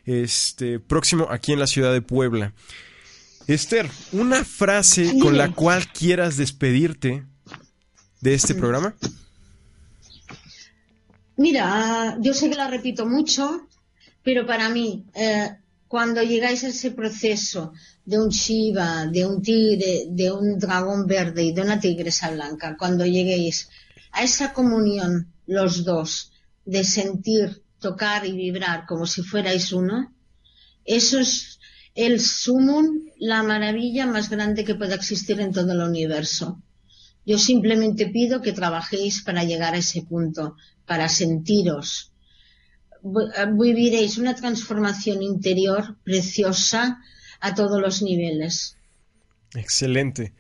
Este 0.05 0.81
próximo 0.81 1.29
aquí 1.31 1.53
en 1.53 1.61
la 1.61 1.69
ciudad 1.69 1.93
de 1.93 2.03
Puebla. 2.03 2.53
Esther, 3.47 3.89
una 4.13 4.45
frase 4.45 5.19
con 5.21 5.37
la 5.37 5.53
cual 5.53 5.87
quieras 5.93 6.37
despedirte 6.37 7.25
de 8.21 8.35
este 8.35 8.55
programa. 8.55 8.95
Mira, 11.37 12.17
yo 12.21 12.35
sé 12.35 12.49
que 12.49 12.57
la 12.57 12.69
repito 12.69 13.05
mucho, 13.07 13.67
pero 14.23 14.47
para 14.47 14.69
mí, 14.69 15.05
eh, 15.15 15.51
cuando 15.93 16.22
llegáis 16.22 16.64
a 16.64 16.68
ese 16.68 16.93
proceso 16.93 17.74
de 18.07 18.18
un 18.18 18.30
Shiva, 18.30 19.05
de 19.09 19.26
un 19.26 19.43
tigre, 19.43 20.07
de 20.09 20.32
un 20.32 20.59
dragón 20.59 21.07
verde 21.07 21.43
y 21.43 21.53
de 21.53 21.61
una 21.61 21.78
tigresa 21.78 22.30
blanca, 22.30 22.78
cuando 22.78 23.05
lleguéis 23.05 23.68
a 24.11 24.22
esa 24.22 24.55
comunión, 24.55 25.34
los 25.47 25.84
dos, 25.84 26.32
de 26.64 26.82
sentir, 26.82 27.62
tocar 27.78 28.24
y 28.24 28.32
vibrar 28.32 28.86
como 28.86 29.05
si 29.07 29.20
fuerais 29.22 29.70
uno, 29.70 30.14
eso 30.86 31.18
es 31.18 31.59
el 31.95 32.20
sumum, 32.20 33.11
la 33.18 33.43
maravilla 33.43 34.07
más 34.07 34.30
grande 34.30 34.64
que 34.64 34.74
pueda 34.74 34.95
existir 34.95 35.43
en 35.43 35.53
todo 35.53 35.72
el 35.72 35.80
universo. 35.80 36.62
Yo 37.26 37.36
simplemente 37.36 38.07
pido 38.07 38.40
que 38.40 38.55
trabajéis 38.55 39.22
para 39.22 39.45
llegar 39.45 39.74
a 39.74 39.82
ese 39.84 40.01
punto, 40.05 40.57
para 40.86 41.11
sentiros. 41.11 42.12
Viviréis 43.03 44.19
una 44.19 44.35
transformación 44.35 45.23
interior 45.23 45.97
preciosa 46.05 47.03
a 47.41 47.55
todos 47.55 47.81
los 47.81 48.03
niveles. 48.03 48.77
Excelente. 49.55 50.33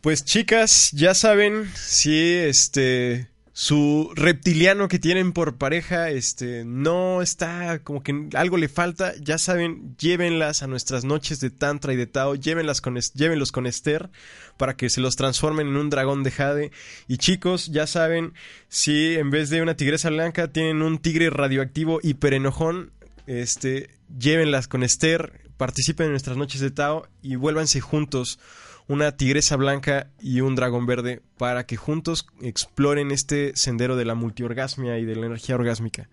Pues 0.00 0.24
chicas, 0.24 0.90
ya 0.92 1.14
saben 1.14 1.68
si 1.74 2.34
este 2.34 3.28
su 3.56 4.10
reptiliano 4.16 4.88
que 4.88 4.98
tienen 4.98 5.32
por 5.32 5.58
pareja 5.58 6.10
este 6.10 6.64
no 6.64 7.22
está 7.22 7.78
como 7.84 8.02
que 8.02 8.28
algo 8.34 8.56
le 8.56 8.68
falta, 8.68 9.14
ya 9.20 9.38
saben, 9.38 9.94
llévenlas 9.96 10.64
a 10.64 10.66
nuestras 10.66 11.04
noches 11.04 11.38
de 11.38 11.50
tantra 11.50 11.92
y 11.92 11.96
de 11.96 12.08
tao, 12.08 12.34
llévenlas 12.34 12.80
con 12.80 12.98
llévenlos 13.14 13.52
con 13.52 13.68
Esther 13.68 14.10
para 14.56 14.76
que 14.76 14.90
se 14.90 15.00
los 15.00 15.14
transformen 15.14 15.68
en 15.68 15.76
un 15.76 15.88
dragón 15.88 16.24
de 16.24 16.32
jade. 16.32 16.72
Y 17.06 17.18
chicos, 17.18 17.70
ya 17.70 17.86
saben, 17.86 18.34
si 18.68 19.14
en 19.14 19.30
vez 19.30 19.50
de 19.50 19.62
una 19.62 19.76
tigresa 19.76 20.10
blanca 20.10 20.48
tienen 20.48 20.82
un 20.82 20.98
tigre 20.98 21.30
radioactivo 21.30 22.00
hiperenojón, 22.02 22.90
este 23.28 23.88
llévenlas 24.18 24.66
con 24.66 24.82
Esther, 24.82 25.42
participen 25.56 26.06
en 26.06 26.12
nuestras 26.12 26.36
noches 26.36 26.60
de 26.60 26.72
Tao 26.72 27.06
y 27.22 27.36
vuélvanse 27.36 27.80
juntos 27.80 28.40
una 28.86 29.16
tigresa 29.16 29.56
blanca 29.56 30.10
y 30.20 30.40
un 30.40 30.54
dragón 30.54 30.86
verde 30.86 31.22
para 31.38 31.66
que 31.66 31.76
juntos 31.76 32.26
exploren 32.42 33.10
este 33.10 33.56
sendero 33.56 33.96
de 33.96 34.04
la 34.04 34.14
multiorgasmia 34.14 34.98
y 34.98 35.04
de 35.04 35.16
la 35.16 35.26
energía 35.26 35.54
orgásmica. 35.54 36.08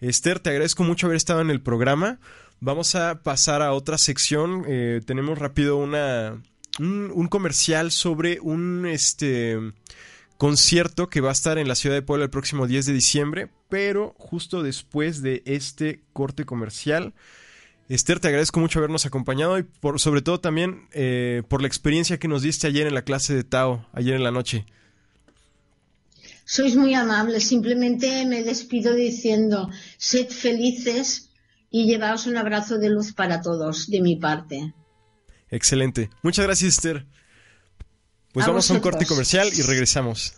Esther, 0.00 0.38
te 0.38 0.50
agradezco 0.50 0.84
mucho 0.84 1.06
haber 1.06 1.16
estado 1.16 1.40
en 1.40 1.50
el 1.50 1.60
programa. 1.60 2.20
Vamos 2.60 2.94
a 2.94 3.22
pasar 3.22 3.62
a 3.62 3.72
otra 3.72 3.98
sección. 3.98 4.64
Eh, 4.68 5.00
tenemos 5.04 5.38
rápido 5.38 5.76
un, 5.76 7.28
comercial 7.28 7.90
sobre 7.90 8.38
un 8.40 8.86
este, 8.86 9.58
concierto 10.36 11.08
que 11.08 11.20
va 11.20 11.30
a 11.30 11.32
estar 11.32 11.58
en 11.58 11.66
la 11.66 11.74
ciudad 11.74 11.96
de 11.96 12.02
Puebla 12.02 12.24
el 12.24 12.30
próximo 12.30 12.68
10 12.68 12.86
de 12.86 12.92
diciembre, 12.92 13.48
pero 13.68 14.14
justo 14.18 14.62
después 14.62 15.20
de 15.20 15.42
este 15.46 16.02
corte 16.12 16.44
comercial 16.44 17.12
Esther, 17.88 18.20
te 18.20 18.28
agradezco 18.28 18.60
mucho 18.60 18.78
habernos 18.78 19.06
acompañado 19.06 19.58
y 19.58 19.62
por, 19.62 19.98
sobre 19.98 20.20
todo 20.20 20.40
también 20.40 20.88
eh, 20.92 21.42
por 21.48 21.62
la 21.62 21.68
experiencia 21.68 22.18
que 22.18 22.28
nos 22.28 22.42
diste 22.42 22.66
ayer 22.66 22.86
en 22.86 22.94
la 22.94 23.02
clase 23.02 23.34
de 23.34 23.44
Tao, 23.44 23.86
ayer 23.92 24.14
en 24.14 24.24
la 24.24 24.30
noche. 24.30 24.66
Sois 26.44 26.76
muy 26.76 26.94
amables, 26.94 27.44
simplemente 27.44 28.24
me 28.26 28.42
despido 28.42 28.94
diciendo, 28.94 29.70
sed 29.96 30.28
felices 30.28 31.30
y 31.70 31.86
llevaos 31.86 32.26
un 32.26 32.36
abrazo 32.36 32.78
de 32.78 32.90
luz 32.90 33.12
para 33.12 33.40
todos, 33.40 33.88
de 33.88 34.00
mi 34.00 34.16
parte. 34.16 34.74
Excelente. 35.50 36.10
Muchas 36.22 36.44
gracias, 36.44 36.74
Esther. 36.74 37.06
Pues 38.32 38.46
vamos 38.46 38.70
a 38.70 38.74
un 38.74 38.80
corte 38.80 39.06
comercial 39.06 39.50
y 39.54 39.62
regresamos. 39.62 40.34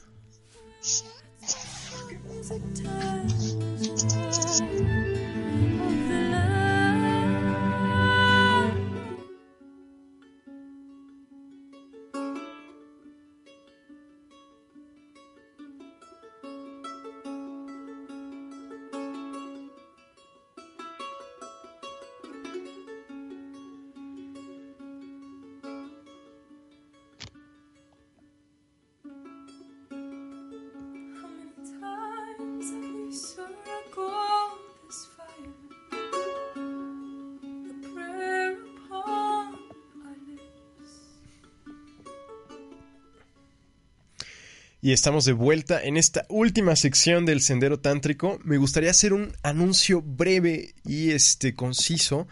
Y 44.82 44.92
estamos 44.92 45.24
de 45.26 45.32
vuelta 45.32 45.82
en 45.82 45.96
esta 45.96 46.24
última 46.28 46.74
sección 46.74 47.26
del 47.26 47.42
Sendero 47.42 47.80
Tántrico. 47.80 48.38
Me 48.44 48.56
gustaría 48.56 48.90
hacer 48.90 49.12
un 49.12 49.32
anuncio 49.42 50.00
breve 50.00 50.74
y 50.86 51.10
este 51.10 51.54
conciso. 51.54 52.26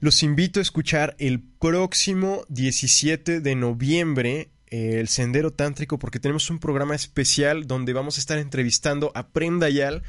Los 0.00 0.22
invito 0.24 0.58
a 0.58 0.62
escuchar 0.62 1.14
el 1.18 1.40
próximo 1.40 2.44
17 2.48 3.40
de 3.40 3.54
noviembre 3.54 4.50
eh, 4.70 4.98
el 4.98 5.08
Sendero 5.08 5.52
Tántrico 5.52 5.98
porque 5.98 6.18
tenemos 6.18 6.50
un 6.50 6.58
programa 6.58 6.94
especial 6.96 7.66
donde 7.66 7.92
vamos 7.92 8.16
a 8.16 8.20
estar 8.20 8.38
entrevistando 8.38 9.12
a 9.14 9.28
Prem 9.28 9.60
Yal 9.60 10.02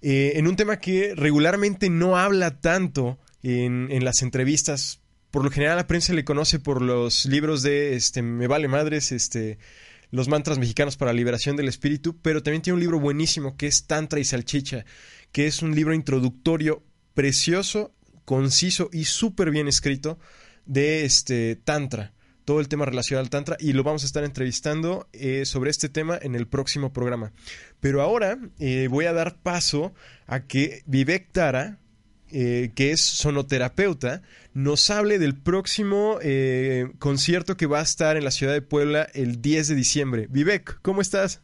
eh, 0.00 0.32
en 0.36 0.46
un 0.46 0.56
tema 0.56 0.78
que 0.78 1.14
regularmente 1.14 1.90
no 1.90 2.16
habla 2.16 2.60
tanto 2.60 3.18
en, 3.42 3.88
en 3.90 4.04
las 4.04 4.22
entrevistas. 4.22 5.00
Por 5.30 5.44
lo 5.44 5.50
general 5.50 5.76
la 5.76 5.86
prensa 5.86 6.14
le 6.14 6.24
conoce 6.24 6.58
por 6.58 6.80
los 6.80 7.26
libros 7.26 7.62
de 7.62 7.94
este 7.94 8.22
Me 8.22 8.46
vale 8.46 8.68
madres, 8.68 9.12
este 9.12 9.58
los 10.14 10.28
mantras 10.28 10.58
mexicanos 10.58 10.96
para 10.96 11.12
la 11.12 11.16
liberación 11.16 11.56
del 11.56 11.66
espíritu, 11.66 12.16
pero 12.22 12.40
también 12.40 12.62
tiene 12.62 12.74
un 12.74 12.80
libro 12.80 13.00
buenísimo 13.00 13.56
que 13.56 13.66
es 13.66 13.88
Tantra 13.88 14.20
y 14.20 14.24
Salchicha, 14.24 14.84
que 15.32 15.48
es 15.48 15.60
un 15.60 15.74
libro 15.74 15.92
introductorio 15.92 16.84
precioso, 17.14 17.92
conciso 18.24 18.90
y 18.92 19.06
súper 19.06 19.50
bien 19.50 19.66
escrito 19.66 20.20
de 20.66 21.04
este 21.04 21.56
Tantra, 21.56 22.14
todo 22.44 22.60
el 22.60 22.68
tema 22.68 22.84
relacionado 22.84 23.24
al 23.24 23.30
Tantra 23.30 23.56
y 23.58 23.72
lo 23.72 23.82
vamos 23.82 24.04
a 24.04 24.06
estar 24.06 24.22
entrevistando 24.22 25.08
eh, 25.12 25.44
sobre 25.46 25.72
este 25.72 25.88
tema 25.88 26.16
en 26.22 26.36
el 26.36 26.46
próximo 26.46 26.92
programa. 26.92 27.32
Pero 27.80 28.00
ahora 28.00 28.38
eh, 28.60 28.86
voy 28.88 29.06
a 29.06 29.12
dar 29.12 29.40
paso 29.42 29.94
a 30.28 30.46
que 30.46 30.84
Vivek 30.86 31.32
Tara, 31.32 31.80
eh, 32.34 32.72
que 32.74 32.90
es 32.90 33.00
sonoterapeuta, 33.00 34.20
nos 34.52 34.90
hable 34.90 35.18
del 35.18 35.34
próximo 35.34 36.18
concierto 36.98 37.56
que 37.56 37.66
va 37.66 37.80
a 37.80 37.82
estar 37.82 38.16
en 38.16 38.24
la 38.24 38.30
ciudad 38.30 38.52
de 38.52 38.62
Puebla 38.62 39.08
el 39.14 39.40
10 39.40 39.68
de 39.68 39.74
diciembre. 39.74 40.26
Vivek, 40.28 40.80
¿cómo 40.82 41.00
estás? 41.00 41.40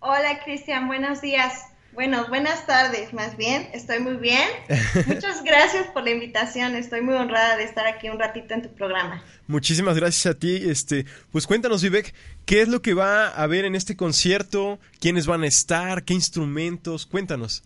Hola 0.00 0.40
Cristian, 0.44 0.86
buenos 0.88 1.20
días. 1.20 1.70
Bueno, 1.92 2.26
buenas 2.28 2.66
tardes, 2.66 3.12
más 3.12 3.36
bien. 3.36 3.68
Estoy 3.74 3.98
muy 3.98 4.16
bien. 4.16 4.48
Muchas 5.06 5.42
gracias 5.44 5.88
por 5.88 6.04
la 6.04 6.10
invitación. 6.10 6.76
Estoy 6.76 7.02
muy 7.02 7.14
honrada 7.14 7.56
de 7.56 7.64
estar 7.64 7.86
aquí 7.86 8.08
un 8.08 8.18
ratito 8.18 8.54
en 8.54 8.62
tu 8.62 8.72
programa. 8.72 9.22
Muchísimas 9.48 9.96
gracias 9.96 10.34
a 10.34 10.38
ti. 10.38 10.62
Este, 10.70 11.04
pues 11.32 11.46
cuéntanos, 11.46 11.82
Vivek, 11.82 12.14
¿qué 12.46 12.62
es 12.62 12.68
lo 12.68 12.80
que 12.80 12.94
va 12.94 13.26
a 13.26 13.42
haber 13.42 13.64
en 13.64 13.74
este 13.74 13.96
concierto? 13.96 14.78
¿Quiénes 15.00 15.26
van 15.26 15.42
a 15.42 15.48
estar? 15.48 16.04
¿Qué 16.04 16.14
instrumentos? 16.14 17.06
Cuéntanos. 17.06 17.62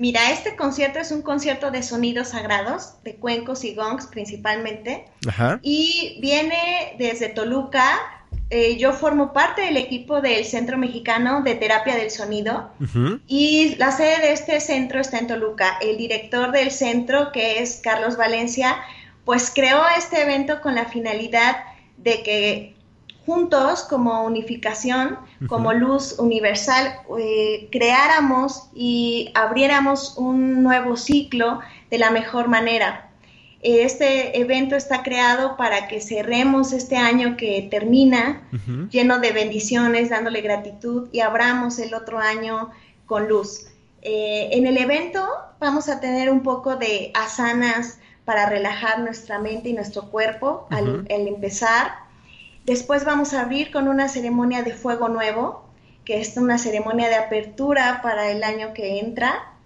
Mira, 0.00 0.30
este 0.30 0.56
concierto 0.56 0.98
es 0.98 1.12
un 1.12 1.20
concierto 1.20 1.70
de 1.70 1.82
sonidos 1.82 2.28
sagrados, 2.28 2.94
de 3.04 3.16
cuencos 3.16 3.64
y 3.64 3.74
gongs 3.74 4.06
principalmente. 4.06 5.04
Ajá. 5.28 5.60
Y 5.62 6.16
viene 6.22 6.94
desde 6.96 7.28
Toluca, 7.28 7.98
eh, 8.48 8.78
yo 8.78 8.94
formo 8.94 9.34
parte 9.34 9.60
del 9.60 9.76
equipo 9.76 10.22
del 10.22 10.46
Centro 10.46 10.78
Mexicano 10.78 11.42
de 11.42 11.54
Terapia 11.54 11.96
del 11.96 12.10
Sonido 12.10 12.70
y 13.26 13.74
la 13.76 13.92
sede 13.92 14.20
de 14.20 14.32
este 14.32 14.58
centro 14.60 15.00
está 15.02 15.18
en 15.18 15.26
Toluca. 15.26 15.76
El 15.82 15.98
director 15.98 16.50
del 16.50 16.70
centro, 16.70 17.30
que 17.30 17.58
es 17.58 17.82
Carlos 17.82 18.16
Valencia, 18.16 18.78
pues 19.26 19.52
creó 19.54 19.82
este 19.98 20.22
evento 20.22 20.62
con 20.62 20.76
la 20.76 20.86
finalidad 20.86 21.58
de 21.98 22.22
que 22.22 22.79
juntos, 23.26 23.82
como 23.84 24.24
unificación, 24.24 25.18
como 25.48 25.72
luz 25.72 26.18
universal, 26.18 27.00
eh, 27.18 27.68
creáramos 27.70 28.68
y 28.74 29.30
abriéramos 29.34 30.14
un 30.16 30.62
nuevo 30.62 30.96
ciclo 30.96 31.60
de 31.90 31.98
la 31.98 32.10
mejor 32.10 32.48
manera 32.48 33.10
este 33.62 34.40
evento 34.40 34.74
está 34.74 35.02
creado 35.02 35.56
para 35.56 35.86
que 35.86 36.00
cerremos 36.00 36.72
este 36.72 36.96
año 36.96 37.36
que 37.36 37.68
termina 37.70 38.42
lleno 38.90 39.18
de 39.18 39.32
bendiciones, 39.32 40.08
dándole 40.08 40.40
gratitud 40.40 41.08
y 41.12 41.20
abramos 41.20 41.78
el 41.78 41.92
otro 41.92 42.18
año 42.18 42.70
con 43.04 43.28
luz. 43.28 43.66
Eh, 44.00 44.48
en 44.52 44.66
el 44.66 44.78
evento 44.78 45.28
vamos 45.58 45.90
a 45.90 46.00
tener 46.00 46.30
un 46.30 46.42
poco 46.42 46.76
de 46.76 47.12
asanas 47.14 47.98
para 48.24 48.46
relajar 48.46 49.00
nuestra 49.00 49.38
mente 49.38 49.68
y 49.68 49.72
nuestro 49.74 50.10
cuerpo 50.10 50.66
al, 50.70 51.04
empezar. 51.08 51.92
Después 52.70 53.04
vamos 53.04 53.34
a 53.34 53.40
abrir 53.40 53.72
con 53.72 53.88
una 53.88 54.06
ceremonia 54.06 54.62
de 54.62 54.72
fuego 54.72 55.08
nuevo, 55.08 55.64
que 56.04 56.20
es 56.20 56.36
una 56.36 56.56
ceremonia 56.56 57.08
de 57.08 57.16
apertura 57.16 57.98
para 58.00 58.30
el 58.30 58.44
año 58.44 58.74
que 58.74 59.00
entra. 59.00 59.56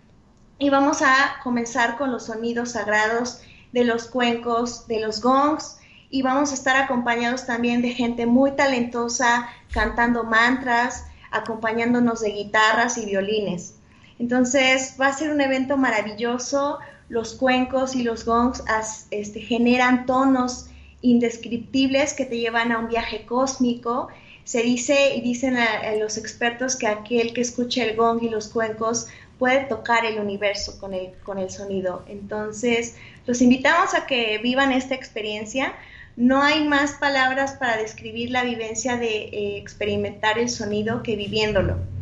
Y 0.58 0.70
vamos 0.70 1.02
a 1.02 1.34
comenzar 1.42 1.98
con 1.98 2.10
los 2.10 2.24
sonidos 2.24 2.70
sagrados 2.70 3.42
de 3.72 3.84
los 3.84 4.06
cuencos, 4.06 4.88
de 4.88 5.00
los 5.00 5.20
gongs 5.20 5.76
y 6.08 6.22
vamos 6.22 6.50
a 6.50 6.54
estar 6.54 6.76
acompañados 6.76 7.44
también 7.44 7.82
de 7.82 7.90
gente 7.90 8.24
muy 8.24 8.52
talentosa 8.52 9.48
cantando 9.70 10.24
mantras, 10.24 11.04
acompañándonos 11.30 12.22
de 12.22 12.30
guitarras 12.30 12.96
y 12.96 13.04
violines. 13.04 13.74
Entonces 14.18 14.96
va 14.98 15.08
a 15.08 15.12
ser 15.12 15.30
un 15.30 15.42
evento 15.42 15.76
maravilloso. 15.76 16.78
Los 17.10 17.34
cuencos 17.34 17.96
y 17.96 18.02
los 18.02 18.24
gongs 18.24 18.64
este, 19.10 19.42
generan 19.42 20.06
tonos 20.06 20.70
indescriptibles 21.04 22.14
que 22.14 22.24
te 22.24 22.38
llevan 22.38 22.72
a 22.72 22.78
un 22.78 22.88
viaje 22.88 23.24
cósmico. 23.26 24.08
Se 24.44 24.62
dice 24.62 25.14
y 25.16 25.20
dicen 25.20 25.56
los 26.00 26.16
expertos 26.16 26.76
que 26.76 26.86
aquel 26.86 27.32
que 27.32 27.42
escuche 27.42 27.82
el 27.82 27.96
gong 27.96 28.22
y 28.22 28.30
los 28.30 28.48
cuencos 28.48 29.06
puede 29.38 29.64
tocar 29.64 30.04
el 30.06 30.18
universo 30.18 30.78
con 30.80 30.94
el, 30.94 31.12
con 31.22 31.38
el 31.38 31.50
sonido. 31.50 32.04
Entonces, 32.08 32.96
los 33.26 33.42
invitamos 33.42 33.94
a 33.94 34.06
que 34.06 34.38
vivan 34.38 34.72
esta 34.72 34.94
experiencia. 34.94 35.74
No 36.16 36.42
hay 36.42 36.66
más 36.66 36.92
palabras 36.92 37.52
para 37.52 37.76
describir 37.76 38.30
la 38.30 38.44
vivencia 38.44 38.96
de 38.96 39.24
eh, 39.24 39.58
experimentar 39.58 40.38
el 40.38 40.48
sonido 40.48 41.02
que 41.02 41.16
viviéndolo. 41.16 41.93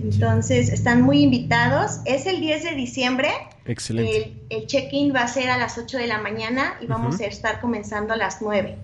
Entonces, 0.00 0.68
están 0.68 1.02
muy 1.02 1.22
invitados. 1.22 2.00
Es 2.04 2.26
el 2.26 2.40
10 2.40 2.64
de 2.64 2.74
diciembre. 2.74 3.30
Excelente. 3.64 4.34
El, 4.48 4.66
check-in 4.66 5.14
va 5.14 5.22
a 5.22 5.28
ser 5.28 5.50
a 5.50 5.58
las 5.58 5.76
8 5.76 5.98
de 5.98 6.06
la 6.06 6.18
mañana 6.18 6.76
y 6.80 6.86
vamos 6.86 7.20
a 7.20 7.26
estar 7.26 7.60
comenzando 7.60 8.14
a 8.14 8.16
las 8.16 8.40
9. 8.40 8.76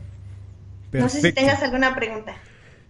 No 0.92 1.08
sé 1.08 1.20
si 1.20 1.32
tengas 1.32 1.62
alguna 1.62 1.94
pregunta. 1.94 2.36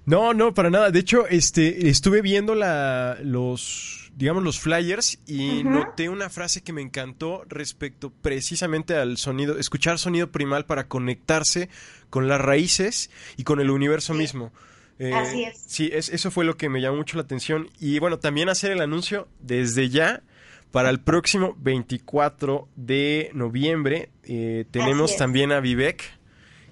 No, 0.07 0.35
no, 0.35 0.53
para 0.53 0.71
nada. 0.71 0.91
De 0.91 0.99
hecho, 0.99 1.27
este, 1.27 1.89
estuve 1.89 2.21
viendo 2.21 2.55
la, 2.55 3.17
los, 3.23 4.13
digamos, 4.17 4.43
los 4.43 4.61
flyers 4.61 5.19
y 5.27 5.65
noté 5.65 6.09
una 6.09 6.29
frase 6.29 6.63
que 6.63 6.73
me 6.73 6.83
encantó 6.83 7.45
respecto 7.49 8.11
precisamente 8.11 8.97
al 8.97 9.17
sonido, 9.17 9.59
escuchar 9.59 9.99
sonido 9.99 10.31
primal 10.31 10.67
para 10.67 10.89
conectarse 10.89 11.71
con 12.11 12.29
las 12.29 12.41
raíces 12.41 13.11
y 13.37 13.45
con 13.45 13.61
el 13.61 13.71
universo 13.71 14.13
mismo. 14.13 14.53
Eh, 14.99 15.13
Así 15.13 15.45
es. 15.45 15.63
Sí, 15.67 15.91
eso 15.93 16.31
fue 16.31 16.45
lo 16.45 16.57
que 16.57 16.69
me 16.69 16.81
llamó 16.81 16.99
mucho 16.99 17.17
la 17.17 17.23
atención. 17.23 17.69
Y 17.81 17.99
bueno, 17.99 18.19
también 18.19 18.49
hacer 18.49 18.71
el 18.71 18.81
anuncio 18.81 19.29
desde 19.41 19.89
ya 19.89 20.23
para 20.71 20.91
el 20.91 21.01
próximo 21.01 21.57
24 21.59 22.69
de 22.77 23.31
noviembre. 23.33 24.11
Eh, 24.25 24.65
tenemos 24.71 25.17
también 25.17 25.53
a 25.53 25.61
Vivek 25.61 26.03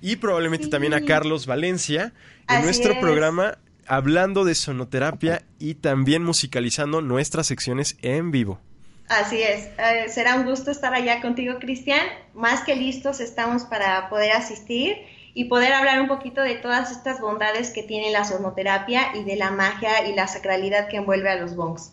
y 0.01 0.17
probablemente 0.17 0.69
también 0.69 0.95
a 0.95 1.05
Carlos 1.05 1.47
Valencia 1.47 2.13
en 2.49 2.63
nuestro 2.63 2.99
programa 3.01 3.59
hablando 3.87 4.45
de 4.45 4.55
sonoterapia 4.55 5.43
y 5.59 5.75
también 5.75 6.25
musicalizando 6.25 7.01
nuestras 7.01 7.47
secciones 7.47 7.97
en 8.03 8.31
vivo. 8.31 8.61
Así 9.09 9.43
es, 9.43 9.69
eh, 9.79 10.09
será 10.09 10.37
un 10.37 10.47
gusto 10.47 10.71
estar 10.71 10.95
allá 10.95 11.21
contigo, 11.21 11.59
Cristian. 11.61 12.07
Más 12.35 12.63
que 12.65 12.75
listos 12.75 13.21
estamos 13.21 13.65
para 13.65 14.09
poder 14.09 14.33
asistir 14.33 14.97
y 15.35 15.47
poder 15.47 15.73
hablar 15.73 16.01
un 16.01 16.09
poquito 16.09 16.43
de 16.43 16.57
todas 16.57 16.91
estas 16.91 17.21
bondades 17.21 17.71
que 17.71 17.83
tiene 17.83 18.11
la 18.11 18.25
sonoterapia 18.25 19.17
y 19.17 19.25
de 19.25 19.37
la 19.37 19.51
magia 19.51 20.07
y 20.09 20.15
la 20.15 20.29
sacralidad 20.29 20.89
que 20.89 20.99
envuelve 20.99 21.31
a 21.31 21.37
los 21.37 21.57
bongs. 21.57 21.93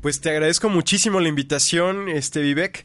Pues 0.00 0.20
te 0.20 0.30
agradezco 0.30 0.68
muchísimo 0.68 1.20
la 1.20 1.28
invitación, 1.28 2.08
este 2.08 2.40
Vivek. 2.40 2.84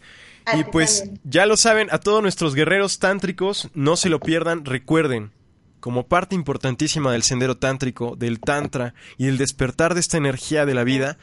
y 0.54 0.64
pues 0.66 1.10
ya 1.24 1.46
lo 1.46 1.58
saben, 1.58 1.90
a 1.92 1.98
todos 1.98 2.22
nuestros 2.22 2.54
guerreros 2.54 3.00
tántricos, 3.00 3.70
no 3.74 3.98
se 3.98 4.10
lo 4.10 4.20
pierdan, 4.20 4.66
recuerden, 4.66 5.32
como 5.80 6.08
parte 6.08 6.36
importantísima 6.36 7.12
del 7.12 7.24
sendero 7.24 7.58
tántrico, 7.58 8.16
del 8.16 8.40
tantra 8.40 8.94
y 9.18 9.26
del 9.26 9.38
despertar 9.38 9.94
de 9.94 10.00
esta 10.00 10.18
energía 10.18 10.66
de 10.66 10.74
la 10.74 10.84
vida, 10.84 11.18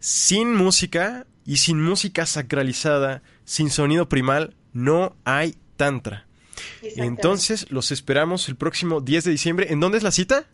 sin 0.00 0.54
música 0.54 1.26
y 1.44 1.58
sin 1.58 1.80
música 1.80 2.26
sacralizada, 2.26 3.22
sin 3.44 3.70
sonido 3.70 4.08
primal, 4.08 4.56
no 4.72 5.16
hay 5.24 5.56
tantra. 5.76 6.25
Entonces, 6.82 7.70
los 7.70 7.90
esperamos 7.90 8.48
el 8.48 8.56
próximo 8.56 9.00
10 9.00 9.24
de 9.24 9.30
diciembre. 9.30 9.66
¿En 9.70 9.80
dónde 9.80 9.98
es 9.98 10.04
la 10.04 10.10
cita? 10.10 10.46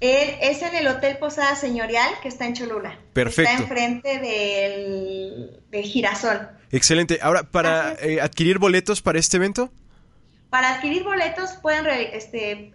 es 0.00 0.62
en 0.62 0.74
el 0.76 0.86
Hotel 0.86 1.18
Posada 1.18 1.56
Señorial, 1.56 2.08
que 2.22 2.28
está 2.28 2.46
en 2.46 2.54
Cholula. 2.54 2.98
Perfecto. 3.12 3.50
Está 3.50 3.62
enfrente 3.62 4.18
del, 5.70 5.84
girasol. 5.84 6.48
Excelente. 6.70 7.18
Ahora, 7.22 7.44
para 7.44 7.94
eh, 7.94 8.20
adquirir 8.20 8.58
boletos 8.58 9.02
para 9.02 9.18
este 9.18 9.38
evento. 9.38 9.72
Para 10.50 10.74
adquirir 10.74 11.02
boletos 11.02 11.52
pueden, 11.60 11.86
este, 12.12 12.72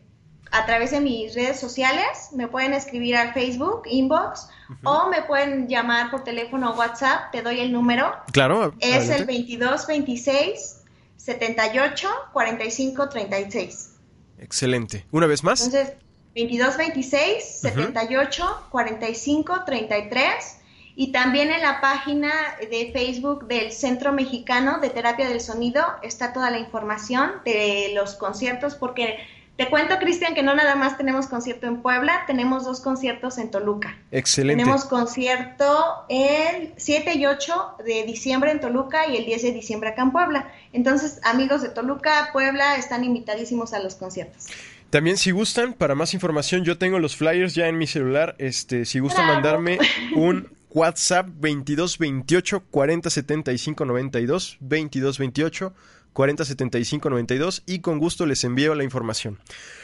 a 0.51 0.65
través 0.65 0.91
de 0.91 0.99
mis 0.99 1.33
redes 1.33 1.59
sociales, 1.59 2.29
me 2.33 2.47
pueden 2.47 2.73
escribir 2.73 3.15
al 3.15 3.33
Facebook, 3.33 3.83
inbox, 3.85 4.47
o 4.83 5.09
me 5.09 5.21
pueden 5.23 5.67
llamar 5.67 6.11
por 6.11 6.23
teléfono 6.23 6.71
o 6.71 6.75
WhatsApp, 6.75 7.31
te 7.31 7.41
doy 7.41 7.59
el 7.59 7.71
número. 7.71 8.13
Claro. 8.31 8.73
Es 8.79 9.09
el 9.09 9.25
2226 9.25 10.82
78 11.23 12.09
45 12.33 13.07
36. 13.07 13.91
Excelente. 14.39 15.05
¿Una 15.11 15.25
vez 15.25 15.41
más? 15.41 15.65
Entonces, 15.65 15.93
2226 16.35 17.61
78 17.61 18.67
45 18.69 19.63
33 19.65 20.57
y 20.97 21.13
también 21.13 21.49
en 21.49 21.61
la 21.61 21.79
página 21.79 22.33
de 22.59 22.91
Facebook 22.91 23.47
del 23.47 23.71
Centro 23.71 24.11
Mexicano 24.11 24.81
de 24.81 24.89
Terapia 24.89 25.29
del 25.29 25.39
Sonido 25.39 25.85
está 26.01 26.33
toda 26.33 26.51
la 26.51 26.59
información 26.59 27.31
de 27.45 27.93
los 27.95 28.15
conciertos, 28.15 28.75
porque 28.75 29.17
te 29.55 29.69
cuento, 29.69 29.99
Cristian, 29.99 30.33
que 30.33 30.41
no 30.41 30.55
nada 30.55 30.75
más 30.75 30.97
tenemos 30.97 31.27
concierto 31.27 31.67
en 31.67 31.83
Puebla, 31.83 32.23
tenemos 32.25 32.65
dos 32.65 32.81
conciertos 32.81 33.37
en 33.37 33.51
Toluca. 33.51 33.95
Excelente. 34.11 34.63
Tenemos 34.63 34.85
concierto 34.85 36.05
el 36.09 36.73
7 36.75 37.13
y 37.15 37.27
8 37.27 37.75
de 37.85 38.03
diciembre 38.03 38.49
en 38.49 38.59
Toluca 38.59 39.07
y 39.07 39.15
el 39.15 39.25
10 39.25 39.43
de 39.43 39.51
diciembre 39.51 39.89
acá 39.89 40.01
en 40.01 40.11
Puebla. 40.11 40.51
Entonces, 40.71 41.19
amigos 41.23 41.61
de 41.61 41.69
Toluca, 41.69 42.29
Puebla, 42.33 42.77
están 42.77 43.03
invitadísimos 43.03 43.73
a 43.73 43.79
los 43.79 43.93
conciertos. 43.93 44.47
También 44.89 45.17
si 45.17 45.29
gustan, 45.29 45.73
para 45.73 45.93
más 45.93 46.15
información, 46.15 46.63
yo 46.63 46.79
tengo 46.79 46.97
los 46.97 47.15
flyers 47.15 47.53
ya 47.53 47.67
en 47.67 47.77
mi 47.77 47.85
celular. 47.85 48.35
Este, 48.39 48.85
si 48.85 48.99
gustan 48.99 49.27
mandarme 49.27 49.77
un 50.15 50.49
WhatsApp 50.71 51.27
2228 51.27 52.63
40 52.71 53.09
75 53.11 53.85
92 53.85 54.57
2228 54.59 55.73
407592 56.13 57.63
y 57.65 57.79
con 57.79 57.99
gusto 57.99 58.25
les 58.25 58.43
envío 58.43 58.75
la 58.75 58.83
información. 58.83 59.39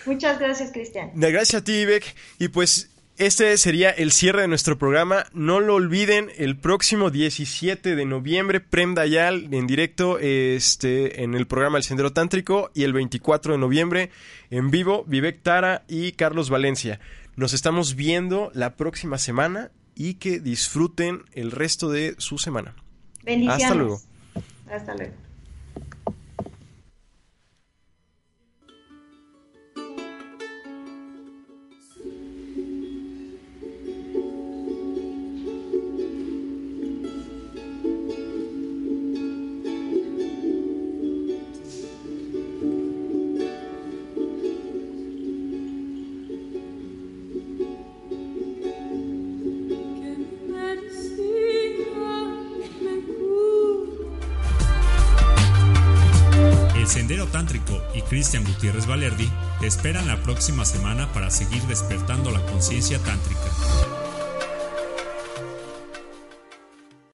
Muchas 0.05 0.39
gracias, 0.39 0.71
Cristian. 0.71 1.11
Gracias 1.15 1.61
a 1.61 1.63
ti, 1.63 1.73
Ivek. 1.73 2.15
Y 2.37 2.49
pues 2.49 2.89
este 3.19 3.57
sería 3.57 3.89
el 3.89 4.13
cierre 4.13 4.43
de 4.43 4.47
nuestro 4.47 4.77
programa. 4.77 5.25
No 5.33 5.59
lo 5.59 5.75
olviden, 5.75 6.31
el 6.37 6.57
próximo 6.57 7.09
17 7.09 7.97
de 7.97 8.05
noviembre, 8.05 8.61
Prem 8.61 8.95
Dayal 8.95 9.53
en 9.53 9.67
directo 9.67 10.19
este, 10.19 11.21
en 11.21 11.35
el 11.35 11.45
programa 11.45 11.77
El 11.77 11.83
Sendero 11.83 12.13
Tántrico 12.13 12.71
y 12.73 12.83
el 12.83 12.93
24 12.93 13.51
de 13.51 13.59
noviembre 13.59 14.09
en 14.49 14.71
vivo, 14.71 15.03
Vivek 15.05 15.43
Tara 15.43 15.83
y 15.89 16.13
Carlos 16.13 16.49
Valencia. 16.49 17.01
Nos 17.35 17.51
estamos 17.51 17.95
viendo 17.95 18.51
la 18.53 18.77
próxima 18.77 19.17
semana 19.17 19.71
y 19.95 20.13
que 20.13 20.39
disfruten 20.39 21.25
el 21.33 21.51
resto 21.51 21.89
de 21.89 22.15
su 22.19 22.37
semana. 22.37 22.73
Bendiciones. 23.25 23.63
Hasta 23.65 23.75
luego. 23.75 24.01
Hasta 24.71 24.95
luego. 24.95 25.28
Y 57.95 58.01
Cristian 58.03 58.43
Gutiérrez 58.43 58.85
Valerdi 58.85 59.27
te 59.59 59.65
esperan 59.65 60.07
la 60.07 60.21
próxima 60.21 60.63
semana 60.63 61.11
para 61.11 61.31
seguir 61.31 61.63
despertando 61.63 62.29
la 62.29 62.39
conciencia 62.45 62.99
tántrica. 62.99 63.48